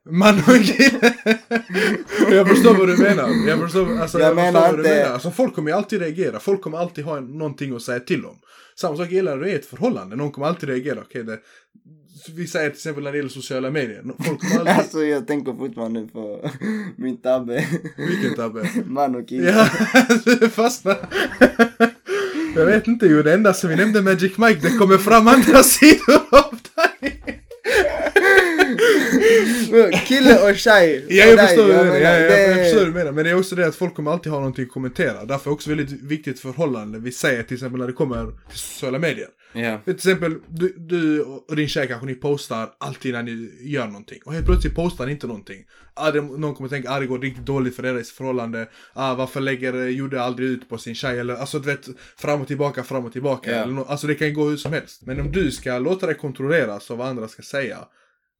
Man 0.10 0.38
och 0.40 0.46
kille. 0.64 1.14
jag 2.32 2.48
förstår 2.48 2.74
vad 2.78 2.88
du 2.88 2.98
menar. 2.98 3.30
Jag 3.48 3.60
förstår, 3.60 3.98
alltså, 4.00 4.20
Jag 4.20 4.28
jag 4.30 4.36
menar 4.36 4.52
förstår 4.62 4.62
vad 4.78 4.78
du 4.78 4.84
inte- 4.90 4.96
menar. 5.00 5.14
Alltså, 5.14 5.32
folk 5.32 5.56
kommer 5.56 5.72
ju 5.72 5.78
alltid 5.78 6.00
reagera. 6.02 6.40
Folk 6.40 6.62
kommer 6.62 6.78
alltid 6.78 7.06
ha 7.06 7.18
en, 7.18 7.38
någonting 7.38 7.76
att 7.76 7.82
säga 7.82 8.00
till 8.00 8.26
om. 8.26 8.40
Samma 8.80 8.98
sak 8.98 9.12
gäller 9.12 9.38
är 9.38 9.46
i 9.48 9.54
ett 9.54 9.66
förhållande. 9.66 10.16
Någon 10.16 10.32
kommer 10.32 10.48
alltid 10.48 10.70
reagera. 10.70 11.00
Okej, 11.02 11.24
det, 11.24 11.40
vi 12.36 12.48
säger 12.48 12.70
till 12.70 12.78
exempel 12.78 13.04
när 13.04 13.12
det 13.12 13.18
gäller 13.18 13.30
sociala 13.30 13.70
medier. 13.72 14.04
Folk 14.26 14.40
kommer 14.42 14.60
alltid... 14.60 14.74
Alltså 14.80 15.04
jag 15.04 15.28
tänker 15.28 15.54
fortfarande 15.54 16.08
på 16.08 16.50
min 16.98 17.18
tabbe. 17.22 17.66
Vilken 17.98 18.36
tabbe? 18.36 18.70
Man 18.86 19.16
och 19.16 19.28
kille. 19.28 19.50
Ja, 19.52 19.68
du 20.40 20.50
fastnar. 20.50 20.98
Jag 22.56 22.66
vet 22.66 22.88
inte 22.88 23.06
ju, 23.06 23.24
det 23.24 23.34
enda 23.34 23.54
som 23.54 23.70
vi 23.70 23.76
nämnde 23.76 24.02
Magic 24.02 24.38
Mike, 24.38 24.60
det 24.62 24.78
kommer 24.78 24.98
fram 24.98 25.28
andra 25.28 25.64
sidor 25.64 26.22
av 26.32 26.58
dig. 27.02 27.45
Kille 30.06 30.50
och 30.50 30.56
tjej. 30.58 31.06
Ja, 31.10 31.26
jag 31.26 31.38
dig, 31.38 31.48
förstår, 31.48 31.70
jag, 31.70 31.86
menar, 31.86 32.00
ja, 32.00 32.20
jag, 32.20 32.32
det- 32.32 32.48
jag 32.48 32.58
förstår 32.60 32.78
vad 32.80 32.88
du 32.88 32.92
menar. 32.94 33.12
Men 33.12 33.24
det 33.24 33.30
är 33.30 33.38
också 33.40 33.56
det 33.56 33.68
att 33.68 33.76
folk 33.76 33.96
kommer 33.96 34.12
alltid 34.12 34.32
ha 34.32 34.40
någonting 34.40 34.66
att 34.66 34.72
kommentera. 34.72 35.26
Därför 35.26 35.34
är 35.34 35.44
det 35.44 35.54
också 35.54 35.70
väldigt 35.70 35.92
viktigt 36.02 36.40
förhållande. 36.40 37.00
Vi 37.00 37.12
säger 37.12 37.44
till 37.44 37.54
exempel 37.56 37.80
när 37.80 37.88
det 37.88 37.94
kommer 37.94 38.26
till 38.50 38.60
sociala 38.60 39.00
medier. 39.00 39.28
Ja. 39.54 39.80
Till 39.86 39.96
exempel, 39.96 40.36
du, 40.50 40.74
du 40.78 41.22
och 41.22 41.56
din 41.56 41.68
tjej 41.68 41.88
kanske 41.88 42.06
ni 42.08 42.16
postar 42.16 42.70
alltid 42.78 43.14
när 43.14 43.24
ni 43.24 43.52
gör 43.62 43.86
någonting. 43.88 44.20
Och 44.26 44.34
helt 44.34 44.46
plötsligt 44.46 44.76
postar 44.76 45.06
ni 45.06 45.12
inte 45.12 45.28
någonting. 45.28 45.64
Ah, 45.94 46.12
det, 46.12 46.22
någon 46.22 46.56
kommer 46.56 46.70
tänka 46.70 46.90
att 46.90 46.96
ah, 46.96 47.00
det 47.00 47.06
går 47.06 47.20
riktigt 47.20 47.46
dåligt 47.46 47.76
för 47.76 47.84
deras 47.84 48.12
förhållande. 48.12 48.68
Ah, 48.94 49.14
varför 49.16 49.42
lägger 49.42 49.74
Jude 49.88 50.22
aldrig 50.22 50.50
ut 50.50 50.70
på 50.70 50.78
sin 50.78 50.96
tjej? 50.96 51.20
Eller 51.20 51.36
alltså 51.36 51.60
du 51.60 51.66
vet, 51.66 51.88
fram 52.18 52.42
och 52.42 52.48
tillbaka, 52.48 52.84
fram 52.84 53.06
och 53.06 53.12
tillbaka. 53.14 53.52
Ja. 53.52 53.58
Eller, 53.58 53.74
nå- 53.74 53.86
alltså 53.86 54.08
det 54.08 54.16
kan 54.16 54.34
gå 54.34 54.50
hur 54.50 54.58
som 54.58 54.74
helst. 54.74 55.02
Men 55.06 55.20
om 55.22 55.32
du 55.32 55.52
ska 55.52 55.80
låta 55.80 56.06
dig 56.06 56.16
kontrolleras 56.16 56.92
av 56.92 56.98
vad 56.98 57.08
andra 57.08 57.28
ska 57.28 57.42
säga. 57.42 57.78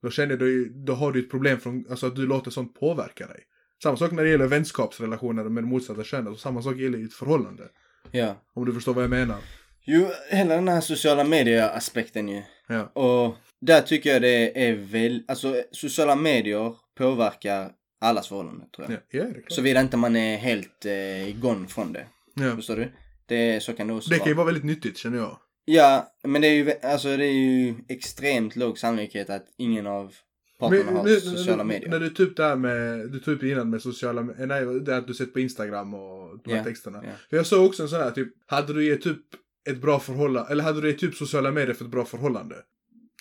Då 0.06 0.12
känner 0.12 0.38
du, 0.38 0.70
då 0.70 0.94
har 0.94 1.12
du 1.12 1.20
ett 1.20 1.30
problem 1.32 1.60
från, 1.60 1.86
alltså 1.90 2.08
att 2.08 2.16
du 2.16 2.28
låter 2.28 2.52
sånt 2.52 2.80
påverka 2.80 3.28
dig. 3.28 3.40
Samma 3.84 3.98
sak 3.98 4.12
när 4.12 4.24
det 4.24 4.30
gäller 4.30 4.48
vänskapsrelationer 4.48 5.44
med 5.44 5.64
motsatta 5.64 6.04
könet. 6.04 6.34
Och 6.34 6.40
samma 6.40 6.62
sak 6.62 6.76
gäller 6.78 6.98
i 6.98 7.04
ett 7.04 7.14
förhållande. 7.14 7.64
ja. 8.12 8.42
Om 8.54 8.66
du 8.66 8.74
förstår 8.74 8.94
vad 8.94 9.04
jag 9.04 9.10
menar. 9.10 9.38
Jo, 9.86 10.08
hela 10.30 10.56
den 10.56 10.68
här 10.68 10.82
sociala 10.82 11.24
medier-aspekten 11.24 12.30
ju. 12.30 12.42
Ja. 12.68 12.82
Och 12.94 13.36
där 13.62 13.82
tycker 13.82 14.10
jag 14.14 14.22
det 14.22 14.68
är 14.68 14.74
väl, 14.76 15.24
alltså 15.28 15.56
sociala 15.72 16.16
medier 16.16 16.76
påverkar 16.98 17.72
allas 18.02 18.28
förhållanden 18.28 18.70
tror 18.76 18.88
jag. 18.92 18.94
Ja, 18.98 19.02
ja 19.10 19.24
det 19.24 19.30
är 19.30 19.34
klart. 19.34 19.52
Såvida 19.52 19.82
inte 19.82 19.98
man 19.98 20.16
är 20.16 20.38
helt 20.38 20.86
eh, 20.86 21.30
igång 21.30 21.68
från 21.68 21.94
det. 21.94 22.06
Ja. 22.34 22.56
Förstår 22.56 22.76
du? 22.76 22.92
Det, 23.26 23.64
så 23.64 23.74
kan 23.74 23.88
det 23.88 23.94
också 23.94 24.10
Det 24.10 24.16
vara. 24.16 24.24
kan 24.24 24.32
ju 24.32 24.36
vara 24.36 24.46
väldigt 24.46 24.64
nyttigt 24.66 24.98
känner 24.98 25.18
jag. 25.18 25.38
Ja, 25.66 26.14
men 26.24 26.42
det 26.42 26.48
är 26.48 26.54
ju, 26.54 26.72
alltså 26.84 27.18
det 27.18 27.26
är 27.26 27.32
ju 27.34 27.76
extremt 27.90 28.56
låg 28.56 28.78
sannolikhet 28.80 29.30
att 29.30 29.46
ingen 29.58 29.88
av 29.88 30.14
parterna 30.60 30.92
har 30.92 31.04
nu- 31.04 31.20
sociala 31.20 31.64
medier. 31.64 31.90
När 31.90 32.00
du 32.00 32.24
upp 32.24 32.38
det 32.38 32.44
här 32.44 32.56
med, 32.56 33.12
du 33.12 33.20
tog 33.20 33.34
upp 33.34 33.44
innan 33.44 33.70
med 33.70 33.82
sociala 33.82 34.22
nej 34.22 34.66
det 34.80 34.98
att 34.98 35.08
du 35.08 35.14
sett 35.14 35.34
på 35.34 35.40
Instagram 35.40 35.94
och 35.94 36.40
de 36.44 36.50
här 36.52 36.58
Ja, 36.58 36.64
texterna. 36.64 37.02
ja. 37.04 37.10
För 37.30 37.38
jag 37.38 37.46
såg 37.46 37.66
också 37.66 37.84
en 37.84 37.90
sån 37.90 38.00
här 38.00 38.12
typ, 38.12 38.28
hade 38.46 38.74
du 38.74 38.86
gett 38.86 39.06
upp 39.06 39.26
ett 39.70 39.82
bra 39.82 40.00
förhållande, 40.00 40.52
eller 40.52 40.64
hade 40.64 40.82
du 40.82 40.90
gett 40.92 41.04
upp 41.04 41.16
sociala 41.16 41.52
medier 41.52 41.74
för 41.74 41.86
ett 41.86 41.92
bra 41.92 42.06
förhållande? 42.06 42.56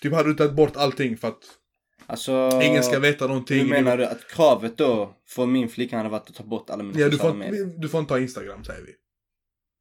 Typ 0.01 0.13
hade 0.13 0.29
du 0.29 0.33
tagit 0.35 0.53
bort 0.53 0.75
allting 0.75 1.17
för 1.17 1.27
att 1.27 1.43
Alltså... 2.07 2.59
Ingen 2.63 2.83
ska 2.83 2.99
veta 2.99 3.27
någonting. 3.27 3.59
Hur 3.59 3.69
menar 3.69 3.97
du 3.97 4.05
att 4.05 4.27
kravet 4.27 4.77
då 4.77 5.15
för 5.27 5.45
min 5.45 5.69
flicka 5.69 5.97
hade 5.97 6.09
varit 6.09 6.29
att 6.29 6.35
ta 6.35 6.43
bort 6.43 6.69
alla 6.69 6.83
mina 6.83 6.99
Ja, 6.99 7.05
du 7.05 7.11
sociala 7.11 7.31
får, 7.33 7.39
medier? 7.39 7.73
du 7.77 7.89
får 7.89 7.99
inte 7.99 8.13
ha 8.13 8.19
Instagram 8.19 8.63
säger 8.63 8.81
vi. 8.81 8.91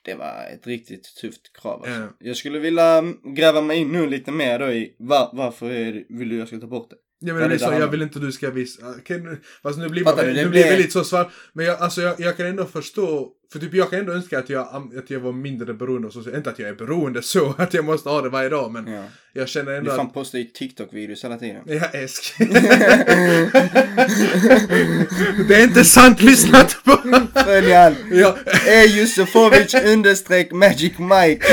Det 0.05 0.15
var 0.15 0.47
ett 0.55 0.67
riktigt 0.67 1.17
tufft 1.21 1.53
krav 1.53 1.83
alltså. 1.83 2.01
Ja. 2.01 2.09
Jag 2.19 2.37
skulle 2.37 2.59
vilja 2.59 3.03
gräva 3.25 3.61
mig 3.61 3.79
in 3.79 3.93
nu 3.93 4.07
lite 4.07 4.33
mer 4.33 4.59
då 4.59 4.73
i 4.73 4.95
var, 4.99 5.31
varför 5.33 5.69
vill 6.19 6.29
du 6.29 6.39
jag 6.39 6.49
ska 6.49 6.61
ta 6.61 6.67
bort 6.67 6.91
det? 6.91 6.97
Ja, 7.21 7.35
är 7.41 7.59
så, 7.59 7.71
det 7.71 7.79
jag 7.79 7.89
vill 7.89 8.03
inte 8.03 8.19
du 8.19 8.33
ska 8.33 8.51
visa... 8.51 8.89
Okay, 8.91 9.19
nu, 9.19 9.41
fast 9.63 9.79
nu 9.79 9.89
blir, 9.89 10.05
man, 10.05 10.17
du, 10.17 10.27
nu 10.27 10.33
blir 10.33 10.47
blir- 10.49 10.65
väldigt 10.65 10.93
så 10.93 11.05
svart. 11.05 11.31
Men 11.53 11.67
jag, 11.67 11.81
alltså, 11.81 12.01
jag, 12.03 12.15
jag 12.21 12.37
kan 12.37 12.47
ändå 12.47 12.65
förstå. 12.65 13.29
För 13.53 13.59
typ 13.59 13.75
jag 13.75 13.91
kan 13.91 13.99
ändå 13.99 14.13
önska 14.13 14.39
att 14.39 14.49
jag, 14.51 14.61
att 14.99 15.11
jag 15.11 15.21
var 15.21 15.33
mindre 15.33 15.75
beroende. 15.75 16.09
av 16.09 16.13
social- 16.13 16.37
Inte 16.37 16.51
att 16.51 16.59
jag 16.59 16.69
är 16.69 16.75
beroende 16.75 17.23
så 17.23 17.55
att 17.59 17.75
jag 17.75 17.85
måste 17.85 18.09
ha 18.09 18.23
det 18.23 18.29
varje 18.29 18.49
dag. 18.49 18.73
Men 18.73 18.87
Ja. 18.93 19.03
jag 19.33 19.49
känner 19.49 19.71
Du 19.73 19.77
ändå 19.79 19.91
fan 19.97 20.07
att... 20.07 20.15
postar 20.15 20.39
ju 20.39 20.45
TikTok-videos 20.45 21.25
hela 21.25 21.37
tiden. 21.39 21.63
Jag 21.67 21.95
älsk. 21.95 22.35
det 25.49 25.55
är 25.55 25.63
inte 25.65 25.85
sant 25.85 26.23
lyssnat 26.23 26.77
på. 26.85 26.99
Följ 27.45 27.73
han! 27.73 27.95
ja, 28.13 28.37
Är 28.67 28.85
Jusufovic 28.89 29.75
understreck 29.85 30.53
Magic 30.53 30.93
Mike. 30.99 31.47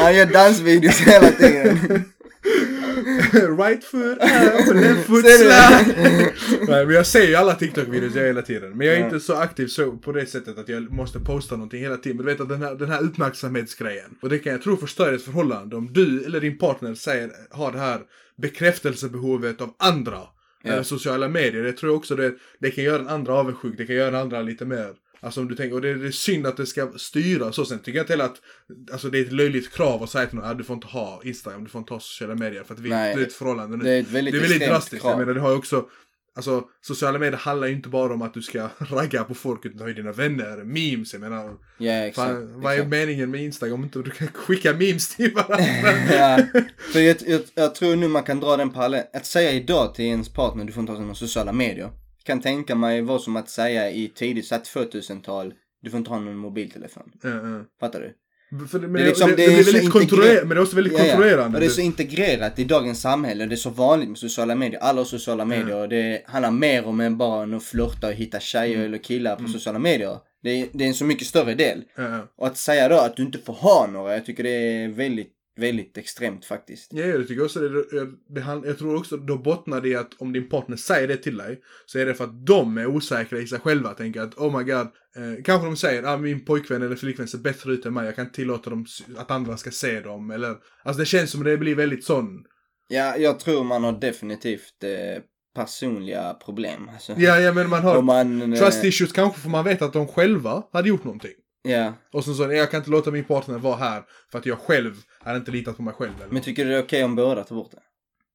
Han 0.00 0.14
gör 0.16 0.26
dansvideos 0.32 1.00
hela 1.00 1.30
tiden. 1.30 2.04
right 3.58 3.84
foot 3.84 4.18
up, 4.18 4.74
left 4.74 5.06
foot 5.06 5.24
slide. 5.24 6.32
Nej, 6.68 6.86
men 6.86 6.94
jag 6.94 7.06
ser 7.06 7.26
ju 7.26 7.34
alla 7.34 7.54
TikTok-videos 7.54 8.16
jag 8.16 8.26
hela 8.26 8.42
tiden. 8.42 8.76
Men 8.76 8.86
jag 8.86 8.96
är 8.96 9.04
inte 9.04 9.20
så 9.20 9.34
aktiv 9.34 9.66
så 9.66 9.92
på 9.92 10.12
det 10.12 10.26
sättet 10.26 10.58
att 10.58 10.68
jag 10.68 10.92
måste 10.92 11.20
posta 11.20 11.56
någonting 11.56 11.80
hela 11.80 11.96
tiden. 11.96 12.16
Men 12.16 12.26
du 12.26 12.32
vet 12.32 12.40
att 12.40 12.48
den 12.48 12.62
här, 12.62 12.74
den 12.74 12.90
här 12.90 13.02
uppmärksamhetsgrejen. 13.02 14.14
Och 14.20 14.28
det 14.28 14.38
kan 14.38 14.52
jag 14.52 14.62
tro 14.62 14.76
förstör 14.76 15.12
ett 15.12 15.22
förhållande. 15.22 15.76
Om 15.76 15.92
du 15.92 16.24
eller 16.24 16.40
din 16.40 16.58
partner 16.58 16.94
säger, 16.94 17.30
har 17.50 17.72
det 17.72 17.78
här 17.78 18.00
bekräftelsebehovet 18.36 19.60
av 19.60 19.74
andra. 19.78 20.20
Eller 20.64 20.82
sociala 20.82 21.28
medier. 21.28 21.64
Jag 21.64 21.76
tror 21.76 21.94
också 21.94 22.16
det, 22.16 22.34
det 22.58 22.70
kan 22.70 22.84
göra 22.84 22.98
den 22.98 23.08
andra 23.08 23.34
avundsjuk. 23.34 23.74
Det 23.76 23.86
kan 23.86 23.96
göra 23.96 24.10
den 24.10 24.20
andra 24.20 24.42
lite 24.42 24.64
mer 24.64 24.88
Alltså 25.24 25.40
om 25.40 25.48
du 25.48 25.54
tänker, 25.54 25.74
och 25.74 25.80
det, 25.82 25.94
det 25.94 26.06
är 26.06 26.10
synd 26.10 26.46
att 26.46 26.56
det 26.56 26.66
ska 26.66 26.92
styra 26.96 27.52
så. 27.52 27.64
Sen 27.64 27.78
tycker 27.78 27.98
jag 27.98 28.04
inte 28.04 28.12
heller 28.12 28.24
att, 28.24 28.40
alltså 28.92 29.08
det 29.10 29.18
är 29.18 29.22
ett 29.22 29.32
löjligt 29.32 29.72
krav 29.72 30.02
att 30.02 30.10
säga 30.10 30.26
till 30.26 30.36
någon 30.38 30.44
att 30.50 30.58
du 30.58 30.64
får 30.64 30.74
inte 30.74 30.86
ha 30.86 31.20
Instagram, 31.24 31.64
du 31.64 31.70
får 31.70 31.78
inte 31.78 31.94
ha 31.94 32.00
sociala 32.00 32.34
medier 32.34 32.64
för 32.64 32.74
att 32.74 32.80
vi 32.80 32.88
Nej. 32.88 33.14
det 33.14 33.22
är 33.22 33.26
ett 33.26 33.32
förhållande 33.32 33.76
nu. 33.76 33.84
Det 33.84 33.90
är 33.90 34.00
ett 34.00 34.10
väldigt 34.10 34.34
Det 34.34 34.38
är 34.38 34.42
väldigt 34.42 34.68
drastiskt. 34.68 35.02
krav. 35.02 35.12
Jag 35.12 35.18
menar, 35.18 35.34
det 35.34 35.40
har 35.40 35.56
också, 35.56 35.84
alltså 36.36 36.64
sociala 36.80 37.18
medier 37.18 37.38
handlar 37.38 37.68
ju 37.68 37.74
inte 37.74 37.88
bara 37.88 38.14
om 38.14 38.22
att 38.22 38.34
du 38.34 38.42
ska 38.42 38.68
ragga 38.78 39.24
på 39.24 39.34
folk 39.34 39.64
utan 39.66 39.76
du 39.76 39.82
har 39.82 39.88
ju 39.88 39.94
dina 39.94 40.12
vänner, 40.12 40.56
memes, 40.64 41.12
jag 41.12 41.20
menar. 41.20 41.50
Ja, 41.78 41.92
exakt. 41.92 42.30
Fan, 42.30 42.60
vad 42.60 42.74
är 42.74 42.84
meningen 42.84 43.30
med 43.30 43.42
Instagram 43.42 43.74
om 43.74 43.84
inte 43.84 43.98
du 43.98 44.10
kan 44.10 44.28
skicka 44.34 44.72
memes 44.72 45.16
till 45.16 45.32
varandra? 45.34 45.92
ja, 46.12 46.62
för 46.92 47.00
jag, 47.00 47.16
jag, 47.26 47.40
jag 47.54 47.74
tror 47.74 47.96
nu 47.96 48.08
man 48.08 48.22
kan 48.22 48.40
dra 48.40 48.56
den 48.56 48.70
parallellen. 48.70 49.06
Att 49.12 49.26
säga 49.26 49.52
idag 49.52 49.94
till 49.94 50.04
ens 50.04 50.28
partner 50.28 50.64
du 50.64 50.72
får 50.72 50.80
inte 50.80 50.92
ha 50.92 51.00
några 51.00 51.14
sociala 51.14 51.52
medier. 51.52 51.90
Kan 52.24 52.40
tänka 52.40 52.74
mig 52.74 53.02
vara 53.02 53.18
som 53.18 53.36
att 53.36 53.48
säga 53.50 53.90
i 53.90 54.08
tidigt 54.08 54.46
så 54.46 54.54
här 54.54 54.62
2000-tal 54.62 55.54
du 55.82 55.90
får 55.90 55.98
inte 55.98 56.10
ha 56.10 56.20
någon 56.20 56.36
mobiltelefon. 56.36 57.12
Ja, 57.22 57.28
ja. 57.30 57.64
Fattar 57.80 58.00
du? 58.00 58.14
För 58.68 58.78
men 58.80 58.92
Det 58.92 59.00
är 59.02 59.06
liksom- 59.06 59.30
det, 59.30 59.36
det 59.36 59.46
det 59.46 59.58
är 59.60 59.64
väldigt 59.64 59.90
kontrollerande, 59.92 60.40
men 60.44 60.48
det 60.48 60.60
är 60.60 60.62
också 60.62 60.76
väldigt 60.76 60.92
Ja, 60.92 61.04
ja. 61.04 61.10
kontrollerande. 61.12 61.56
Och 61.56 61.60
det 61.60 61.66
är 61.66 61.70
så 61.70 61.80
integrerat 61.80 62.58
i 62.58 62.64
dagens 62.64 63.00
samhälle. 63.00 63.46
Det 63.46 63.54
är 63.54 63.56
så 63.56 63.70
vanligt 63.70 64.08
med 64.08 64.18
sociala 64.18 64.54
medier. 64.54 64.80
Alla 64.80 65.00
har 65.00 65.04
sociala 65.04 65.44
medier 65.44 65.76
och 65.76 65.88
det 65.88 66.22
handlar 66.26 66.50
mer 66.50 66.86
om 66.86 67.00
än 67.00 67.18
bara 67.18 67.56
att 67.56 67.62
flörta 67.64 68.06
och 68.08 68.12
hitta 68.12 68.40
tjejer 68.40 68.74
Mm. 68.74 68.86
eller 68.86 68.98
killar 68.98 69.36
på 69.36 69.48
sociala 69.48 69.78
medier. 69.78 70.16
Det 70.42 70.50
är, 70.50 70.66
det 70.72 70.84
är 70.84 70.88
en 70.88 70.94
så 70.94 71.04
mycket 71.04 71.26
större 71.26 71.54
del. 71.54 71.84
Ja, 71.96 72.02
ja. 72.02 72.28
Och 72.36 72.46
att 72.46 72.56
säga 72.56 72.88
då 72.88 72.96
att 72.98 73.16
du 73.16 73.22
inte 73.22 73.38
får 73.38 73.52
ha 73.54 73.86
några, 73.92 74.12
jag 74.12 74.26
tycker 74.26 74.42
det 74.42 74.50
är 74.84 74.88
väldigt, 74.88 75.32
väldigt 75.56 75.98
extremt 75.98 76.44
faktiskt. 76.44 76.92
Ja, 76.92 77.04
jag 77.04 77.28
tycker 77.28 77.44
också 77.44 77.60
det, 77.60 77.84
det, 78.28 78.40
jag 78.64 78.78
tror 78.78 78.96
också 78.96 79.16
då 79.16 79.38
bottnar 79.38 79.80
det 79.80 79.88
i 79.88 79.96
att 79.96 80.14
om 80.18 80.32
din 80.32 80.48
partner 80.48 80.76
säger 80.76 81.08
det 81.08 81.16
till 81.16 81.36
dig 81.36 81.60
så 81.86 81.98
är 81.98 82.06
det 82.06 82.14
för 82.14 82.24
att 82.24 82.46
de 82.46 82.78
är 82.78 82.86
osäkra 82.86 83.38
i 83.38 83.46
sig 83.46 83.58
själva. 83.58 83.94
Tänker 83.94 84.20
att 84.20 84.34
oh 84.34 84.58
my 84.58 84.64
god, 84.64 84.86
eh, 85.16 85.42
kanske 85.44 85.66
de 85.66 85.76
säger 85.76 86.02
att 86.02 86.08
ah, 86.08 86.16
min 86.16 86.44
pojkvän 86.44 86.82
eller 86.82 86.96
flickvän 86.96 87.28
ser 87.28 87.38
bättre 87.38 87.72
ut 87.72 87.86
än 87.86 87.94
mig, 87.94 88.06
jag 88.06 88.16
kan 88.16 88.24
inte 88.24 88.36
tillåta 88.36 88.70
dem 88.70 88.86
att 89.16 89.30
andra 89.30 89.56
ska 89.56 89.70
se 89.70 90.00
dem. 90.00 90.30
Eller, 90.30 90.56
alltså 90.82 91.00
det 91.00 91.06
känns 91.06 91.30
som 91.30 91.44
det 91.44 91.56
blir 91.56 91.74
väldigt 91.74 92.04
sån. 92.04 92.44
Ja, 92.88 93.16
jag 93.16 93.40
tror 93.40 93.64
man 93.64 93.84
har 93.84 94.00
definitivt 94.00 94.84
eh, 94.84 95.22
personliga 95.54 96.34
problem. 96.34 96.88
Alltså. 96.92 97.14
Ja, 97.18 97.40
ja 97.40 97.52
men 97.52 97.70
man 97.70 97.82
har 97.82 98.02
man... 98.02 98.52
eh, 98.52 98.58
trust 98.58 98.84
issues 98.84 99.12
kanske 99.12 99.40
för 99.40 99.48
man 99.48 99.64
vet 99.64 99.82
att 99.82 99.92
de 99.92 100.06
själva 100.06 100.62
hade 100.72 100.88
gjort 100.88 101.04
någonting. 101.04 101.32
Ja, 101.62 101.92
Och 102.12 102.24
så 102.24 102.34
så, 102.34 102.52
jag 102.52 102.70
kan 102.70 102.78
inte 102.78 102.90
låta 102.90 103.10
min 103.10 103.24
partner 103.24 103.58
vara 103.58 103.76
här 103.76 104.02
för 104.30 104.38
att 104.38 104.46
jag 104.46 104.58
själv 104.58 104.94
hade 105.20 105.38
inte 105.38 105.50
litat 105.50 105.76
på 105.76 105.82
mig 105.82 105.94
själv. 105.94 106.12
Eller? 106.20 106.32
men 106.32 106.42
tycker 106.42 106.64
du 106.64 106.70
det 106.70 106.76
är 106.76 106.82
okej 106.82 107.04
om 107.04 107.14
båda 107.16 107.44
tar 107.44 107.56
bort 107.56 107.70
det? 107.70 107.82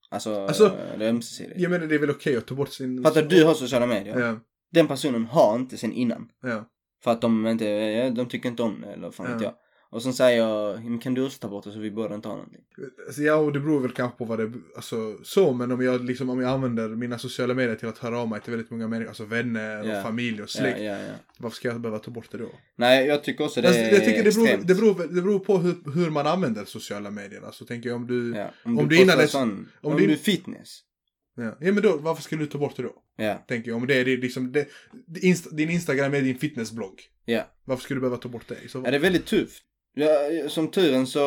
Alltså, 0.09 0.45
Alltså, 0.45 0.77
det 0.97 1.05
är 1.05 1.09
ömsesidigt. 1.09 1.59
jag 1.59 1.71
menar 1.71 1.87
det 1.87 1.95
är 1.95 1.99
väl 1.99 2.09
okej 2.09 2.37
att 2.37 2.47
ta 2.47 2.55
bort 2.55 2.69
sin... 2.73 3.03
Fattar 3.03 3.21
du, 3.21 3.43
har 3.43 3.53
sociala 3.53 3.85
medier. 3.85 4.19
Ja, 4.19 4.39
Den 4.71 4.87
personen 4.87 5.25
har 5.25 5.55
inte 5.55 5.77
sen 5.77 5.91
innan. 5.93 6.29
ja. 6.43 6.65
För 7.03 7.11
att 7.11 7.21
de 7.21 7.47
inte, 7.47 8.09
de 8.09 8.25
tycker 8.29 8.49
inte 8.49 8.63
om 8.63 8.81
det 8.81 8.87
eller 8.93 9.11
fan 9.11 9.25
vet 9.33 9.41
Ja. 9.41 9.47
jag. 9.47 9.53
Och 9.89 10.04
sen 10.04 10.13
säger 10.13 10.38
jag, 10.38 10.82
kan 11.04 11.13
du 11.13 11.26
också 11.26 11.39
ta 11.39 11.47
bort 11.47 11.63
det 11.63 11.71
så 11.71 11.80
vi 11.80 11.91
båda 11.91 12.15
inte 12.15 12.28
har 12.28 12.36
någonting? 12.36 12.62
Alltså, 13.08 13.21
ja, 13.21 13.36
och 13.36 13.54
det 13.54 13.60
beror 13.60 13.80
väl 13.80 13.91
kanske 13.91 14.17
på 14.17 14.26
vad 14.26 14.39
det 14.39 14.52
alltså 14.76 15.17
så, 15.23 15.54
men 15.54 15.71
om 15.71 15.82
jag 15.82 16.06
liksom, 16.06 16.30
om 16.30 16.41
jag 16.41 16.50
använder 16.52 16.89
mina 16.89 17.17
sociala 17.19 17.54
medier 17.54 17.76
till 17.76 17.88
att 17.88 17.97
höra 17.97 18.19
av 18.19 18.30
mig 18.30 18.41
till 18.41 18.52
väldigt 18.52 18.69
många 18.71 18.88
människor, 18.88 19.10
alltså 19.10 19.26
vänner 19.26 19.84
Ja. 19.84 19.97
och 19.97 20.04
familj 20.04 20.34
och 20.34 20.39
Ja, 20.41 20.47
släkt. 20.47 20.80
ja, 20.82 20.97
ja. 21.00 21.13
Varför 21.38 21.56
ska 21.56 21.67
jag 21.67 21.82
behöva 21.82 22.00
ta 22.00 22.12
bort 22.12 22.32
det 22.32 22.38
då? 22.38 22.50
Nej, 22.76 23.08
jag 23.08 23.23
tycker 23.23 23.43
också 23.45 23.62
det 23.62 23.67
Alltså, 23.67 23.84
är 23.84 23.91
jag 23.91 24.06
tycker 24.06 24.23
det 24.23 24.36
beror, 24.36 24.43
extremt. 24.45 24.67
det, 24.67 24.76
beror, 24.76 25.08
det 25.15 25.21
beror 25.21 25.39
på 25.39 25.58
hur, 25.58 25.76
hur 25.93 26.10
man 26.10 26.28
använder 26.28 26.65
sociala 26.65 27.12
medier. 27.12 27.41
Alltså 27.41 27.65
tänker 27.65 27.89
jag 27.89 27.95
om 27.95 28.08
du, 28.08 28.32
ja. 28.36 28.38
Ja, 28.39 28.52
om, 28.65 28.78
om 28.80 28.88
du 28.89 28.95
du 28.95 29.02
innan 29.02 29.17
dess- 29.17 29.28
sån, 29.32 29.69
om 29.82 29.91
om, 29.91 29.97
du- 30.00 30.08
du 30.08 30.13
är 30.13 30.17
fitness. 30.17 30.80
Ja. 31.39 31.56
men 31.60 31.82
då, 31.82 31.97
varför 31.97 32.23
skulle 32.23 32.43
du 32.43 32.47
ta 32.47 32.58
bort 32.58 32.76
det 32.78 32.84
då? 32.84 32.93
Ja, 33.17 33.43
Tänker 33.47 33.69
jag, 33.71 33.78
om 33.78 33.88
det 33.88 33.95
är 34.00 34.06
det, 34.06 34.17
liksom, 34.17 34.52
det, 34.52 34.67
din 35.52 35.69
Instagram 35.69 36.13
är 36.13 36.21
din 36.21 36.38
fitnessblogg. 36.38 37.02
ja. 37.26 37.43
Varför 37.65 37.84
skulle 37.84 37.97
du 37.97 38.02
behöva 38.02 38.17
ta 38.17 38.30
bort 38.30 38.47
det? 38.47 38.69
Så, 38.69 38.82
Ja, 38.86 38.91
det 38.91 38.97
är 38.97 39.02
väldigt 39.02 39.26
tufft. 39.26 39.63
Ja, 39.99 40.49
som 40.49 40.67
turen 40.67 41.07
så, 41.07 41.19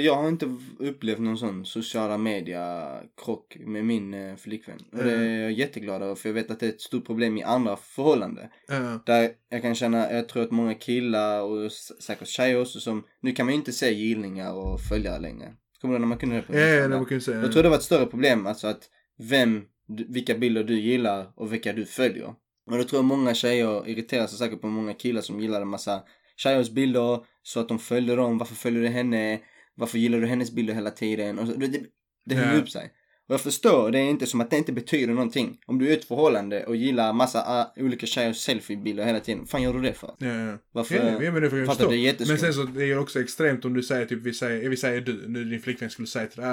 jag 0.00 0.14
har 0.14 0.28
inte 0.28 0.56
upplevt 0.78 1.18
någon 1.18 1.38
sån 1.38 1.66
sociala 1.66 2.18
media 2.18 2.94
krock 3.24 3.56
med 3.60 3.84
min 3.84 4.14
eh, 4.14 4.36
flickvän. 4.36 4.78
Och 4.92 5.04
det 5.04 5.12
är 5.12 5.40
jag 5.42 5.52
jätteglad 5.52 6.02
över 6.02 6.14
för 6.14 6.28
jag 6.28 6.34
vet 6.34 6.50
att 6.50 6.60
det 6.60 6.66
är 6.66 6.70
ett 6.70 6.80
stort 6.80 7.06
problem 7.06 7.38
i 7.38 7.42
andra 7.42 7.76
förhållanden. 7.76 8.48
Ja. 8.68 9.02
Där 9.06 9.30
jag 9.48 9.62
kan 9.62 9.74
känna, 9.74 10.12
jag 10.12 10.28
tror 10.28 10.42
att 10.42 10.50
många 10.50 10.74
killar 10.74 11.42
och 11.42 11.72
säkert 11.72 12.28
tjejer 12.28 12.60
också 12.60 12.80
som, 12.80 13.04
nu 13.20 13.32
kan 13.32 13.46
man 13.46 13.52
ju 13.52 13.58
inte 13.58 13.72
se 13.72 13.94
gillningar 13.94 14.52
och 14.52 14.80
följare 14.80 15.18
längre. 15.18 15.52
Kommer 15.80 15.94
du 15.94 16.00
när 16.00 16.06
man 16.06 16.18
kunde 16.18 16.36
det 16.36 16.42
på 16.42 16.56
Ja, 16.56 16.66
ja, 16.66 16.88
man 16.88 17.06
kan 17.06 17.20
säga. 17.20 17.40
Jag 17.40 17.52
tror 17.52 17.62
det 17.62 17.68
var 17.68 17.76
ett 17.76 17.82
större 17.82 18.06
problem, 18.06 18.46
alltså 18.46 18.66
att 18.66 18.82
vem, 19.18 19.62
vilka 20.08 20.34
bilder 20.34 20.64
du 20.64 20.80
gillar 20.80 21.32
och 21.36 21.52
vilka 21.52 21.72
du 21.72 21.84
följer. 21.84 22.34
Och 22.70 22.76
då 22.78 22.84
tror 22.84 22.98
jag 22.98 23.04
många 23.04 23.34
tjejer 23.34 23.88
irriterar 23.88 24.26
sig 24.26 24.38
säkert 24.38 24.60
på 24.60 24.66
många 24.66 24.94
killar 24.94 25.20
som 25.20 25.40
gillar 25.40 25.60
en 25.60 25.68
massa 25.68 26.02
tjejers 26.36 26.70
bilder 26.70 27.18
så 27.42 27.60
att 27.60 27.68
de 27.68 27.78
följer 27.78 28.16
dem. 28.16 28.38
Varför 28.38 28.54
följer 28.54 28.82
du 28.82 28.88
henne? 28.88 29.40
Varför 29.74 29.98
gillar 29.98 30.20
du 30.20 30.26
hennes 30.26 30.52
bilder 30.52 30.74
hela 30.74 30.90
tiden? 30.90 31.38
Och 31.38 31.46
så, 31.46 31.54
det 31.54 31.66
det, 31.68 31.86
det 32.24 32.34
Ja. 32.34 32.52
upp 32.58 32.68
sig. 32.68 32.92
Och 33.30 33.34
jag 33.34 33.40
förstår, 33.40 33.90
det 33.90 33.98
är 33.98 34.02
inte 34.10 34.26
som 34.26 34.40
att 34.40 34.50
det 34.50 34.56
inte 34.56 34.72
betyder 34.72 35.14
någonting. 35.14 35.58
Om 35.66 35.78
du 35.78 35.86
är 35.86 35.90
i 35.90 35.94
ett 35.94 36.04
förhållande 36.04 36.64
och 36.64 36.76
gillar 36.76 37.12
massa 37.12 37.68
uh, 37.78 37.84
olika 37.84 38.06
tjejers 38.06 38.36
selfiebilder 38.36 39.04
hela 39.04 39.20
tiden, 39.20 39.46
fan 39.46 39.62
gör 39.62 39.72
du 39.72 39.80
det 39.80 39.92
för? 39.92 40.10
Ja, 40.18 40.26
ja. 40.28 40.56
Varför? 40.72 40.94
Ja, 40.94 41.22
ja, 41.22 41.32
men 41.32 41.42
det 41.42 41.50
får 41.50 41.58
jag 41.58 41.68
förstå. 41.68 41.84
det 41.84 41.88
är 41.94 41.96
Men 41.96 42.00
jätteskumt. 42.02 42.38
sen 42.38 42.52
så 42.54 42.62
det 42.62 42.84
är 42.84 42.98
också 42.98 43.20
extremt 43.20 43.64
om 43.64 43.74
du 43.74 43.82
säger 43.82 44.06
typ, 44.06 44.22
vi 44.22 44.32
säger, 44.34 44.68
vi 44.68 44.76
säger 44.76 45.00
du, 45.00 45.24
nu 45.28 45.44
din 45.44 45.60
flickvän 45.60 45.90
skulle 45.90 46.08
säga 46.08 46.26
till 46.26 46.42
äh, 46.42 46.48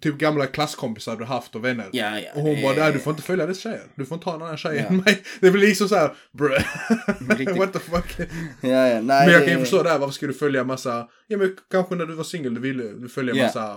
typ 0.00 0.18
gamla 0.18 0.46
klasskompisar 0.46 1.16
du 1.16 1.24
haft 1.24 1.54
och 1.54 1.64
vänner. 1.64 1.86
Ja, 1.92 2.18
ja. 2.20 2.30
Och 2.34 2.40
hon 2.42 2.54
det 2.54 2.62
bara, 2.76 2.90
du 2.90 2.98
får 2.98 3.10
inte 3.10 3.22
följa 3.22 3.46
dess 3.46 3.60
tjejer. 3.60 3.82
Du 3.94 4.04
får 4.06 4.14
inte 4.14 4.28
ha 4.28 4.36
en 4.36 4.42
annan 4.42 4.56
tjej 4.56 4.76
Ja. 4.76 4.84
än 4.84 4.96
mig. 4.96 5.22
Det 5.40 5.50
blir 5.50 5.66
liksom 5.66 5.88
såhär, 5.88 6.14
bruh. 6.32 6.58
Riktigt. 7.38 7.56
What 7.58 7.72
the 7.72 7.78
fuck. 7.78 8.16
Ja, 8.60 8.68
ja, 8.88 9.00
nej, 9.00 9.26
men 9.26 9.30
jag 9.32 9.44
kan 9.44 9.52
ju 9.52 9.58
förstå 9.60 9.82
det 9.82 9.90
här, 9.90 9.98
varför 9.98 10.14
ska 10.14 10.26
du 10.26 10.34
följa 10.34 10.64
massa, 10.64 11.08
ja 11.26 11.38
men 11.38 11.56
kanske 11.70 11.94
när 11.94 12.06
du 12.06 12.14
var 12.14 12.24
singel 12.24 12.54
du 12.54 12.60
ville 12.60 12.82
du 12.84 13.08
följa 13.08 13.34
Ja. 13.34 13.42
massa 13.44 13.76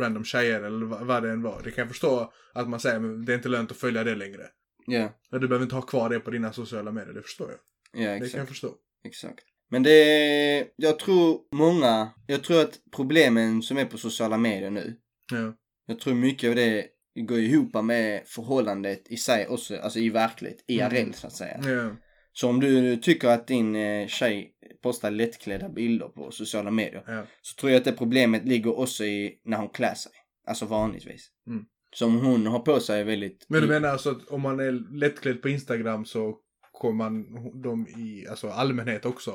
random 0.00 0.24
tjejer 0.24 0.62
eller 0.62 0.86
vad, 0.86 1.22
det 1.22 1.30
än 1.30 1.42
var. 1.42 1.60
Det 1.64 1.70
kan 1.70 1.82
jag 1.82 1.88
förstå 1.88 2.32
att 2.54 2.68
man 2.68 2.80
säger, 2.80 2.98
men 3.00 3.24
det 3.24 3.32
är 3.32 3.36
inte 3.36 3.48
lönt 3.48 3.70
att 3.70 3.76
följa 3.76 4.04
det 4.04 4.14
längre. 4.14 4.42
Ja, 4.86 5.12
Men 5.30 5.40
du 5.40 5.48
behöver 5.48 5.64
inte 5.64 5.74
ha 5.74 5.82
kvar 5.82 6.08
det 6.08 6.20
på 6.20 6.30
dina 6.30 6.52
sociala 6.52 6.92
medier, 6.92 7.14
det 7.14 7.22
förstår 7.22 7.50
jag. 7.50 7.58
ja 8.04 8.10
Det 8.10 8.16
exakt. 8.16 8.32
kan 8.32 8.38
jag 8.38 8.48
förstå. 8.48 8.74
Exakt. 9.06 9.44
Men 9.70 9.82
det 9.82 9.90
är, 9.90 10.66
jag 10.76 10.98
tror 10.98 11.40
många, 11.54 12.10
jag 12.26 12.42
tror 12.44 12.60
att 12.60 12.78
problemen 12.96 13.62
som 13.62 13.78
är 13.78 13.84
på 13.84 13.98
sociala 13.98 14.38
medier 14.38 14.70
nu, 14.70 14.96
Ja. 15.32 15.54
jag 15.86 16.00
tror 16.00 16.14
mycket 16.14 16.48
av 16.50 16.56
det 16.56 16.86
går 17.28 17.38
ihop 17.38 17.84
med 17.84 18.22
förhållandet 18.26 19.02
i 19.10 19.16
sig 19.16 19.46
också, 19.48 19.76
alltså 19.76 19.98
i 19.98 20.10
verklighet, 20.10 20.64
IRL 20.68 20.96
Mm. 20.96 21.12
så 21.12 21.26
att 21.26 21.32
säga. 21.32 21.60
Ja. 21.64 21.96
Så 22.38 22.48
om 22.48 22.60
du 22.60 22.96
tycker 22.96 23.28
att 23.28 23.46
din 23.46 23.76
eh, 23.76 24.06
tjej 24.06 24.52
postar 24.82 25.10
lättklädda 25.10 25.68
bilder 25.68 26.08
på 26.08 26.30
sociala 26.30 26.70
medier, 26.70 27.02
Ja. 27.06 27.22
så 27.42 27.54
tror 27.60 27.72
jag 27.72 27.78
att 27.78 27.84
det 27.84 27.92
problemet 27.92 28.44
ligger 28.44 28.78
också 28.78 29.04
i 29.04 29.40
när 29.44 29.56
hon 29.56 29.68
klär 29.68 29.94
sig. 29.94 30.12
Alltså 30.48 30.66
vanligtvis. 30.66 31.28
Mm. 31.46 31.64
Så 31.94 32.06
om 32.06 32.18
hon 32.26 32.46
har 32.46 32.58
på 32.58 32.80
sig 32.80 33.04
väldigt... 33.04 33.46
Men 33.48 33.60
du 33.62 33.68
menar 33.68 33.88
alltså 33.88 34.10
att 34.10 34.28
om 34.28 34.40
man 34.40 34.60
är 34.60 34.98
lättklädd 34.98 35.42
på 35.42 35.48
Instagram 35.48 36.04
så 36.04 36.34
kommer 36.72 36.94
man 36.94 37.24
dem 37.62 37.86
i 37.88 38.26
alltså 38.30 38.48
allmänhet 38.48 39.04
också 39.04 39.30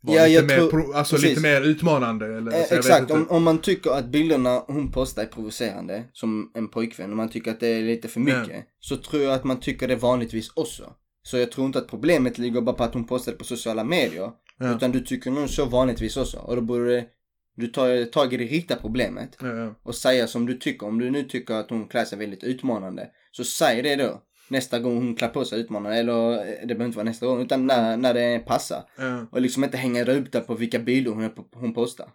vara 0.00 0.16
Ja, 0.16 0.22
lite, 0.26 0.34
jag 0.34 0.46
mer, 0.46 0.56
tror- 0.56 0.70
pro, 0.70 0.92
alltså 0.92 1.14
precis. 1.16 1.28
lite 1.30 1.40
mer 1.42 1.62
utmanande. 1.62 2.26
Eller, 2.36 2.52
Eh, 2.52 2.78
exakt, 2.78 3.10
om, 3.10 3.26
om 3.30 3.42
man 3.42 3.58
tycker 3.58 3.90
att 3.90 4.06
bilderna 4.08 4.64
hon 4.66 4.92
postar 4.92 5.22
är 5.22 5.26
provocerande 5.26 6.04
som 6.12 6.50
en 6.54 6.68
pojkvän 6.68 7.10
och 7.10 7.16
man 7.16 7.28
tycker 7.28 7.50
att 7.50 7.60
det 7.60 7.68
är 7.68 7.82
lite 7.82 8.08
för 8.08 8.20
mycket. 8.20 8.64
Så 8.80 8.96
tror 8.96 9.22
jag 9.22 9.34
att 9.34 9.44
man 9.44 9.60
tycker 9.60 9.88
det 9.88 9.96
vanligtvis 9.96 10.52
också. 10.56 10.92
Så 11.22 11.38
jag 11.38 11.52
tror 11.52 11.66
inte 11.66 11.78
att 11.78 11.88
problemet 11.88 12.38
ligger 12.38 12.60
bara 12.60 12.76
på 12.76 12.84
att 12.84 12.94
hon 12.94 13.04
postar 13.04 13.32
på 13.32 13.44
sociala 13.44 13.84
medier. 13.84 14.30
Ja. 14.58 14.76
Utan 14.76 14.92
du 14.92 15.00
tycker 15.00 15.30
nog 15.30 15.50
så 15.50 15.64
vanligtvis 15.64 16.16
också. 16.16 16.38
Och 16.38 16.56
då 16.56 16.62
borde 16.62 17.04
du 17.56 17.66
ta 17.66 18.04
tag 18.12 18.32
i 18.32 18.36
det 18.36 18.44
riktiga 18.44 18.76
problemet. 18.76 19.36
Ja, 19.40 19.48
ja. 19.48 19.74
Och 19.82 19.94
säga 19.94 20.26
som 20.26 20.46
du 20.46 20.54
tycker. 20.54 20.86
Om 20.86 20.98
du 20.98 21.10
nu 21.10 21.22
tycker 21.22 21.54
att 21.54 21.70
hon 21.70 21.88
klär 21.88 22.04
sig 22.04 22.18
väldigt 22.18 22.44
utmanande. 22.44 23.08
Så 23.32 23.44
säg 23.44 23.82
det 23.82 23.96
då. 23.96 24.22
Nästa 24.48 24.78
gång 24.78 24.96
hon 24.96 25.16
klär 25.16 25.28
på 25.28 25.44
sig 25.44 25.60
utmanande. 25.60 25.96
Eller 25.96 26.32
eh, 26.32 26.38
det 26.60 26.66
behöver 26.66 26.84
inte 26.84 26.96
vara 26.96 27.08
nästa 27.08 27.26
gång. 27.26 27.42
Utan 27.42 27.66
när, 27.66 27.96
när 27.96 28.14
det 28.14 28.38
passar. 28.38 28.82
Och 29.30 29.40
liksom 29.40 29.64
inte 29.64 29.76
hänga 29.76 30.04
upp 30.04 30.32
där 30.32 30.40
på 30.40 30.54
vilka 30.54 30.78
bilder 30.78 31.10
hon, 31.10 31.30
hon 31.54 31.74
postar. 31.74 32.08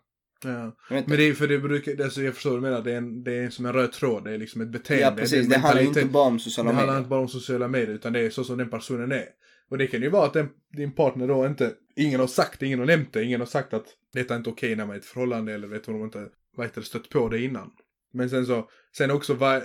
Ja. 0.43 0.77
Men 0.89 1.03
det 1.17 1.23
är 1.23 1.33
för 1.33 1.47
det 1.47 1.59
brukar, 1.59 1.93
det, 1.95 2.03
alltså 2.03 2.21
jag 2.21 2.33
förstår 2.33 2.49
vad 2.49 2.59
du 2.59 2.61
menar, 2.61 2.81
det 2.81 2.91
är, 2.91 2.97
en, 2.97 3.23
det 3.23 3.33
är 3.33 3.49
som 3.49 3.65
en 3.65 3.73
röd 3.73 3.91
tråd, 3.91 4.23
det 4.23 4.31
är 4.31 4.37
liksom 4.37 4.61
ett 4.61 4.71
beteende. 4.71 5.03
Ja 5.03 5.11
precis, 5.11 5.47
det 5.47 5.57
handlar 5.57 5.81
ju 5.81 5.85
mentalitet. 5.87 6.03
inte 6.03 6.13
bara 6.13 6.27
om 6.27 6.39
sociala 6.39 6.69
Det 6.69 6.75
handlar 6.75 6.93
medier. 6.93 6.99
inte 6.99 7.09
bara 7.09 7.19
om 7.19 7.27
sociala 7.27 7.67
medier, 7.67 7.95
utan 7.95 8.13
det 8.13 8.19
är 8.19 8.29
så 8.29 8.43
som 8.43 8.57
den 8.57 8.69
personen 8.69 9.11
är. 9.11 9.25
Och 9.69 9.77
det 9.77 9.87
kan 9.87 10.01
ju 10.01 10.09
vara 10.09 10.25
att 10.25 10.33
den, 10.33 10.49
din 10.77 10.91
partner 10.91 11.27
då 11.27 11.45
inte, 11.45 11.73
ingen 11.95 12.19
har 12.19 12.27
sagt 12.27 12.59
det, 12.59 12.65
ingen 12.65 12.79
har 12.79 12.85
nämnt 12.85 13.13
det, 13.13 13.23
ingen 13.23 13.39
har 13.39 13.47
sagt 13.47 13.73
att 13.73 13.85
detta 14.13 14.33
är 14.33 14.37
inte 14.37 14.49
okej 14.49 14.75
när 14.75 14.85
man 14.85 14.93
är 14.93 14.97
i 14.97 14.99
ett 14.99 15.05
förhållande 15.05 15.53
eller 15.53 15.67
vet 15.67 15.85
hon 15.85 16.01
inte, 16.03 16.25
vad 16.57 16.65
heter 16.65 16.81
det, 16.81 16.87
stött 16.87 17.09
på 17.09 17.29
det 17.29 17.39
innan. 17.41 17.71
Men 18.13 18.29
sen 18.29 18.45
så, 18.45 18.69
sen 18.97 19.11
också 19.11 19.33
vad, 19.33 19.63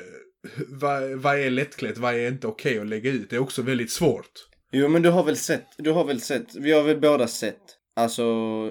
vad, 0.68 1.10
vad 1.10 1.38
är 1.38 1.50
lättklätt, 1.50 1.98
vad 1.98 2.14
är 2.14 2.28
inte 2.28 2.46
okej 2.46 2.78
att 2.78 2.86
lägga 2.86 3.10
ut? 3.10 3.30
Det 3.30 3.36
är 3.36 3.40
också 3.40 3.62
väldigt 3.62 3.90
svårt. 3.90 4.30
Jo 4.72 4.88
men 4.88 5.02
du 5.02 5.08
har 5.08 5.24
väl 5.24 5.36
sett, 5.36 5.66
du 5.78 5.90
har 5.90 6.04
väl 6.04 6.20
sett, 6.20 6.54
vi 6.56 6.72
har 6.72 6.82
väl 6.82 7.00
båda 7.00 7.26
sett, 7.28 7.62
alltså 7.96 8.24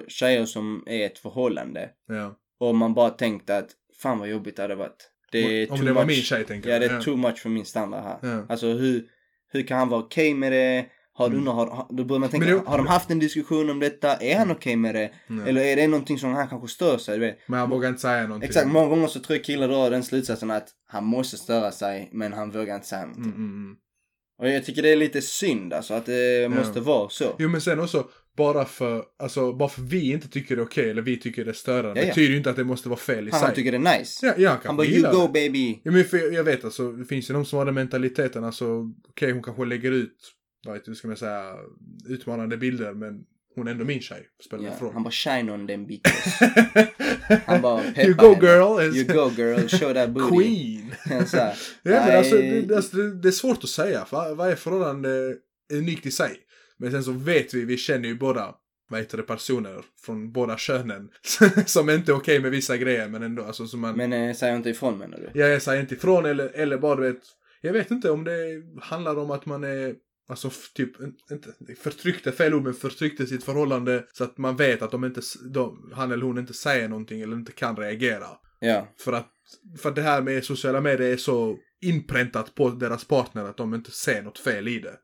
tjejer 0.08 0.44
som 0.46 0.82
är 0.86 1.06
ett 1.06 1.18
förhållande. 1.18 1.90
Ja. 2.08 2.34
Och 2.60 2.74
man 2.74 2.94
bara 2.94 3.10
tänkte 3.10 3.58
att, 3.58 3.70
fan 4.02 4.18
vad 4.18 4.28
jobbigt 4.28 4.56
det 4.56 4.62
hade 4.62 4.74
varit. 4.74 5.08
Det 5.32 5.38
är 5.38 5.72
Om 5.72 5.84
det 5.84 5.92
var 5.92 6.02
much. 6.04 6.08
min 6.16 6.22
tjej 6.22 6.44
tänker 6.44 6.68
Ja 6.68 6.74
jag. 6.74 6.82
det 6.90 6.96
är 6.96 7.00
too 7.00 7.16
much 7.16 7.38
för 7.38 7.48
min 7.48 7.64
standard 7.64 8.04
här. 8.04 8.18
Ja. 8.22 8.46
Alltså 8.48 8.66
hur, 8.66 9.04
hur 9.52 9.62
kan 9.62 9.78
han 9.78 9.88
vara 9.88 10.00
okej 10.00 10.34
med 10.34 10.52
det? 10.52 10.86
Har 11.14 11.28
du, 11.28 11.36
Mm. 11.36 11.46
har, 11.46 11.66
har, 11.66 11.86
då 11.90 12.04
börjar 12.04 12.20
man 12.20 12.28
tänka, 12.28 12.46
det- 12.46 12.62
har 12.66 12.78
de 12.78 12.86
haft 12.86 13.10
en 13.10 13.18
diskussion 13.18 13.70
om 13.70 13.78
detta? 13.80 14.16
Är 14.16 14.38
han 14.38 14.50
okej 14.50 14.76
med 14.76 14.94
det? 14.94 15.10
Ja. 15.28 15.46
Eller 15.46 15.60
är 15.64 15.76
det 15.76 15.86
någonting 15.86 16.18
som 16.18 16.32
han 16.34 16.48
kanske 16.48 16.68
stör 16.68 16.98
sig? 16.98 17.18
Du 17.18 17.20
vet? 17.26 17.38
Men 17.48 17.60
han 17.60 17.70
vågar 17.70 17.88
inte 17.88 18.00
säga 18.00 18.22
någonting. 18.26 18.48
Exakt, 18.48 18.66
många 18.68 18.88
gånger 18.88 19.06
så 19.06 19.20
tror 19.20 19.36
jag 19.36 19.44
killar 19.44 19.68
drar 19.68 19.90
den 19.90 20.02
slutsatsen 20.02 20.50
att 20.50 20.68
han 20.86 21.04
måste 21.04 21.36
störa 21.36 21.70
sig 21.72 22.08
men 22.12 22.32
han 22.32 22.50
vågar 22.50 22.74
inte 22.74 22.86
säga 22.86 23.00
någonting. 23.06 23.24
Mm, 23.24 23.36
mm, 23.36 23.50
mm. 23.64 23.76
Och 24.42 24.48
jag 24.48 24.64
tycker 24.64 24.82
det 24.82 24.88
är 24.92 24.96
lite 24.96 25.22
synd 25.22 25.72
alltså 25.72 25.94
att 25.94 26.06
det 26.06 26.50
måste 26.50 26.80
vara 26.80 27.08
så. 27.08 27.36
Jo 27.38 27.48
men 27.48 27.60
sen 27.60 27.80
också, 27.80 28.08
bara 28.36 28.64
för, 28.64 29.04
alltså, 29.18 29.52
bara 29.52 29.68
för 29.68 29.82
vi 29.82 30.12
inte 30.12 30.28
tycker 30.28 30.56
det 30.56 30.62
är 30.62 30.66
okej 30.66 30.90
eller 30.90 31.02
vi 31.02 31.16
tycker 31.16 31.44
det 31.44 31.50
är 31.50 31.52
störande, 31.52 32.00
Ja, 32.00 32.06
ja. 32.06 32.10
betyder 32.10 32.30
ju 32.30 32.36
inte 32.36 32.50
att 32.50 32.56
det 32.56 32.64
måste 32.64 32.88
vara 32.88 32.98
fel 33.00 33.28
i 33.28 33.30
Han, 33.30 33.40
sig. 33.40 33.46
han 33.46 33.54
tycker 33.54 33.72
det 33.72 33.78
är 33.88 33.98
nice. 33.98 34.34
Ja, 34.38 34.50
kan 34.50 34.60
han 34.64 34.76
bara 34.76 34.86
you 34.86 35.12
go 35.12 35.26
det. 35.26 35.32
baby. 35.32 35.80
Ja, 35.82 35.92
men 35.92 36.04
för 36.04 36.16
jag, 36.18 36.34
jag 36.34 36.44
vet 36.44 36.64
alltså, 36.64 36.92
det 36.92 37.04
finns 37.04 37.30
ju 37.30 37.34
de 37.34 37.44
som 37.44 37.58
har 37.58 37.64
den 37.66 37.74
mentaliteten, 37.74 38.44
alltså 38.44 38.90
okej 39.08 39.32
hon 39.32 39.42
kanske 39.42 39.64
lägger 39.64 39.92
ut, 39.92 40.16
vad 40.86 40.96
ska 40.96 41.08
man 41.08 41.16
säga, 41.16 41.54
utmanande 42.08 42.56
bilder 42.56 42.92
men 42.94 43.24
hon 43.54 43.66
är 43.66 43.70
ändå 43.70 43.84
min 43.84 44.00
tjej, 44.00 44.26
spelar 44.44 44.62
ingen 44.64 44.78
roll. 44.78 44.92
han 44.92 45.02
bara 45.02 45.10
shine 45.10 45.50
on 45.50 45.66
them 45.66 45.86
bitches. 45.86 46.38
Han 47.46 47.62
bara 47.62 47.82
peppar 47.82 48.02
You 48.02 48.14
go 48.14 48.34
henne. 48.34 48.46
girl! 48.46 48.96
You 48.96 49.04
go 49.04 49.30
girl, 49.36 49.68
show 49.68 49.94
that 49.94 50.10
booty. 50.10 50.36
Queen! 50.36 50.94
Så 51.26 51.36
här, 51.36 51.58
Ja, 51.82 52.06
men 52.06 52.16
alltså, 52.18 52.36
det, 52.36 52.76
alltså 52.76 52.96
det, 52.96 53.28
är 53.28 53.32
svårt 53.32 53.64
att 53.64 53.70
säga, 53.70 54.04
för 54.04 54.34
varje 54.34 54.56
förhållande 54.56 55.10
är 55.10 55.36
unikt 55.72 56.06
i 56.06 56.10
sig. 56.10 56.36
Men 56.78 56.90
sen 56.90 57.04
så 57.04 57.12
vet 57.12 57.54
vi, 57.54 57.64
vi 57.64 57.76
känner 57.76 58.08
ju 58.08 58.14
båda, 58.14 58.54
vad 58.90 59.00
heter 59.00 59.16
det, 59.16 59.22
personer 59.22 59.84
från 60.06 60.32
båda 60.32 60.56
könen 60.56 61.08
som 61.66 61.90
inte 61.90 62.12
är 62.12 62.16
okej 62.16 62.40
med 62.40 62.50
vissa 62.50 62.76
grejer 62.76 63.08
men 63.08 63.22
ändå, 63.22 63.44
alltså 63.44 63.66
som 63.66 63.80
man... 63.80 63.96
Men 63.96 64.12
eh, 64.12 64.34
säger 64.34 64.56
inte 64.56 64.70
ifrån 64.70 64.98
menar 64.98 65.18
du? 65.18 65.40
Ja, 65.40 65.46
jag 65.46 65.62
säger 65.62 65.80
inte 65.80 65.94
ifrån 65.94 66.26
eller, 66.26 66.48
eller 66.48 66.78
bara 66.78 66.96
du 66.96 67.02
vet, 67.12 67.22
jag 67.60 67.72
vet 67.72 67.90
inte 67.90 68.10
om 68.10 68.24
det 68.24 68.62
handlar 68.80 69.18
om 69.18 69.30
att 69.30 69.46
man 69.46 69.64
är, 69.64 69.94
alltså 70.32 70.50
typ, 70.74 70.90
inte, 71.30 71.54
förtryckt 71.78 72.26
är 72.26 72.32
fel 72.32 72.54
ord, 72.54 72.62
men 72.62 72.74
förtryckt 72.74 73.20
i 73.20 73.26
sitt 73.26 73.44
förhållande 73.44 74.04
så 74.12 74.24
att 74.24 74.38
man 74.38 74.56
vet 74.56 74.82
att 74.82 74.90
de 74.90 75.04
inte, 75.04 75.20
de, 75.50 75.92
han 75.94 76.12
eller 76.12 76.26
hon 76.26 76.38
inte 76.38 76.54
säger 76.54 76.88
någonting 76.88 77.20
eller 77.20 77.36
inte 77.36 77.52
kan 77.52 77.76
reagera. 77.76 78.28
Ja. 78.60 78.88
För 78.98 79.12
att, 79.12 79.32
för 79.78 79.88
att 79.88 79.96
det 79.96 80.02
här 80.02 80.22
med 80.22 80.44
sociala 80.44 80.80
medier 80.80 81.12
är 81.12 81.16
så 81.16 81.56
inpräntat 81.80 82.54
på 82.54 82.68
deras 82.70 83.04
partner 83.04 83.44
att 83.44 83.56
de 83.56 83.74
inte 83.74 83.90
ser 83.90 84.22
något 84.22 84.38
fel 84.38 84.68
i 84.68 84.78
det. 84.78 84.96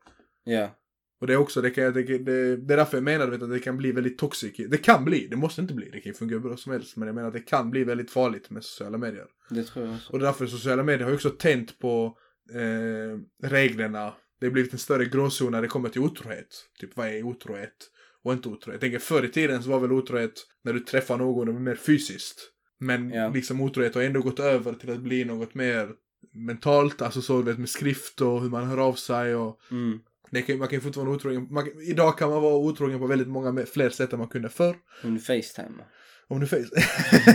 Ja. 0.43 0.75
Och 1.21 1.27
det 1.27 1.33
är 1.33 1.37
också, 1.37 1.61
det, 1.61 1.69
kan, 1.69 1.93
det, 1.93 2.03
det, 2.03 2.17
det 2.57 2.73
är 2.73 2.77
därför 2.77 2.97
jag 2.97 3.03
menar 3.03 3.27
vet, 3.27 3.41
att 3.41 3.49
det 3.49 3.59
kan 3.59 3.77
bli 3.77 3.91
väldigt 3.91 4.17
toxic. 4.17 4.55
Det 4.69 4.77
kan 4.77 5.05
bli, 5.05 5.27
det 5.27 5.35
måste 5.35 5.61
inte 5.61 5.73
bli, 5.73 5.89
det 5.89 5.99
kan 6.01 6.09
ju 6.09 6.13
fungera 6.13 6.39
bra 6.39 6.57
som 6.57 6.71
helst. 6.71 6.97
Men 6.97 7.07
jag 7.07 7.15
menar 7.15 7.27
att 7.27 7.33
det 7.33 7.39
kan 7.39 7.69
bli 7.71 7.83
väldigt 7.83 8.11
farligt 8.11 8.49
med 8.49 8.63
sociala 8.63 8.97
medier. 8.97 9.25
Det 9.49 9.63
tror 9.63 9.85
jag 9.85 9.95
också. 9.95 10.13
Och 10.13 10.19
därför 10.19 10.45
sociala 10.45 10.83
medier 10.83 11.03
har 11.03 11.09
ju 11.09 11.15
också 11.15 11.29
tänt 11.29 11.79
på 11.79 12.17
eh, 12.53 13.47
reglerna. 13.49 14.13
Det 14.39 14.45
har 14.45 14.51
blivit 14.51 14.73
en 14.73 14.79
större 14.79 15.05
gråzon 15.05 15.51
när 15.51 15.61
det 15.61 15.67
kommer 15.67 15.89
till 15.89 16.01
otrohet. 16.01 16.47
Typ 16.79 16.97
vad 16.97 17.07
är 17.07 17.23
otrohet 17.23 17.89
och 18.23 18.33
inte 18.33 18.49
otrohet? 18.49 18.73
Jag 18.73 18.81
tänker 18.81 18.99
förr 18.99 19.25
i 19.25 19.29
tiden 19.29 19.63
så 19.63 19.69
var 19.69 19.79
väl 19.79 19.91
otrohet 19.91 20.33
när 20.63 20.73
du 20.73 20.79
träffar 20.79 21.17
någon 21.17 21.49
och 21.49 21.61
mer 21.61 21.75
fysiskt. 21.75 22.51
Men 22.79 23.09
Ja. 23.09 23.29
liksom 23.29 23.61
otrohet 23.61 23.95
har 23.95 24.01
ändå 24.01 24.21
gått 24.21 24.39
över 24.39 24.73
till 24.73 24.89
att 24.91 24.99
bli 25.01 25.25
något 25.25 25.55
mer 25.55 25.89
mentalt, 26.33 27.01
alltså 27.01 27.21
så 27.21 27.41
vet 27.41 27.57
med 27.59 27.69
skrift 27.69 28.21
och 28.21 28.41
hur 28.41 28.49
man 28.49 28.67
hör 28.67 28.77
av 28.77 28.93
sig 28.93 29.35
och 29.35 29.59
Mm. 29.71 29.99
kan, 30.45 30.57
man 30.57 30.67
kan 30.67 30.77
ju 30.77 30.81
fortfarande 30.81 31.09
vara 31.09 31.15
otrogen. 31.17 31.47
Kan- 31.47 31.81
idag 31.81 32.17
kan 32.17 32.29
man 32.29 32.41
vara 32.41 32.55
otrogen 32.55 32.99
på 32.99 33.07
väldigt 33.07 33.27
många 33.27 33.65
fler 33.65 33.89
sätt 33.89 34.13
än 34.13 34.19
man 34.19 34.27
kunde 34.27 34.49
förr. 34.49 34.75
Under 35.03 35.21
Facetime. 35.21 35.83
Om 36.29 36.39
du 36.39 36.47
face... 36.47 36.57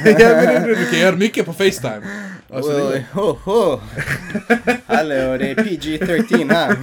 ja, 0.04 0.28
men 0.44 0.62
du, 0.68 0.74
du 0.74 0.90
kan 0.90 1.00
göra 1.00 1.16
mycket 1.16 1.46
på 1.46 1.52
Facetime. 1.52 2.02
Alltså, 2.50 2.72
det, 2.72 2.84
Oj, 2.84 3.06
ho, 3.12 3.22
ho. 3.44 3.80
Hallå, 4.86 5.36
det 5.38 5.50
är 5.50 5.54
PG-13 5.54 6.52
här. 6.52 6.76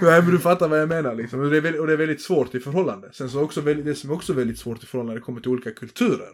Nej 0.02 0.22
men 0.22 0.30
du 0.30 0.38
fattar 0.38 0.68
vad 0.68 0.80
jag 0.80 0.88
menar 0.88 1.14
liksom. 1.14 1.40
Och 1.40 1.50
det 1.50 1.56
är 1.56 1.60
väldigt, 1.60 1.80
och 1.80 1.86
det 1.86 1.92
är 1.92 1.96
väldigt 1.96 2.22
svårt 2.22 2.54
i 2.54 2.60
förhållande. 2.60 3.08
Sen 3.12 3.30
så 3.30 3.42
också 3.42 3.60
väldigt, 3.60 3.86
det 3.86 3.94
som 3.94 4.10
är 4.10 4.14
också 4.14 4.32
väldigt 4.32 4.58
svårt 4.58 4.82
i 4.82 4.86
förhållande 4.86 5.12
när 5.12 5.20
det 5.20 5.24
kommer 5.24 5.40
till 5.40 5.50
olika 5.50 5.70
kulturer. 5.70 6.28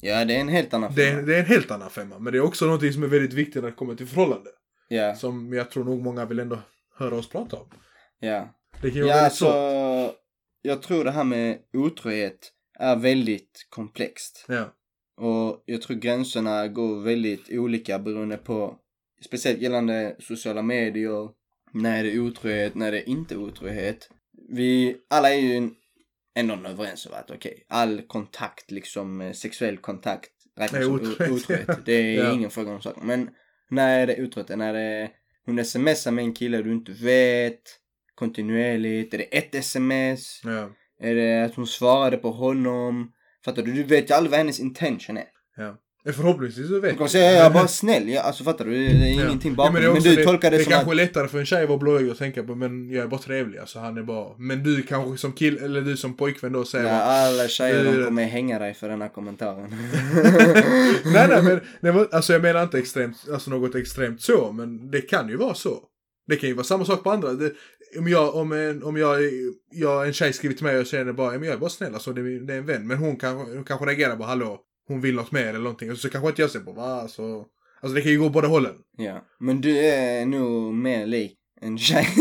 Ja, 0.00 0.24
det 0.24 0.36
är 0.36 0.40
en 0.40 0.48
helt 0.48 0.74
annan 0.74 0.92
Det 0.94 1.08
är, 1.08 1.10
femma. 1.14 1.26
det 1.26 1.34
är 1.36 1.40
en 1.40 1.46
helt 1.46 1.70
annan 1.70 1.90
femma. 1.90 2.18
Men 2.18 2.32
det 2.32 2.38
är 2.38 2.42
också 2.44 2.64
någonting 2.64 2.92
som 2.92 3.02
är 3.02 3.06
väldigt 3.06 3.32
viktigt 3.32 3.62
när 3.62 3.70
det 3.70 3.76
kommer 3.76 3.94
till 3.94 4.06
förhållande. 4.06 4.50
Ja, 4.88 5.14
Som 5.14 5.52
jag 5.52 5.70
tror 5.70 5.84
nog 5.84 6.02
många 6.02 6.24
vill 6.24 6.38
ändå 6.38 6.58
höra 6.98 7.14
oss 7.14 7.28
prata 7.28 7.56
om. 7.56 7.66
ja. 8.20 8.52
Det 8.82 8.90
kan 8.90 8.96
ju 8.96 9.02
vara 9.02 9.10
Ja, 9.10 9.16
väldigt 9.22 9.42
alltså. 9.42 9.44
svårt. 9.44 10.16
Jag 10.62 10.82
tror 10.82 11.04
det 11.04 11.10
här 11.10 11.24
med 11.24 11.58
otrohet 11.76 12.38
är 12.78 12.96
väldigt 12.96 13.66
komplext. 13.70 14.44
Ja. 14.48 14.72
Och 15.16 15.62
jag 15.66 15.82
tror 15.82 15.96
gränserna 15.96 16.68
går 16.68 17.00
väldigt 17.00 17.50
olika 17.50 17.98
beroende 17.98 18.36
på, 18.36 18.76
speciellt 19.24 19.60
gällande 19.60 20.16
sociala 20.18 20.62
medier, 20.62 21.28
när 21.72 22.04
det 22.04 22.10
är 22.12 22.20
otrohet, 22.20 22.74
när 22.74 22.92
det 22.92 22.98
är 23.00 23.08
inte 23.08 23.36
otrohet. 23.36 24.10
Vi 24.48 24.96
alla 25.10 25.30
är 25.34 25.38
ju 25.40 25.70
ändå 26.34 26.54
överens 26.54 27.06
om 27.06 27.12
att 27.14 27.30
okej, 27.30 27.64
all 27.68 28.02
kontakt, 28.02 28.70
liksom 28.70 29.20
eh, 29.20 29.32
sexuell 29.32 29.76
kontakt 29.78 30.30
räknas 30.56 30.84
som 30.84 30.94
otrohet. 31.34 31.84
Det 31.86 31.92
är 32.16 32.24
Ja. 32.24 32.32
ingen 32.32 32.50
fråga 32.50 32.72
om 32.72 32.82
saken. 32.82 33.06
Men 33.06 33.30
när 33.70 33.98
är 34.00 34.06
det 34.06 34.22
otrohet? 34.22 34.58
När 34.58 34.72
det 34.72 34.80
är, 34.80 35.10
hon 35.46 35.64
smsar 35.64 36.10
med 36.10 36.24
en 36.24 36.34
kille 36.34 36.62
du 36.62 36.72
inte 36.72 36.92
vet, 36.92 37.62
kontinuerligt, 38.14 39.14
är 39.14 39.18
det 39.18 39.24
ett 39.38 39.54
sms? 39.54 40.40
Ja. 40.44 40.70
Är 41.02 41.14
det 41.14 41.44
att 41.44 41.54
hon 41.54 41.66
svarade 41.66 42.16
på 42.16 42.30
honom? 42.30 43.12
Fattar 43.44 43.62
du? 43.62 43.72
Du 43.72 43.82
vet 43.82 44.10
ju 44.10 44.14
aldrig 44.14 44.30
vad 44.30 44.38
hennes 44.38 44.60
intention 44.60 45.16
är. 45.16 45.24
ja. 45.56 45.76
Förhoppningsvis 46.12 46.68
så 46.68 46.80
vet 46.80 46.90
Hon 46.90 46.96
kommer 46.98 47.08
säga 47.08 47.32
jag 47.32 47.46
är 47.46 47.50
bara 47.50 47.68
snäll, 47.82 48.08
ja, 48.08 48.20
alltså 48.22 48.44
fattar 48.44 48.64
du? 48.64 48.70
Det 48.70 48.86
är 48.86 49.12
ingenting 49.24 49.54
bakom. 49.54 49.74
det 49.74 49.80
är 49.80 49.82
men, 49.82 49.96
också- 49.96 50.08
du 50.08 50.24
tolkar 50.24 50.50
det, 50.50 50.56
det 50.58 50.62
som 50.64 50.70
kanske 50.72 50.86
att... 50.90 50.92
är 50.92 50.96
lättare 50.96 51.28
för 51.28 51.38
en 51.38 51.46
tjej 51.46 51.62
att 51.62 51.68
vara 51.68 51.78
blåögd 51.78 52.10
och 52.10 52.18
tänka 52.18 52.42
på 52.42 52.54
men 52.54 52.90
jag 52.90 53.04
är 53.04 53.08
bara 53.08 53.20
trevlig 53.20 53.58
alltså 53.58 53.78
han 53.78 53.98
är 53.98 54.02
bara. 54.02 54.34
Men 54.38 54.62
du 54.62 54.82
kanske 54.82 55.18
som 55.18 55.32
kill 55.32 55.58
eller 55.58 55.80
du 55.80 55.96
som 55.96 56.16
pojkvän 56.16 56.52
då 56.52 56.64
säger 56.64 56.84
Ja, 56.84 56.90
bara, 56.90 57.02
alla 57.04 57.48
tjejer 57.48 57.84
Det 57.84 57.90
de 57.90 57.96
det. 57.98 58.04
kommer 58.04 58.24
hänga 58.24 58.58
dig 58.58 58.74
för 58.74 58.88
den 58.88 59.02
här 59.02 59.08
kommentaren. 59.08 59.70
nej 61.04 61.28
nej 61.28 61.42
men 61.42 61.60
nej, 61.80 61.92
men, 61.92 62.06
alltså 62.12 62.32
jag 62.32 62.42
menar 62.42 62.62
inte 62.62 62.78
extremt, 62.78 63.16
alltså 63.32 63.50
något 63.50 63.74
extremt 63.74 64.20
så 64.22 64.52
men 64.52 64.90
det 64.90 65.00
kan 65.00 65.28
ju 65.28 65.36
vara 65.36 65.54
så. 65.54 65.78
Det 66.28 66.36
kan 66.36 66.48
ju 66.48 66.54
vara 66.54 66.64
samma 66.64 66.84
sak 66.84 67.02
på 67.04 67.10
andra. 67.10 67.32
Det, 67.32 67.52
om 67.98 68.08
jag, 68.08 68.34
om 68.34 68.52
en, 68.52 68.82
om 68.82 68.96
jag, 68.96 69.18
jag, 69.72 70.06
en 70.06 70.12
tjej 70.12 70.32
skriver 70.32 70.54
till 70.54 70.64
mig 70.64 70.78
och 70.78 70.86
säger 70.86 71.12
bara, 71.12 71.32
"Ja, 71.32 71.38
men 71.38 71.48
jag 71.48 71.54
är 71.56 71.58
bara 71.60 71.70
snäll 71.70 71.94
alltså 71.94 72.12
det 72.12 72.20
är, 72.20 72.46
det 72.46 72.54
är 72.54 72.58
en 72.58 72.66
vän. 72.66 72.86
Men 72.86 72.98
hon 72.98 73.16
kanske, 73.16 73.54
hon 73.54 73.64
kanske 73.64 73.86
reagerar 73.86 74.16
bara, 74.16 74.28
hallå, 74.28 74.60
hon 74.88 75.00
vill 75.00 75.14
något 75.14 75.32
mer 75.32 75.46
eller 75.46 75.58
någonting. 75.58 75.90
Och 75.90 75.98
så 75.98 76.08
kanske 76.10 76.28
inte 76.28 76.42
jag 76.42 76.50
säger 76.50 76.64
bara, 76.64 76.74
va 76.76 77.00
alltså. 77.02 77.44
Alltså 77.80 77.94
det 77.94 78.00
kan 78.02 78.12
ju 78.12 78.18
gå 78.18 78.28
båda 78.28 78.48
hållen. 78.48 78.74
ja, 78.98 79.24
men 79.40 79.60
du 79.60 79.78
är 79.78 80.26
nog 80.26 80.74
mer 80.74 81.06
lik 81.06 81.32
en 81.60 81.78
tjej. 81.78 82.08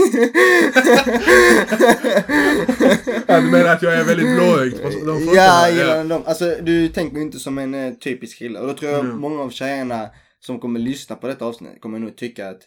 Ja, 3.27 3.41
du 3.41 3.47
menar 3.51 3.65
att 3.73 3.81
jag 3.81 3.93
är 3.93 4.03
väldigt 4.03 4.35
blåögd 4.35 4.81
på 4.81 4.89
de 5.05 5.23
ja, 5.35 5.69
gällande 5.69 6.13
dem. 6.15 6.23
Alltså 6.25 6.55
du 6.61 6.87
tänker 6.87 7.17
ju 7.17 7.21
inte 7.23 7.39
som 7.39 7.57
en 7.57 7.73
eh, 7.73 7.93
typisk 7.93 8.37
kille. 8.37 8.59
Och 8.59 8.67
då 8.67 8.73
tror 8.73 8.91
jag 8.91 8.99
Mm. 9.05 9.17
många 9.17 9.41
av 9.41 9.49
tjejerna 9.49 10.09
som 10.39 10.59
kommer 10.59 10.79
lyssna 10.79 11.15
på 11.15 11.27
detta 11.27 11.45
avsnitt 11.45 11.81
kommer 11.81 11.99
nog 11.99 12.15
tycka 12.17 12.49
att 12.49 12.61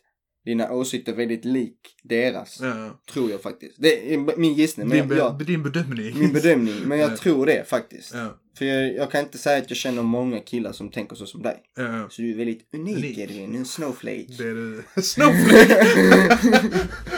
dina 0.49 0.72
åsikter 0.72 1.12
väldigt 1.12 1.44
lik 1.44 1.76
deras. 2.03 2.59
Ja. 2.62 3.01
Tror 3.12 3.30
jag 3.30 3.42
faktiskt. 3.42 3.74
Det 3.78 4.14
är 4.14 4.36
min 4.38 4.55
gissning. 4.55 4.88
Men 4.88 4.99
Din, 4.99 5.09
be, 5.09 5.16
jag, 5.16 5.46
din 5.46 5.62
bedömning. 5.62 6.18
min 6.18 6.32
bedömning. 6.32 6.74
Men 6.84 6.99
jag 6.99 7.11
Ja. 7.12 7.16
tror 7.16 7.46
det 7.46 7.68
faktiskt. 7.68 8.14
Ja, 8.14 8.38
För 8.59 8.65
jag, 8.65 8.95
jag 8.95 9.11
kan 9.11 9.21
inte 9.21 9.39
säga 9.39 9.59
att 9.59 9.71
jag 9.71 9.77
känner 9.77 10.03
många 10.03 10.41
killar 10.41 10.73
som 10.73 10.91
tänker 10.91 11.17
så 11.17 11.27
som 11.27 11.43
dig. 11.43 11.57
ja. 11.77 12.07
Så 12.11 12.23
du 12.23 12.31
är 12.33 12.37
väldigt 12.37 12.69
unik, 12.75 12.97
Unik. 12.99 13.19
Edvin. 13.19 13.55
En 13.57 13.65
snowflake. 13.65 14.27
Det 14.39 14.45
är 14.45 14.55
du. 14.55 14.83
Snowflake! 15.03 16.39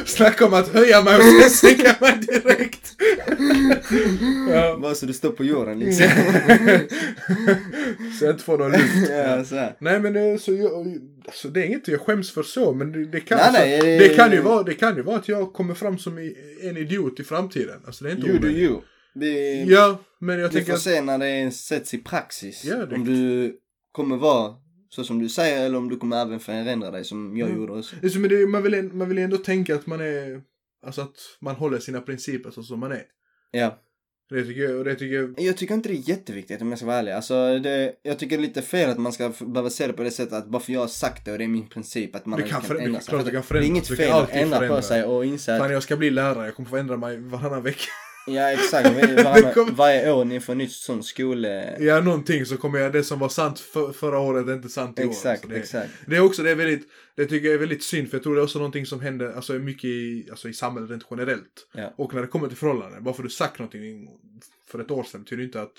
Snacka 0.07 0.47
om 0.47 0.55
att 0.55 0.68
höja 0.68 1.03
mig 1.03 1.16
och 1.16 1.51
sänka 1.51 1.97
mig 2.01 2.18
direkt. 2.20 2.93
ja. 4.51 4.78
Bara 4.82 4.95
så 4.95 5.07
du 5.07 5.12
står 5.12 5.30
på 5.30 5.45
jorden 5.45 5.78
liksom. 5.78 6.07
så 8.18 8.24
jag 8.24 8.34
inte 8.34 8.45
får 8.45 8.59
någon 8.59 8.72
luft. 8.72 9.11
ja, 9.11 9.45
så 9.45 9.55
här. 9.55 9.76
Nej 9.80 10.01
men 10.01 10.12
det, 10.12 10.20
är 10.20 10.38
så 10.38 10.53
jag, 10.53 10.99
alltså, 11.26 11.49
det 11.49 11.61
är 11.61 11.64
inget 11.64 11.88
jag 11.88 12.01
skäms 12.01 12.30
för 12.30 12.43
så 12.43 12.72
men 12.72 12.93
det, 12.93 13.05
det, 13.07 13.20
kan, 13.20 13.38
Nej, 13.38 13.47
alltså, 13.47 13.62
nej, 13.62 13.99
det, 13.99 14.09
det- 14.09 14.14
kan 14.14 14.32
ju 14.32 14.41
vara, 14.41 14.62
det 14.62 14.74
kan 14.74 14.97
ju 14.97 15.03
vara 15.03 15.16
att 15.16 15.28
jag 15.28 15.53
kommer 15.53 15.74
fram 15.74 15.99
som 15.99 16.18
en 16.62 16.76
idiot 16.76 17.20
i 17.20 17.24
framtiden. 17.24 17.80
Alltså 17.86 18.05
det 18.05 18.11
är 18.11 18.14
inte 18.14 18.28
You 18.28 18.38
do 18.38 18.49
you. 18.49 18.80
Vi, 19.14 19.64
Ja, 19.68 19.98
men 20.18 20.38
jag 20.38 20.48
vi 20.48 20.54
tänker 20.54 20.72
får 20.72 20.76
att, 20.76 20.82
se 20.82 21.00
när 21.02 21.18
det 21.18 21.50
sätts 21.50 21.94
i 21.94 21.98
praxis. 21.98 22.64
Ja, 22.64 22.86
det- 22.86 22.94
Om 22.96 23.04
du 23.04 23.56
kommer 23.92 24.16
vara 24.16 24.54
så 24.88 25.04
som 25.04 25.18
du 25.18 25.28
säger 25.28 25.66
eller 25.66 25.78
om 25.78 25.88
du 25.88 25.96
kommer 25.96 26.22
även 26.22 26.40
förändra 26.40 26.90
dig 26.90 27.04
som 27.04 27.36
jag 27.36 27.48
Mm. 27.48 27.61
gjorde 27.61 27.72
också. 27.72 27.96
är 28.02 28.08
som 28.08 28.22
det, 28.22 28.46
man, 28.46 28.62
vill, 28.62 28.82
man 28.92 29.08
vill 29.08 29.18
ändå 29.18 29.36
tänka 29.36 29.74
att 29.74 29.86
man 29.86 30.00
är, 30.00 30.40
alltså 30.86 31.00
att 31.02 31.16
man 31.40 31.54
håller 31.54 31.78
sina 31.78 32.00
principer 32.00 32.50
så 32.50 32.62
som 32.62 32.80
man 32.80 32.92
är. 32.92 33.02
Ja. 33.50 33.78
Det 34.30 34.44
tycker 34.44 34.61
jag, 34.62 34.76
och 34.76 34.84
det 34.84 34.94
tycker 34.94 35.14
jag, 35.16 35.34
Jag 35.40 35.56
tycker 35.56 35.74
inte 35.74 35.88
det 35.88 35.94
är 35.94 36.08
jätteviktigt 36.08 36.62
om 36.62 36.68
jag 36.68 36.78
ska 36.78 36.86
vara 36.86 36.96
ärlig. 36.98 37.12
Alltså, 37.12 37.58
det, 37.58 37.92
jag 38.02 38.18
tycker 38.18 38.36
det 38.36 38.42
är 38.42 38.46
lite 38.46 38.62
fel 38.62 38.90
att 38.90 38.98
man 38.98 39.12
ska 39.12 39.32
behöva 39.40 39.70
se 39.70 39.86
det 39.86 39.92
på 39.92 40.02
det 40.02 40.11
sättet 40.11 40.32
att 40.32 40.46
bara 40.48 40.62
för 40.62 40.72
jag 40.72 40.80
har 40.80 40.86
sagt 40.86 41.24
det 41.24 41.32
och 41.32 41.38
det 41.38 41.44
är 41.44 41.48
min 41.48 41.68
princip 41.68 42.14
att 42.16 42.26
man 42.26 42.40
Det 42.40 42.48
kan 42.48 42.61
kan, 42.62 42.76
det 42.76 42.82
ändra 42.82 43.00
sig. 43.00 43.08
klart 43.11 43.24
det 43.24 43.30
kan 43.30 43.42
det 43.48 43.58
är 43.58 43.62
inget 43.62 43.88
fel 43.88 44.12
att 44.12 44.30
ändra 44.30 44.68
på 44.68 44.82
sig 44.82 45.04
och 45.04 45.24
inse 45.24 45.56
fan 45.58 45.66
att, 45.66 45.72
jag 45.72 45.82
ska 45.82 45.96
bli 45.96 46.11
lärare, 46.11 46.44
jag 46.46 46.54
kommer 46.54 46.68
få 46.68 46.76
ändra 46.76 46.96
mig 46.96 47.18
varannan 47.18 47.62
vecka. 47.62 47.90
Ja 48.26 48.50
exakt, 48.50 48.90
varje, 49.24 49.70
varje 49.72 50.12
år 50.12 50.24
ni 50.24 50.40
får 50.40 50.54
nytt 50.54 50.72
sån 50.72 51.02
skole... 51.02 51.76
Ja, 51.80 52.00
någonting 52.00 52.46
så 52.46 52.56
kommer 52.56 52.78
jag, 52.78 52.92
det 52.92 53.04
som 53.04 53.18
var 53.18 53.28
sant 53.28 53.60
för, 53.60 53.92
förra 53.92 54.18
året 54.18 54.48
är 54.48 54.54
inte 54.54 54.68
sant 54.68 54.98
i 55.00 55.04
år. 55.04 55.10
Exakt, 55.10 55.42
Så 55.42 55.48
det, 55.48 55.56
exakt. 55.56 55.90
Det 56.06 56.16
är 56.16 56.20
också, 56.20 56.42
det 56.42 56.50
är 56.50 56.54
väldigt, 56.54 56.88
det 57.16 57.26
tycker 57.26 57.46
jag 57.46 57.54
är 57.54 57.58
väldigt 57.58 57.82
synd 57.82 58.10
för 58.10 58.16
jag 58.16 58.22
tror 58.22 58.34
det 58.34 58.40
är 58.40 58.44
också 58.44 58.58
någonting 58.58 58.86
som 58.86 59.00
händer, 59.00 59.32
alltså 59.32 59.52
mycket 59.52 59.84
i, 59.84 60.26
alltså 60.30 60.48
i 60.48 60.52
samhället 60.54 60.90
rent 60.90 61.06
generellt. 61.10 61.66
Ja. 61.74 61.94
Och 61.96 62.14
när 62.14 62.20
det 62.22 62.28
kommer 62.28 62.48
till 62.48 62.56
förhållanden, 62.56 63.04
bara 63.04 63.14
för 63.14 63.22
du 63.22 63.28
sagt 63.30 63.58
någonting 63.58 64.08
för 64.70 64.78
ett 64.78 64.90
år 64.90 65.02
sedan 65.04 65.22
betyder 65.22 65.42
inte 65.44 65.62
att, 65.62 65.74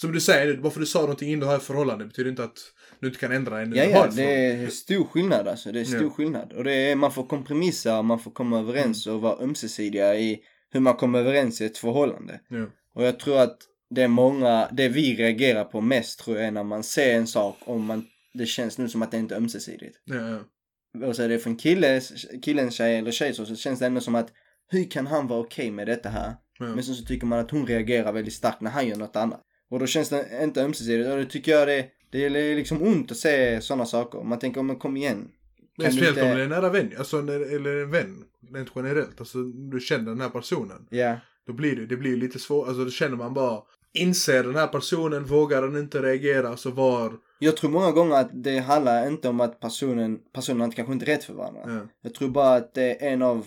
som 0.00 0.12
du 0.12 0.20
säger, 0.20 0.56
bara 0.56 0.70
för 0.72 0.80
du 0.80 0.86
sa 0.86 1.00
någonting 1.00 1.28
innan 1.28 1.40
du 1.40 1.46
har 1.46 1.56
ett 1.56 1.62
förhållande 1.62 2.04
betyder 2.04 2.30
inte 2.30 2.44
att 2.44 2.58
du 3.00 3.06
inte 3.06 3.18
kan 3.20 3.32
ändra 3.32 3.60
en 3.60 3.74
Ja, 3.74 3.84
ja, 3.84 4.08
det 4.16 4.46
är 4.46 4.68
stor 4.68 5.04
skillnad 5.04 5.48
alltså. 5.48 5.72
Det 5.72 5.80
är 5.80 5.84
stor 5.84 6.02
Ja. 6.02 6.10
skillnad. 6.10 6.52
Och 6.52 6.64
det 6.64 6.72
är, 6.74 6.96
man 6.96 7.12
får 7.12 7.26
kompromissa, 7.26 8.02
man 8.02 8.18
får 8.20 8.30
komma 8.30 8.58
överens 8.60 9.06
Mm. 9.06 9.16
och 9.16 9.22
vara 9.22 9.42
ömsesidiga 9.44 10.14
i 10.16 10.40
hur 10.72 10.80
man 10.80 10.96
kommer 10.96 11.18
överens 11.18 11.60
i 11.60 11.64
ett 11.64 11.78
förhållande. 11.78 12.40
Ja. 12.48 12.66
Och 12.94 13.04
jag 13.04 13.20
tror 13.20 13.38
att 13.38 13.58
det 13.90 14.02
är 14.02 14.08
många, 14.08 14.68
det 14.72 14.88
vi 14.88 15.16
reagerar 15.16 15.64
på 15.64 15.80
mest 15.80 16.20
tror 16.20 16.36
jag 16.36 16.46
är 16.46 16.50
när 16.50 16.64
man 16.64 16.82
ser 16.82 17.16
en 17.16 17.26
sak 17.26 17.56
och 17.64 17.80
man, 17.80 18.06
det 18.34 18.46
känns 18.46 18.78
nu 18.78 18.88
som 18.88 19.02
att 19.02 19.10
det 19.10 19.18
inte 19.18 19.34
är 19.34 19.38
ömsesidigt. 19.38 19.96
Ja, 20.04 20.16
ja. 20.16 21.06
Och 21.06 21.16
så 21.16 21.22
är 21.22 21.28
det 21.28 21.38
för 21.38 21.50
en 21.50 21.56
kille, 21.56 22.00
killens 22.42 22.74
tjej 22.74 22.96
eller 22.96 23.10
tjej 23.10 23.34
så, 23.34 23.46
så 23.46 23.56
känns 23.56 23.78
det 23.78 23.86
ändå 23.86 24.00
som 24.00 24.14
att 24.14 24.32
hur 24.68 24.84
kan 24.84 25.06
han 25.06 25.26
vara 25.26 25.40
okej 25.40 25.70
med 25.70 25.86
detta 25.86 26.08
här? 26.08 26.34
Ja. 26.58 26.66
Men 26.66 26.84
sen 26.84 26.94
så 26.94 27.04
tycker 27.04 27.26
man 27.26 27.38
att 27.38 27.50
hon 27.50 27.66
reagerar 27.66 28.12
väldigt 28.12 28.34
starkt 28.34 28.60
när 28.60 28.70
han 28.70 28.88
gör 28.88 28.96
något 28.96 29.16
annat. 29.16 29.42
Och 29.70 29.78
då 29.78 29.86
känns 29.86 30.08
det 30.08 30.42
inte 30.42 30.62
ömsesidigt 30.62 31.08
och 31.08 31.18
då 31.18 31.24
tycker 31.24 31.52
jag 31.52 31.68
det, 31.68 31.86
det 32.10 32.24
är 32.24 32.56
liksom 32.56 32.82
ont 32.82 33.10
att 33.10 33.16
se 33.16 33.60
sådana 33.60 33.86
saker. 33.86 34.22
Man 34.22 34.38
tänker, 34.38 34.62
men 34.62 34.76
kom 34.76 34.96
igen. 34.96 35.28
Men 35.76 35.92
speciellt 35.92 36.16
inte- 36.18 36.22
om 36.30 36.34
det 36.36 36.40
är 36.40 36.44
en 36.44 36.50
nära 36.50 36.70
vän, 36.70 36.92
alltså 36.98 37.18
eller 37.18 37.76
en 37.82 37.90
vän, 37.90 38.24
rent 38.52 38.70
generellt. 38.76 39.20
Alltså 39.20 39.38
du 39.42 39.80
känner 39.80 40.04
den 40.10 40.20
här 40.20 40.28
personen. 40.30 40.86
Ja, 40.90 41.16
Då 41.46 41.52
blir 41.52 41.76
det, 41.76 41.86
det 41.86 41.96
blir 41.96 42.16
lite 42.16 42.38
svårt, 42.38 42.68
alltså 42.68 42.84
då 42.84 42.90
känner 42.90 43.16
man 43.16 43.34
bara, 43.34 43.62
inser 43.92 44.44
den 44.44 44.54
här 44.56 44.66
personen, 44.66 45.24
vågar 45.24 45.62
den 45.62 45.76
inte 45.76 46.02
reagera, 46.02 46.56
så 46.56 46.70
var, 46.70 47.12
jag 47.38 47.56
tror 47.56 47.70
många 47.70 47.92
gånger 47.92 48.16
att 48.16 48.30
det 48.32 48.58
handlar 48.58 49.08
inte 49.08 49.28
om 49.28 49.40
att 49.40 49.60
personen, 49.60 50.18
personerna 50.32 50.72
kanske 50.72 50.92
inte 50.92 51.04
är 51.04 51.06
rätt 51.06 51.24
för 51.24 51.34
varandra. 51.34 51.62
ja, 51.66 51.80
Jag 52.02 52.14
tror 52.14 52.28
bara 52.28 52.54
att 52.54 52.74
det 52.74 53.04
är 53.06 53.12
en 53.12 53.22
av, 53.22 53.46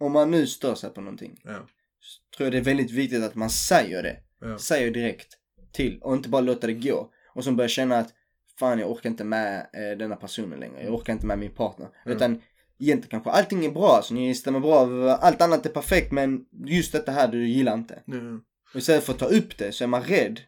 om 0.00 0.12
man 0.12 0.30
nu 0.30 0.46
stör 0.46 0.74
sig 0.74 0.90
på 0.90 1.00
någonting, 1.00 1.40
ja, 1.44 1.56
så 2.00 2.36
tror 2.36 2.46
jag 2.46 2.52
det 2.52 2.58
är 2.58 2.62
väldigt 2.64 2.90
viktigt 2.90 3.24
att 3.24 3.34
man 3.34 3.50
säger 3.50 4.02
det. 4.02 4.16
ja. 4.40 4.58
Säger 4.58 4.90
direkt 4.90 5.36
till 5.72 5.98
och 6.02 6.14
inte 6.14 6.28
bara 6.28 6.42
låta 6.42 6.66
det 6.66 6.72
gå. 6.74 7.10
Och 7.34 7.44
så 7.44 7.52
börja 7.52 7.68
känna 7.68 7.98
att 7.98 8.08
fan 8.60 8.78
jag 8.78 8.90
orkar 8.90 9.10
inte 9.10 9.24
med 9.24 9.66
eh, 9.72 9.98
denna 9.98 10.16
personen 10.16 10.60
längre. 10.60 10.84
Jag 10.84 10.94
orkar 10.94 11.12
inte 11.12 11.26
med 11.26 11.38
min 11.38 11.50
partner. 11.50 11.88
Mm. 12.04 12.16
Utan 12.16 12.42
egentligen 12.80 13.10
kanske 13.10 13.30
allting 13.30 13.64
är 13.64 13.70
bra, 13.70 14.00
så 14.02 14.14
ni 14.14 14.34
stämmer 14.34 14.60
bra, 14.60 15.10
allt 15.10 15.42
annat 15.42 15.66
är 15.66 15.70
perfekt 15.70 16.12
men 16.12 16.44
just 16.64 16.92
detta 16.92 17.12
här 17.12 17.28
du 17.28 17.48
gillar 17.48 17.74
inte. 17.74 18.02
ja. 18.06 18.40
Och 18.72 18.76
istället 18.76 19.04
för 19.04 19.12
att 19.12 19.18
ta 19.18 19.26
upp 19.26 19.58
det 19.58 19.72
så 19.72 19.84
är 19.84 19.88
man 19.88 20.02
rädd. 20.02 20.40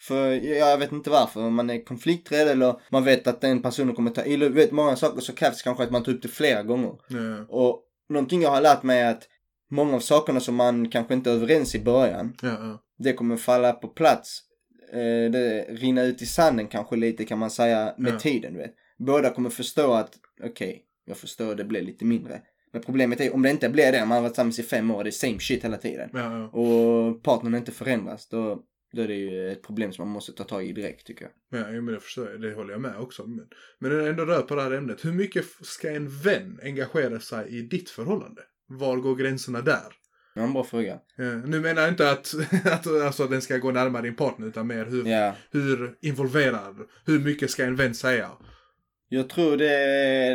För 0.00 0.32
jag 0.32 0.78
vet 0.78 0.92
inte 0.92 1.10
varför, 1.10 1.50
man 1.50 1.70
är 1.70 1.84
konflikträdd 1.84 2.48
eller 2.48 2.80
man 2.90 3.04
vet 3.04 3.26
att 3.26 3.40
den 3.40 3.62
personen 3.62 3.94
kommer 3.94 4.10
ta 4.10 4.24
illa 4.24 4.48
vet 4.48 4.72
många 4.72 4.96
saker 4.96 5.20
så 5.20 5.32
krävs 5.32 5.62
kanske 5.62 5.84
att 5.84 5.90
man 5.90 6.02
tar 6.02 6.12
upp 6.12 6.22
det 6.22 6.28
flera 6.28 6.62
gånger. 6.62 6.94
ja. 7.08 7.46
Och 7.48 7.82
någonting 8.08 8.42
jag 8.42 8.50
har 8.50 8.60
lärt 8.60 8.82
mig 8.82 9.00
är 9.00 9.10
att 9.10 9.28
många 9.70 9.96
av 9.96 10.00
sakerna 10.00 10.40
som 10.40 10.54
man 10.54 10.90
kanske 10.90 11.14
inte 11.14 11.30
är 11.30 11.34
överens 11.34 11.74
i 11.74 11.80
början, 11.80 12.36
ja, 12.42 12.48
ja. 12.48 12.82
det 12.98 13.12
kommer 13.12 13.36
falla 13.36 13.72
på 13.72 13.88
plats. 13.88 14.42
Eh, 14.92 15.30
det 15.30 15.66
rinna 15.68 16.02
ut 16.02 16.22
i 16.22 16.26
sanden 16.26 16.68
kanske 16.68 16.96
lite 16.96 17.24
kan 17.24 17.38
man 17.38 17.50
säga 17.50 17.94
med 17.98 18.12
Ja. 18.14 18.18
tiden 18.18 18.52
du 18.52 18.58
vet. 18.58 18.74
Båda 18.98 19.30
kommer 19.30 19.50
förstå 19.50 19.92
att 19.92 20.14
okej, 20.44 20.84
jag 21.04 21.16
förstår 21.16 21.54
det 21.54 21.64
blir 21.64 21.82
lite 21.82 22.04
mindre. 22.04 22.42
Men 22.72 22.82
problemet 22.82 23.20
är 23.20 23.34
om 23.34 23.42
det 23.42 23.50
inte 23.50 23.68
blir 23.68 23.92
det, 23.92 24.00
man 24.00 24.10
har 24.10 24.20
varit 24.22 24.32
tillsammans 24.32 24.58
i 24.58 24.62
fem 24.62 24.90
år, 24.90 25.04
det 25.04 25.10
är 25.10 25.12
same 25.12 25.38
shit 25.38 25.64
hela 25.64 25.76
tiden. 25.76 26.10
ja, 26.12 26.38
ja. 26.38 26.48
Och 26.60 27.22
partnern 27.22 27.54
inte 27.54 27.72
förändras, 27.72 28.28
då, 28.28 28.62
då 28.92 29.02
är 29.02 29.08
det 29.08 29.14
ju 29.14 29.52
ett 29.52 29.62
problem 29.62 29.92
som 29.92 30.04
man 30.08 30.12
måste 30.12 30.32
ta 30.32 30.44
tag 30.44 30.66
i 30.66 30.72
direkt 30.72 31.06
tycker 31.06 31.30
jag. 31.50 31.60
Ja, 31.60 31.70
men 31.70 31.94
det 31.94 32.00
förstår 32.00 32.30
jag. 32.30 32.40
Det 32.40 32.54
håller 32.54 32.72
jag 32.72 32.80
med 32.80 32.96
också. 32.98 33.26
Men, 33.26 33.46
men 33.78 34.06
ändå 34.06 34.24
rör 34.24 34.42
på 34.42 34.54
det 34.54 34.62
här 34.62 34.70
ämnet. 34.72 35.04
Hur 35.04 35.12
mycket 35.12 35.44
ska 35.62 35.90
en 35.90 36.08
vän 36.08 36.60
engagera 36.62 37.20
sig 37.20 37.48
i 37.58 37.62
ditt 37.62 37.90
förhållande? 37.90 38.42
Var 38.66 38.96
går 38.96 39.16
gränserna 39.16 39.60
där? 39.60 39.92
Det 40.38 40.42
var 40.42 40.46
en 40.48 40.52
bra 40.52 40.64
fråga. 40.64 40.98
Ja, 41.16 41.24
nu 41.24 41.60
menar 41.60 41.82
jag 41.82 41.90
inte 41.90 42.10
att, 42.10 42.34
att 42.64 42.86
alltså, 42.86 43.26
den 43.26 43.42
ska 43.42 43.56
gå 43.58 43.70
närmare 43.70 44.02
din 44.02 44.16
partner, 44.16 44.46
utan 44.46 44.66
mer 44.66 44.84
hur, 44.86 45.06
Ja. 45.06 45.34
hur 45.50 45.94
involverad, 46.00 46.76
hur 47.04 47.18
mycket 47.18 47.50
ska 47.50 47.64
en 47.64 47.76
vän 47.76 47.94
säga? 47.94 48.30
Jag 49.08 49.28
tror 49.28 49.56
det, 49.56 49.66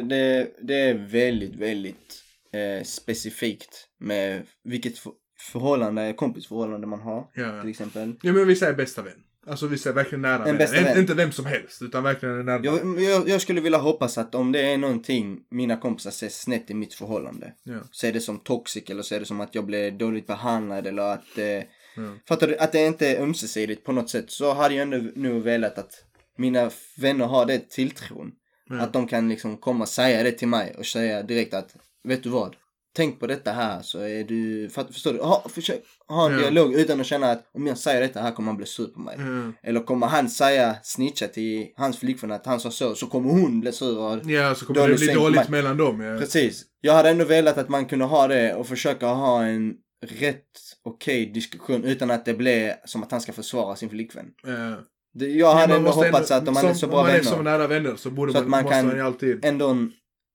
det, 0.10 0.48
det 0.62 0.76
är 0.76 0.94
väldigt, 1.12 1.56
väldigt 1.56 2.24
eh, 2.54 2.84
specifikt 2.84 3.88
med 4.00 4.42
vilket 4.64 4.98
för, 4.98 5.12
förhållande, 5.52 6.14
kompisförhållande 6.14 6.88
man 6.88 7.02
har 7.02 7.28
Ja. 7.36 7.62
till 7.62 7.70
exempel. 7.70 8.16
ja, 8.22 8.34
men 8.34 8.48
vi 8.48 8.56
säger 8.56 8.74
bästa 8.74 9.02
vän. 9.02 9.20
Alltså 9.48 9.68
vi 9.68 9.78
säger 9.78 9.96
verkligen 9.96 10.22
nära 10.22 10.46
En 10.46 10.58
bästa 10.58 10.82
vän. 10.82 11.00
Inte 11.00 11.14
vem 11.14 11.32
som 11.32 11.46
helst, 11.46 11.82
utan 11.82 12.04
verkligen 12.04 12.40
en 12.40 12.46
nära. 12.46 12.62
Jag, 12.64 13.02
jag, 13.02 13.30
jag 13.30 13.42
skulle 13.42 13.62
vilja 13.62 13.78
hoppas 13.78 14.18
att 14.18 14.36
om 14.36 14.52
det 14.52 14.62
är 14.62 14.78
någonting 14.78 15.40
mina 15.52 15.78
kompisar 15.78 16.12
ser 16.12 16.30
snett 16.30 16.72
i 16.72 16.74
mitt 16.74 16.94
förhållande. 16.94 17.54
Ja. 17.64 17.80
Så 17.92 18.08
är 18.08 18.14
det 18.14 18.22
som 18.22 18.40
toxic 18.40 18.90
eller 18.90 19.04
så 19.04 19.16
är 19.16 19.20
det 19.20 19.26
som 19.26 19.42
att 19.42 19.56
jag 19.56 19.66
blev 19.66 19.98
dåligt 19.98 20.28
behandlad 20.28 20.88
eller 20.88 21.04
att 21.04 21.38
eh, 21.38 21.64
Ja. 21.96 22.18
Fattar 22.28 22.48
du? 22.48 22.58
Att 22.58 22.72
det 22.72 22.86
inte 22.86 23.08
är 23.08 23.22
ömsesidigt 23.22 23.84
på 23.84 23.92
något 23.92 24.10
sätt. 24.10 24.32
Så 24.32 24.54
hade 24.54 24.76
jag 24.76 24.82
ändå 24.82 25.12
nog 25.16 25.44
velat 25.44 25.78
att 25.78 26.04
mina 26.38 26.72
vänner 26.98 27.26
har 27.26 27.46
det 27.46 27.70
tilltron. 27.70 28.32
Ja. 28.70 28.80
Att 28.82 28.94
de 28.94 29.08
kan 29.08 29.30
liksom 29.30 29.58
komma 29.58 29.84
och 29.84 29.90
säga 29.90 30.24
det 30.24 30.32
till 30.32 30.48
mig 30.48 30.76
och 30.78 30.86
säga 30.86 31.24
direkt 31.24 31.54
att 31.54 31.76
vet 32.04 32.24
du 32.24 32.30
vad? 32.30 32.56
Tänk 32.96 33.20
på 33.20 33.28
detta 33.28 33.52
här 33.52 33.82
så 33.82 34.00
är 34.00 34.24
du, 34.24 34.70
förstår 34.70 35.14
du? 35.14 35.20
Ha, 35.20 35.46
försök 35.50 35.82
ha 36.08 36.26
en 36.26 36.32
Ja. 36.34 36.40
dialog 36.40 36.74
utan 36.74 37.00
att 37.00 37.06
känna 37.06 37.32
att 37.32 37.44
om 37.54 37.68
jag 37.68 37.78
säger 37.78 38.02
detta 38.02 38.22
här 38.22 38.32
kommer 38.32 38.48
han 38.48 38.58
bli 38.58 38.66
sur 38.66 38.88
på 38.88 39.00
mig. 39.00 39.16
Ja. 39.20 39.52
Eller 39.70 39.80
kommer 39.80 40.08
han 40.08 40.30
säga, 40.30 40.76
snitcha 40.84 41.28
till 41.28 41.68
hans 41.78 41.98
flickvän 41.98 42.32
att 42.32 42.46
han 42.46 42.60
sa 42.60 42.72
så, 42.72 42.96
så 42.96 43.06
kommer 43.08 43.30
hon 43.30 43.60
bli 43.60 43.72
sur 43.72 43.98
och 43.98 44.20
Ja, 44.32 44.56
så 44.56 44.66
kommer 44.66 44.80
Dålig 44.82 44.96
det 45.00 45.06
bli 45.06 45.14
dåligt 45.14 45.50
mellan 45.50 45.78
dem. 45.78 46.02
Ja. 46.02 46.20
Precis. 46.20 46.64
Jag 46.82 46.94
hade 46.94 47.10
ändå 47.10 47.26
velat 47.26 47.58
att 47.58 47.70
man 47.70 47.86
kunde 47.86 48.06
ha 48.06 48.28
det 48.28 48.54
och 48.56 48.68
försöka 48.68 49.08
ha 49.08 49.44
en 49.44 49.74
rätt 50.20 50.44
okej 50.86 51.26
diskussion 51.26 51.84
utan 51.84 52.12
att 52.12 52.26
det 52.26 52.34
blir 52.34 52.74
som 52.86 53.04
att 53.04 53.12
han 53.12 53.22
ska 53.22 53.34
försvara 53.34 53.76
sin 53.76 53.90
flickvän. 53.90 54.26
Ja. 54.44 54.76
Det, 55.14 55.28
jag 55.28 55.54
hade 55.54 55.68
Man 55.68 55.78
ändå 55.78 55.92
hoppats 55.92 56.32
att 56.32 56.48
om 56.48 56.54
man 56.54 56.62
som, 56.62 56.70
är 56.70 56.74
så 56.74 56.88
bra 56.88 56.96
om 56.98 57.04
man 57.04 57.12
vänner. 57.14 57.20
är 57.32 57.36
så 57.36 57.42
nära 57.42 57.68
vänner 57.68 57.96
så 57.96 58.10
borde 58.10 58.32
Så 58.34 58.38
man, 58.44 58.44
att 58.60 58.72
man 58.72 58.90
kan- 58.90 59.02
alltid. 59.02 59.46
Ändå 59.46 59.76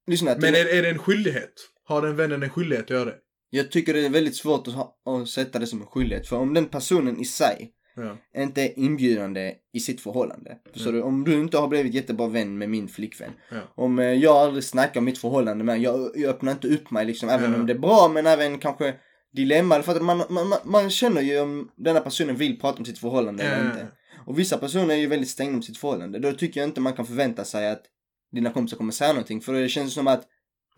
lyssna. 0.07 0.35
Men 0.37 0.55
är, 0.55 0.77
är 0.77 0.81
det 0.81 0.89
en 0.89 0.97
skyldighet? 0.97 1.53
Har 1.89 2.01
den 2.01 2.15
vännen 2.15 2.43
en 2.43 2.49
skyldighet 2.49 2.83
att 2.85 2.89
göra 2.89 3.05
det? 3.05 3.15
Jag 3.49 3.71
tycker 3.71 3.93
det 3.93 4.05
är 4.05 4.09
väldigt 4.09 4.35
svårt 4.35 4.67
att, 4.67 4.73
ha, 4.73 4.95
att 5.05 5.27
sätta 5.29 5.59
det 5.59 5.67
som 5.67 5.81
en 5.81 5.87
skyldighet. 5.87 6.27
För 6.27 6.37
om 6.37 6.53
den 6.53 6.65
personen 6.65 7.19
i 7.19 7.25
sig 7.25 7.71
Ja. 7.95 8.17
inte 8.41 8.61
är 8.61 8.79
inbjudande 8.79 9.53
i 9.73 9.79
sitt 9.79 10.01
förhållande. 10.01 10.57
Förstår 10.73 10.89
Mm. 10.89 11.01
du? 11.01 11.07
Om 11.07 11.23
du 11.23 11.33
inte 11.39 11.57
har 11.57 11.67
blivit 11.67 11.93
jättebra 11.93 12.27
vän 12.27 12.57
med 12.57 12.69
min 12.69 12.87
flickvän. 12.87 13.31
Ja. 13.51 13.57
Om 13.75 13.99
eh, 13.99 14.05
jag 14.05 14.35
aldrig 14.35 14.63
snackar 14.63 14.99
om 14.99 15.05
mitt 15.05 15.17
förhållande 15.17 15.63
med 15.63 15.79
jag, 15.81 16.11
jag 16.15 16.29
öppnar 16.29 16.51
inte 16.51 16.67
upp 16.67 16.91
mig 16.91 17.05
liksom. 17.05 17.29
Även 17.29 17.51
Ja. 17.53 17.59
om 17.59 17.65
det 17.65 17.73
är 17.73 17.77
bra 17.79 18.09
men 18.13 18.25
även 18.25 18.59
kanske 18.59 18.95
dilemma. 19.33 19.81
För 19.81 19.95
att 19.95 20.01
man, 20.01 20.17
man, 20.29 20.47
man, 20.47 20.59
man 20.65 20.89
känner 20.89 21.21
ju 21.21 21.39
om 21.39 21.69
denna 21.77 21.99
personen 21.99 22.35
vill 22.35 22.59
prata 22.59 22.79
om 22.79 22.85
sitt 22.85 22.99
förhållande 22.99 23.43
eller 23.43 23.65
inte. 23.65 23.87
Och 24.25 24.39
vissa 24.39 24.57
personer 24.57 24.93
är 24.95 24.99
ju 24.99 25.07
väldigt 25.07 25.29
stängda 25.29 25.55
om 25.55 25.61
sitt 25.63 25.77
förhållande. 25.77 26.19
Då 26.19 26.31
tycker 26.31 26.59
jag 26.59 26.69
inte 26.69 26.81
man 26.81 26.93
kan 26.93 27.05
förvänta 27.05 27.43
sig 27.45 27.69
att 27.71 27.83
dina 28.31 28.51
kompisar 28.51 28.77
kommer 28.77 28.91
säga 28.91 29.13
någonting. 29.13 29.41
För 29.41 29.53
det 29.53 29.69
känns 29.69 29.93
som 29.93 30.07
att 30.07 30.27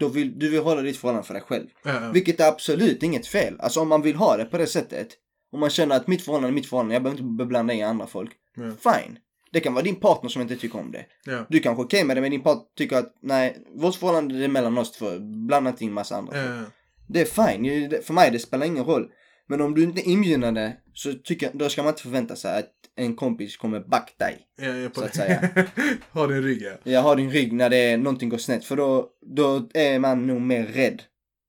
då 0.01 0.07
vill, 0.07 0.39
du 0.39 0.49
vill 0.49 0.61
hålla 0.61 0.81
ditt 0.81 0.97
förhållande 0.97 1.27
för 1.27 1.33
dig 1.33 1.43
själv. 1.43 1.67
Ja. 1.83 2.11
Vilket 2.13 2.39
är 2.39 2.47
absolut 2.47 3.03
inget 3.03 3.27
fel. 3.27 3.55
Alltså 3.59 3.81
om 3.81 3.89
man 3.89 4.01
vill 4.01 4.15
ha 4.15 4.37
det 4.37 4.45
på 4.45 4.57
det 4.57 4.67
sättet. 4.67 5.07
Om 5.51 5.59
man 5.59 5.69
känner 5.69 5.95
att 5.95 6.07
mitt 6.07 6.21
förhållande 6.21 6.49
är 6.49 6.53
mitt 6.53 6.69
förhållande, 6.69 6.95
jag 6.95 7.03
behöver 7.03 7.21
inte 7.21 7.43
beblanda 7.43 7.73
i 7.73 7.81
andra 7.81 8.07
folk. 8.07 8.31
Ja. 8.55 8.93
Fine. 8.93 9.17
Det 9.51 9.59
kan 9.59 9.73
vara 9.73 9.83
din 9.83 9.95
partner 9.95 10.29
som 10.29 10.41
inte 10.41 10.55
tycker 10.55 10.79
om 10.79 10.91
det. 10.91 11.05
Ja. 11.25 11.45
Du 11.49 11.59
kanske 11.59 11.81
är 11.81 11.85
okej 11.85 12.03
med 12.03 12.17
det 12.17 12.21
men 12.21 12.31
din 12.31 12.43
partner 12.43 12.63
tycker 12.77 12.97
att 12.97 13.13
nej, 13.21 13.57
vårt 13.75 13.95
förhållande 13.95 14.43
är 14.43 14.47
mellan 14.47 14.77
oss 14.77 14.91
två. 14.91 15.05
Blanda 15.47 15.69
inte 15.69 15.83
in 15.83 15.93
massa 15.93 16.15
andra. 16.15 16.37
Ja. 16.37 16.63
Det 17.07 17.21
är 17.21 17.25
fine. 17.25 17.91
För 18.03 18.13
mig 18.13 18.31
det 18.31 18.39
spelar 18.39 18.65
ingen 18.65 18.85
roll. 18.85 19.07
Men 19.47 19.61
om 19.61 19.75
du 19.75 19.83
inte 19.83 20.01
är 20.01 20.11
inbjudande 20.11 20.71
så 20.93 21.13
tycker 21.13 21.51
då 21.53 21.69
ska 21.69 21.83
man 21.83 21.89
inte 21.89 22.01
förvänta 22.01 22.35
sig 22.35 22.59
att 22.59 22.71
en 23.01 23.15
kompis 23.15 23.57
kommer 23.57 23.79
back 23.79 24.15
dig. 24.17 24.39
Ja, 24.61 24.89
Så 24.95 25.03
att 25.03 25.15
säga. 25.15 25.49
ha 26.11 26.27
din 26.27 26.43
rygg 26.43 26.61
ja. 26.61 26.71
Jag 26.83 27.01
har 27.01 27.15
din 27.15 27.31
rygg 27.31 27.53
när 27.53 27.69
det 27.69 27.77
är, 27.77 27.97
någonting 27.97 28.29
går 28.29 28.37
snett. 28.37 28.65
För 28.65 28.75
då, 28.75 29.09
då 29.35 29.69
är 29.73 29.99
man 29.99 30.27
nog 30.27 30.41
mer 30.41 30.65
rädd 30.65 31.01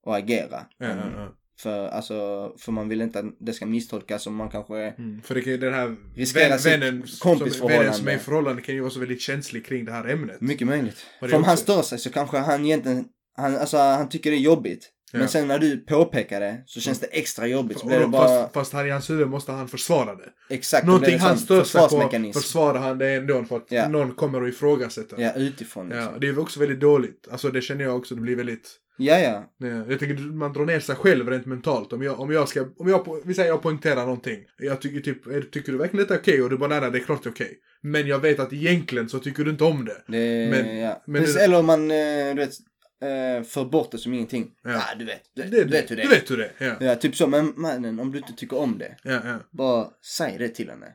att 0.07 0.14
agera. 0.14 0.66
Ja, 0.78 0.86
ja. 0.88 1.36
För, 1.59 1.88
alltså, 1.88 2.14
för 2.59 2.72
man 2.72 2.88
vill 2.88 3.00
inte 3.00 3.18
att 3.18 3.24
det 3.40 3.53
ska 3.53 3.66
misstolkas 3.66 4.22
som 4.22 4.34
man 4.34 4.50
kanske... 4.50 4.76
Mm. 4.76 5.22
För 5.22 5.34
det 5.34 5.40
kan 5.40 5.53
ju 5.53 5.59
den 5.59 5.74
här 5.74 5.96
Riskera 6.14 6.57
vännen, 6.57 7.07
som, 7.07 7.38
vännen 7.68 7.94
som 7.94 8.09
är 8.09 8.14
i 8.14 8.18
förhållande 8.18 8.62
kan 8.62 8.74
ju 8.74 8.80
vara 8.80 8.90
så 8.90 9.00
väldigt 9.00 9.20
känslig 9.20 9.66
kring 9.66 9.84
det 9.84 9.92
här 9.92 10.09
ämnet. 10.09 10.40
Mycket 10.40 10.66
möjligt. 10.66 11.07
Och 11.20 11.30
För 11.30 11.36
om 11.36 11.44
han 11.44 11.57
stör 11.57 11.82
sig 11.82 11.98
så 11.98 12.11
kanske 12.11 12.38
han 12.38 12.64
egentligen, 12.64 13.05
han, 13.36 13.57
alltså 13.57 13.76
han 13.76 14.09
tycker 14.09 14.30
det 14.30 14.36
är 14.36 14.40
jobbigt. 14.40 14.90
Ja. 15.12 15.18
Men 15.18 15.28
sen 15.28 15.48
när 15.48 15.58
du 15.58 15.76
påpekar 15.76 16.40
det 16.40 16.62
så 16.66 16.80
känns 16.80 17.00
det 17.00 17.06
extra 17.06 17.46
jobbigt. 17.46 17.78
Så 17.78 17.82
Och 17.84 17.88
blir 17.88 17.98
det 18.00 18.06
bara, 18.06 18.28
fast, 18.42 18.54
fast 18.54 18.72
han 18.72 18.86
i 18.86 18.90
hans 18.90 19.10
huvud 19.10 19.28
måste 19.28 19.52
han 19.52 19.68
försvara 19.68 20.14
det. 20.14 20.28
exakt. 20.54 20.86
Någonting 20.86 21.18
han 21.18 21.38
stör 21.38 21.64
sig 21.64 21.80
på 21.80 22.32
försvarar 22.40 22.78
han 22.78 22.98
det 22.98 23.08
ändå 23.10 23.44
för 23.44 23.56
att 23.56 23.66
Ja. 23.68 23.88
någon 23.88 24.14
kommer 24.14 24.42
att 24.42 24.48
ifrågasätta. 24.48 25.20
Ja, 25.20 25.32
utifrån 25.36 25.88
liksom. 25.88 26.04
Ja, 26.12 26.18
det 26.20 26.28
är 26.28 26.38
också 26.38 26.60
väldigt 26.60 26.80
dåligt. 26.80 27.28
Alltså 27.30 27.48
det 27.50 27.60
känner 27.60 27.84
jag 27.84 27.96
också, 27.96 28.14
det 28.14 28.20
blir 28.20 28.36
väldigt... 28.36 28.78
Ja, 28.96 29.18
ja. 29.18 29.44
Ja, 29.58 29.66
jag 29.88 29.98
tänker 29.98 30.14
man 30.32 30.52
drar 30.52 30.64
ner 30.66 30.80
sig 30.80 30.96
själv 30.96 31.28
rent 31.30 31.46
mentalt. 31.46 31.92
Om 31.92 32.02
jag, 32.02 32.20
om 32.20 32.32
jag 32.32 32.48
ska, 32.48 32.66
om 32.78 32.88
jag, 32.88 33.20
vi 33.24 33.34
säger 33.34 33.48
jag 33.48 33.62
poängterar 33.62 34.00
någonting. 34.00 34.38
Jag 34.58 34.80
tycker 34.80 35.00
typ, 35.00 35.52
tycker 35.52 35.72
du 35.72 35.78
verkligen 35.78 36.02
detta 36.04 36.14
är 36.14 36.18
okej? 36.18 36.42
Och 36.42 36.50
du 36.50 36.56
bara 36.58 36.68
nej, 36.68 36.80
nej, 36.80 36.90
det 36.90 36.98
är 36.98 37.02
klart 37.04 37.22
det 37.22 37.28
är 37.28 37.32
okej. 37.32 37.58
Men 37.82 38.06
jag 38.06 38.18
vet 38.18 38.40
att 38.40 38.52
egentligen 38.52 39.08
så 39.08 39.18
tycker 39.18 39.44
du 39.44 39.50
inte 39.50 39.64
om 39.64 39.84
det. 39.84 40.02
Det, 40.08 40.50
Men- 40.50 40.78
ja. 40.78 41.02
men 41.06 41.20
Precis, 41.20 41.36
det- 41.36 41.44
eller 41.44 41.58
om 41.58 41.66
man, 41.66 41.90
eh, 41.90 41.96
du 42.28 42.34
vet, 42.34 42.50
eh, 43.03 43.42
för 43.42 43.64
bort 43.64 43.90
det 43.90 43.98
som 43.98 44.14
ingenting. 44.14 44.50
Ja. 44.64 44.70
Ja, 44.70 44.82
du 44.98 45.05
vet. 45.05 45.22
Du, 45.34 45.42
det, 45.42 45.48
du 45.64 45.64
vet 45.64 45.90
hur 45.90 45.96
det 45.96 46.03
är. 46.03 46.09
Du 46.09 46.14
vet 46.14 46.30
hur 46.30 46.36
det 46.36 46.50
är. 46.59 46.66
Ja, 46.66 46.74
Ja, 46.86 46.94
typ 46.96 47.16
så. 47.16 47.26
Men 47.26 47.53
mannen, 47.57 48.00
om 48.00 48.12
du 48.12 48.18
inte 48.18 48.32
tycker 48.32 48.59
om 48.59 48.78
det. 48.78 48.96
ja, 49.05 49.20
ja. 49.24 49.38
Bara 49.50 49.88
säg 50.18 50.38
det 50.38 50.48
till 50.48 50.70
henne. 50.70 50.86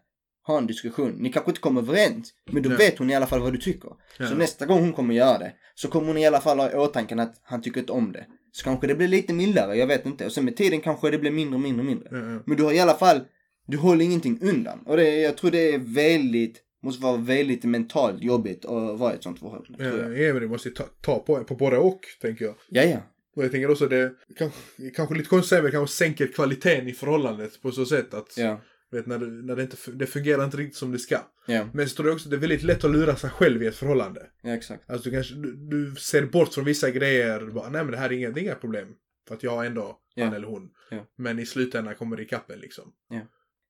Ha 0.48 0.58
en 0.58 0.68
diskussion. 0.68 1.12
Ni 1.12 1.32
kanske 1.32 1.52
inte 1.52 1.62
kommer 1.62 1.82
överens. 1.82 2.34
Men 2.52 2.64
då 2.64 2.72
Ja. 2.72 2.76
vet 2.78 2.98
hon 2.98 3.10
i 3.10 3.16
alla 3.16 3.28
fall 3.28 3.40
vad 3.42 3.54
du 3.54 3.58
tycker. 3.58 3.90
Så 4.18 4.36
nästa 4.36 4.66
gång 4.66 4.80
hon 4.80 4.94
kommer 4.94 5.16
göra 5.16 5.38
det. 5.38 5.54
Så 5.76 5.88
kommer 5.88 6.08
hon 6.08 6.18
i 6.18 6.28
alla 6.28 6.42
fall 6.42 6.60
ha 6.60 6.72
i 6.72 6.76
åtanke 6.76 7.16
att 7.22 7.42
han 7.44 7.62
tycker 7.62 7.80
inte 7.80 7.92
om 7.92 8.12
det. 8.12 8.26
Så 8.52 8.64
kanske 8.64 8.88
det 8.88 8.96
blir 8.96 9.08
lite 9.08 9.34
mildare, 9.34 9.76
jag 9.76 9.88
vet 9.88 10.06
inte. 10.06 10.26
Och 10.26 10.32
sen 10.32 10.46
med 10.46 10.56
tiden 10.58 10.82
kanske 10.82 11.12
det 11.12 11.18
blir 11.20 11.32
mindre 11.32 11.56
och 11.56 11.62
mindre 11.62 11.80
och 11.82 11.86
mindre. 11.86 12.10
Men 12.46 12.58
du 12.58 12.64
har 12.64 12.72
i 12.74 12.80
alla 12.80 12.94
fall, 12.94 13.22
du 13.68 13.78
håller 13.78 14.06
ingenting 14.06 14.40
undan. 14.42 14.80
Och 14.86 14.98
det, 14.98 15.16
jag 15.22 15.38
tror 15.38 15.52
det 15.52 15.74
är 15.74 15.78
väldigt, 15.80 16.62
måste 16.84 17.04
vara 17.04 17.18
väldigt 17.18 17.64
mentalt 17.64 18.24
jobbigt 18.24 18.66
att 18.66 19.00
vara 19.00 19.14
i 19.14 19.16
ett 19.16 19.24
sånt 19.24 19.40
förhållande. 19.40 19.78
tror 19.78 20.00
jag. 20.02 20.18
Ja, 20.18 20.24
ja, 20.24 20.34
men 20.34 20.42
det 20.42 20.48
måste 20.48 20.70
ta, 20.70 20.84
ta 21.02 21.20
på, 21.20 21.44
på 21.44 21.56
både 21.56 21.78
och, 21.78 22.00
tänker 22.22 22.46
jag. 22.46 22.56
Ja, 22.70 22.84
ja. 22.84 23.00
Och 23.36 23.44
jag 23.44 23.52
tänker 23.52 23.72
också 23.72 23.88
det, 23.88 24.14
kanske, 24.38 24.60
kanske 24.96 25.16
lite 25.16 25.30
konstigt 25.30 25.46
att 25.46 25.50
säga, 25.50 25.62
men 25.62 25.72
det 25.72 25.78
kanske 25.78 25.96
sänker 25.96 26.28
kvaliteten 26.28 26.88
i 26.88 26.94
förhållandet 26.94 27.62
på 27.62 27.72
så 27.72 27.86
sätt 27.86 28.14
att, 28.14 28.38
Ja. 28.38 28.62
vet, 28.92 29.06
när, 29.06 29.20
det, 29.20 29.26
när 29.28 29.56
det 29.56 29.62
inte, 29.62 29.78
det 29.92 30.06
fungerar 30.06 30.44
inte 30.46 30.58
riktigt 30.58 30.78
som 30.78 30.92
det 30.92 31.00
ska. 31.00 31.18
Ja, 31.48 31.68
Men 31.74 31.90
så 31.90 31.96
tror 31.96 32.08
jag 32.08 32.16
också 32.16 32.28
att 32.28 32.32
det 32.32 32.38
är 32.38 32.42
väldigt 32.42 32.64
lätt 32.64 32.84
att 32.84 32.92
lura 32.92 33.16
sig 33.16 33.30
själv 33.30 33.64
i 33.64 33.68
ett 33.68 33.76
förhållande. 33.76 34.22
ja 34.44 34.54
exakt. 34.54 34.90
Alltså 34.90 35.10
du 35.10 35.16
kanske, 35.16 35.36
du, 35.36 35.56
du 35.56 35.96
ser 35.96 36.26
bort 36.26 36.54
från 36.54 36.66
vissa 36.66 36.92
grejer, 36.92 37.40
du 37.40 37.52
bara, 37.52 37.70
nej 37.70 37.84
men 37.84 37.92
det 37.92 37.98
här 37.98 38.10
är 38.10 38.14
inga, 38.14 38.30
det 38.32 38.40
är 38.40 38.44
inga 38.44 38.56
problem. 38.56 38.88
För 39.28 39.36
att 39.36 39.44
jag 39.44 39.52
har 39.52 39.66
ändå 39.66 39.98
Ja. 40.16 40.26
han 40.26 40.34
eller 40.34 40.48
hon. 40.48 40.70
Ja. 40.92 41.06
Men 41.18 41.40
i 41.40 41.46
slutändan 41.46 41.96
kommer 41.96 42.18
det 42.18 42.24
ikapp 42.24 42.52
liksom. 42.56 42.92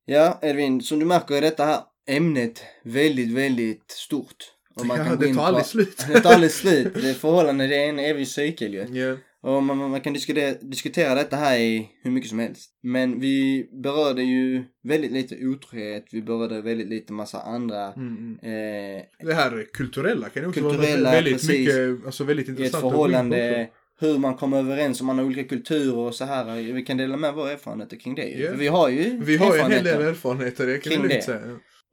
Ja, 0.05 0.39
Edvin, 0.41 0.81
som 0.81 0.99
du 0.99 1.05
märker 1.05 1.35
är 1.35 1.41
detta 1.41 1.65
här 1.65 1.79
ämnet 2.07 2.61
väldigt, 2.83 3.31
väldigt 3.31 3.91
stort. 3.91 4.35
Och 4.75 4.85
Ja, 4.89 4.95
gå 5.09 5.15
det 5.15 5.27
tar 5.27 5.33
på- 5.33 5.41
aldrig 5.41 5.65
slut. 5.65 6.05
Det 6.13 6.19
tar 6.19 6.33
aldrig 6.33 6.51
slut. 6.51 6.93
Det 6.93 7.13
förhållande, 7.13 7.67
det 7.67 7.75
är 7.83 7.89
en 7.89 7.99
evig 7.99 8.27
cykel 8.27 8.73
ju. 8.73 8.85
Ja. 8.99 9.15
Och 9.41 9.63
man, 9.63 9.77
man 9.77 10.01
kan 10.01 10.13
diskutera, 10.13 10.53
diskutera 10.61 11.15
detta 11.15 11.35
här 11.35 11.57
i 11.57 11.89
hur 12.03 12.11
mycket 12.11 12.29
som 12.29 12.39
helst. 12.39 12.69
Men 12.83 13.19
vi 13.19 13.69
berörde 13.83 14.21
ju 14.23 14.63
väldigt 14.83 15.11
lite 15.11 15.35
otrohet, 15.45 16.05
vi 16.11 16.21
berörde 16.21 16.61
väldigt 16.61 16.87
lite 16.89 17.13
massa 17.13 17.41
andra 17.41 17.93
Mm, 17.93 18.37
mm. 18.43 18.95
eh, 18.97 19.03
Det 19.27 19.33
här 19.33 19.65
kulturella 19.73 20.29
kan 20.29 20.43
ju 20.43 20.49
också 20.49 20.61
Kulturella, 20.61 21.03
vara 21.03 21.11
väldigt 21.15 21.33
precis. 21.33 21.49
mycket, 21.49 22.05
alltså 22.05 22.23
väldigt 22.23 22.49
i 22.49 22.51
ett 22.51 22.57
intressant. 22.59 22.83
in 22.83 22.89
på 22.89 22.95
förhållande, 22.95 23.69
hur 23.99 24.17
man 24.17 24.35
kommer 24.37 24.57
överens, 24.59 25.01
om 25.01 25.07
man 25.07 25.17
har 25.17 25.25
olika 25.25 25.43
kulturer 25.43 25.97
och 25.97 26.15
så 26.15 26.25
här. 26.25 26.55
Vi 26.73 26.85
kan 26.85 26.97
dela 26.97 27.17
med 27.17 27.33
våra 27.33 27.51
erfarenheter 27.51 27.97
kring 27.97 28.15
det. 28.15 28.47
För 28.49 28.55
vi 28.57 28.67
har 28.67 28.89
ju 28.89 29.19
Vi 29.23 29.37
har 29.37 29.55
ju 29.55 29.61
en 29.61 29.71
hel 29.71 29.83
del 29.83 30.01
erfarenheter, 30.01 30.67
det 30.67 30.77
kan 30.77 30.91
kring 30.93 31.07
det. 31.07 31.21
säga. 31.21 31.39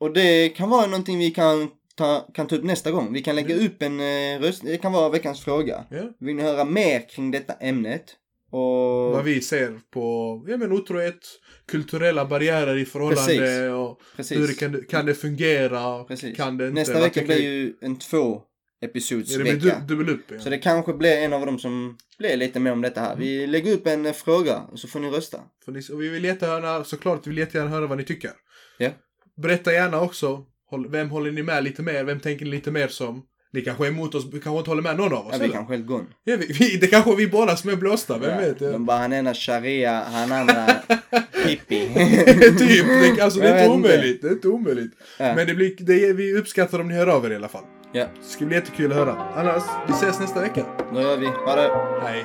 Och 0.04 0.12
det 0.12 0.48
kan 0.48 0.70
vara 0.70 0.86
någonting 0.86 1.18
vi 1.18 1.30
kan 1.30 1.68
ta, 1.94 2.28
kan 2.34 2.46
ta 2.46 2.56
upp 2.56 2.64
nästa 2.64 2.90
gång. 2.90 3.12
Vi 3.12 3.22
kan 3.22 3.36
lägga 3.36 3.54
Mm. 3.54 3.66
upp 3.66 3.82
en 3.82 4.00
eh, 4.00 4.40
röst, 4.40 4.62
det 4.64 4.76
kan 4.78 4.92
vara 4.92 5.08
veckans 5.08 5.40
fråga. 5.40 5.84
Ja. 5.90 6.02
Vill 6.20 6.36
ni 6.36 6.42
höra 6.42 6.64
mer 6.64 7.08
kring 7.08 7.30
detta 7.30 7.52
ämnet? 7.52 8.04
Och... 8.50 9.12
Vad 9.12 9.24
vi 9.24 9.40
ser 9.40 9.80
på, 9.90 10.44
ja 10.48 10.56
men 10.56 10.72
otrohet, 10.72 11.18
kulturella 11.68 12.24
barriärer 12.24 12.76
i 12.76 12.84
förhållande 12.84 13.38
Precis. 13.38 13.70
och 13.72 14.00
Precis. 14.16 14.38
hur 14.38 14.46
det 14.48 14.54
kan, 14.54 14.84
kan 14.88 15.06
det 15.06 15.14
fungera, 15.14 16.04
Precis. 16.04 16.36
kan 16.36 16.56
det 16.56 16.68
inte. 16.68 16.80
Nästa 16.80 17.00
vecka 17.00 17.22
blir 17.22 17.40
ju 17.42 17.74
en 17.80 17.98
två 17.98 18.42
episods 18.82 19.30
Ja, 19.30 19.38
det 19.38 19.44
blir 19.44 19.52
vecka. 19.54 19.82
du. 19.88 20.22
Ja. 20.34 20.40
Så 20.40 20.50
det 20.50 20.58
kanske 20.58 20.92
blir 20.92 21.16
en 21.18 21.32
av 21.32 21.46
dem 21.46 21.58
som 21.58 21.96
blir 22.18 22.36
lite 22.36 22.60
mer 22.60 22.72
om 22.72 22.80
detta 22.82 23.00
här. 23.00 23.16
Vi 23.16 23.46
lägger 23.46 23.72
upp 23.72 23.86
en 23.86 24.06
eh, 24.06 24.12
fråga 24.12 24.58
och 24.72 24.78
så 24.80 24.88
får 24.88 25.00
ni 25.00 25.10
rösta. 25.10 25.40
För 25.64 25.72
ni, 25.72 25.80
och 25.92 26.02
vi 26.02 26.08
vill 26.08 26.24
jättegärna, 26.24 26.84
såklart, 26.84 27.26
vi 27.26 27.30
vill 27.30 27.38
jättegärna 27.38 27.70
höra 27.70 27.86
vad 27.86 27.98
ni 27.98 28.04
tycker. 28.04 28.30
Ja. 28.78 28.90
Berätta 29.42 29.72
gärna 29.72 30.00
också, 30.00 30.42
vem 30.88 31.10
håller 31.10 31.32
ni 31.32 31.42
med 31.42 31.64
lite 31.64 31.82
mer, 31.82 32.04
vem 32.04 32.20
tänker 32.20 32.44
ni 32.44 32.50
lite 32.50 32.70
mer 32.70 32.88
som? 32.88 33.22
Ni 33.52 33.60
kanske 33.60 33.84
är 33.86 33.88
emot 33.88 34.14
oss, 34.14 34.24
vi 34.32 34.40
kanske 34.40 34.58
inte 34.58 34.70
håller 34.70 34.82
med 34.82 34.96
någon 34.96 35.12
av 35.12 35.26
oss 35.26 35.32
Ja, 35.32 35.38
vi 35.38 35.44
eller? 35.44 35.54
kanske 35.54 35.74
helt 35.74 35.86
gone. 35.86 36.04
Ja, 36.24 36.36
vi, 36.36 36.46
vi, 36.46 36.76
det 36.76 36.86
kanske 36.86 37.12
är 37.12 37.16
vi 37.16 37.26
båda 37.28 37.56
som 37.56 37.70
är 37.70 37.76
blåsta, 37.76 38.18
vem 38.18 38.30
Ja, 38.30 38.36
vet? 38.36 38.60
Ja. 38.60 38.70
De 38.70 38.86
bara, 38.86 38.98
han 38.98 39.12
ena 39.12 39.34
sharia, 39.34 40.02
han 40.12 40.32
andra 40.32 40.66
hippie. 41.46 41.88
typ, 42.58 42.86
det, 43.16 43.22
alltså 43.22 43.40
det 43.40 43.48
är 43.48 43.58
inte 43.64 43.70
omöjligt. 43.74 44.22
Det 44.22 44.28
är 44.28 44.32
inte 44.32 44.48
omöjligt. 44.48 44.92
Ja. 45.18 45.34
Men 45.34 45.46
det 45.46 45.54
blir, 45.54 45.74
det 45.78 46.04
är, 46.06 46.12
vi 46.14 46.34
uppskattar 46.38 46.80
om 46.80 46.88
ni 46.88 46.94
hör 46.94 47.06
av 47.06 47.26
er 47.26 47.30
i 47.30 47.36
alla 47.36 47.48
fall. 47.48 47.64
Ja, 47.92 48.04
Det 48.20 48.26
ska 48.28 48.44
bli 48.44 48.56
jättekul 48.56 48.92
att 48.92 48.98
höra. 48.98 49.12
Annars, 49.36 49.62
vi 49.88 49.92
ses 49.92 50.20
nästa 50.20 50.40
vecka. 50.40 50.64
då 50.94 51.00
gör 51.00 51.16
vi. 51.16 51.26
Ha 51.26 51.56
det. 51.56 51.70
Hej. 52.06 52.24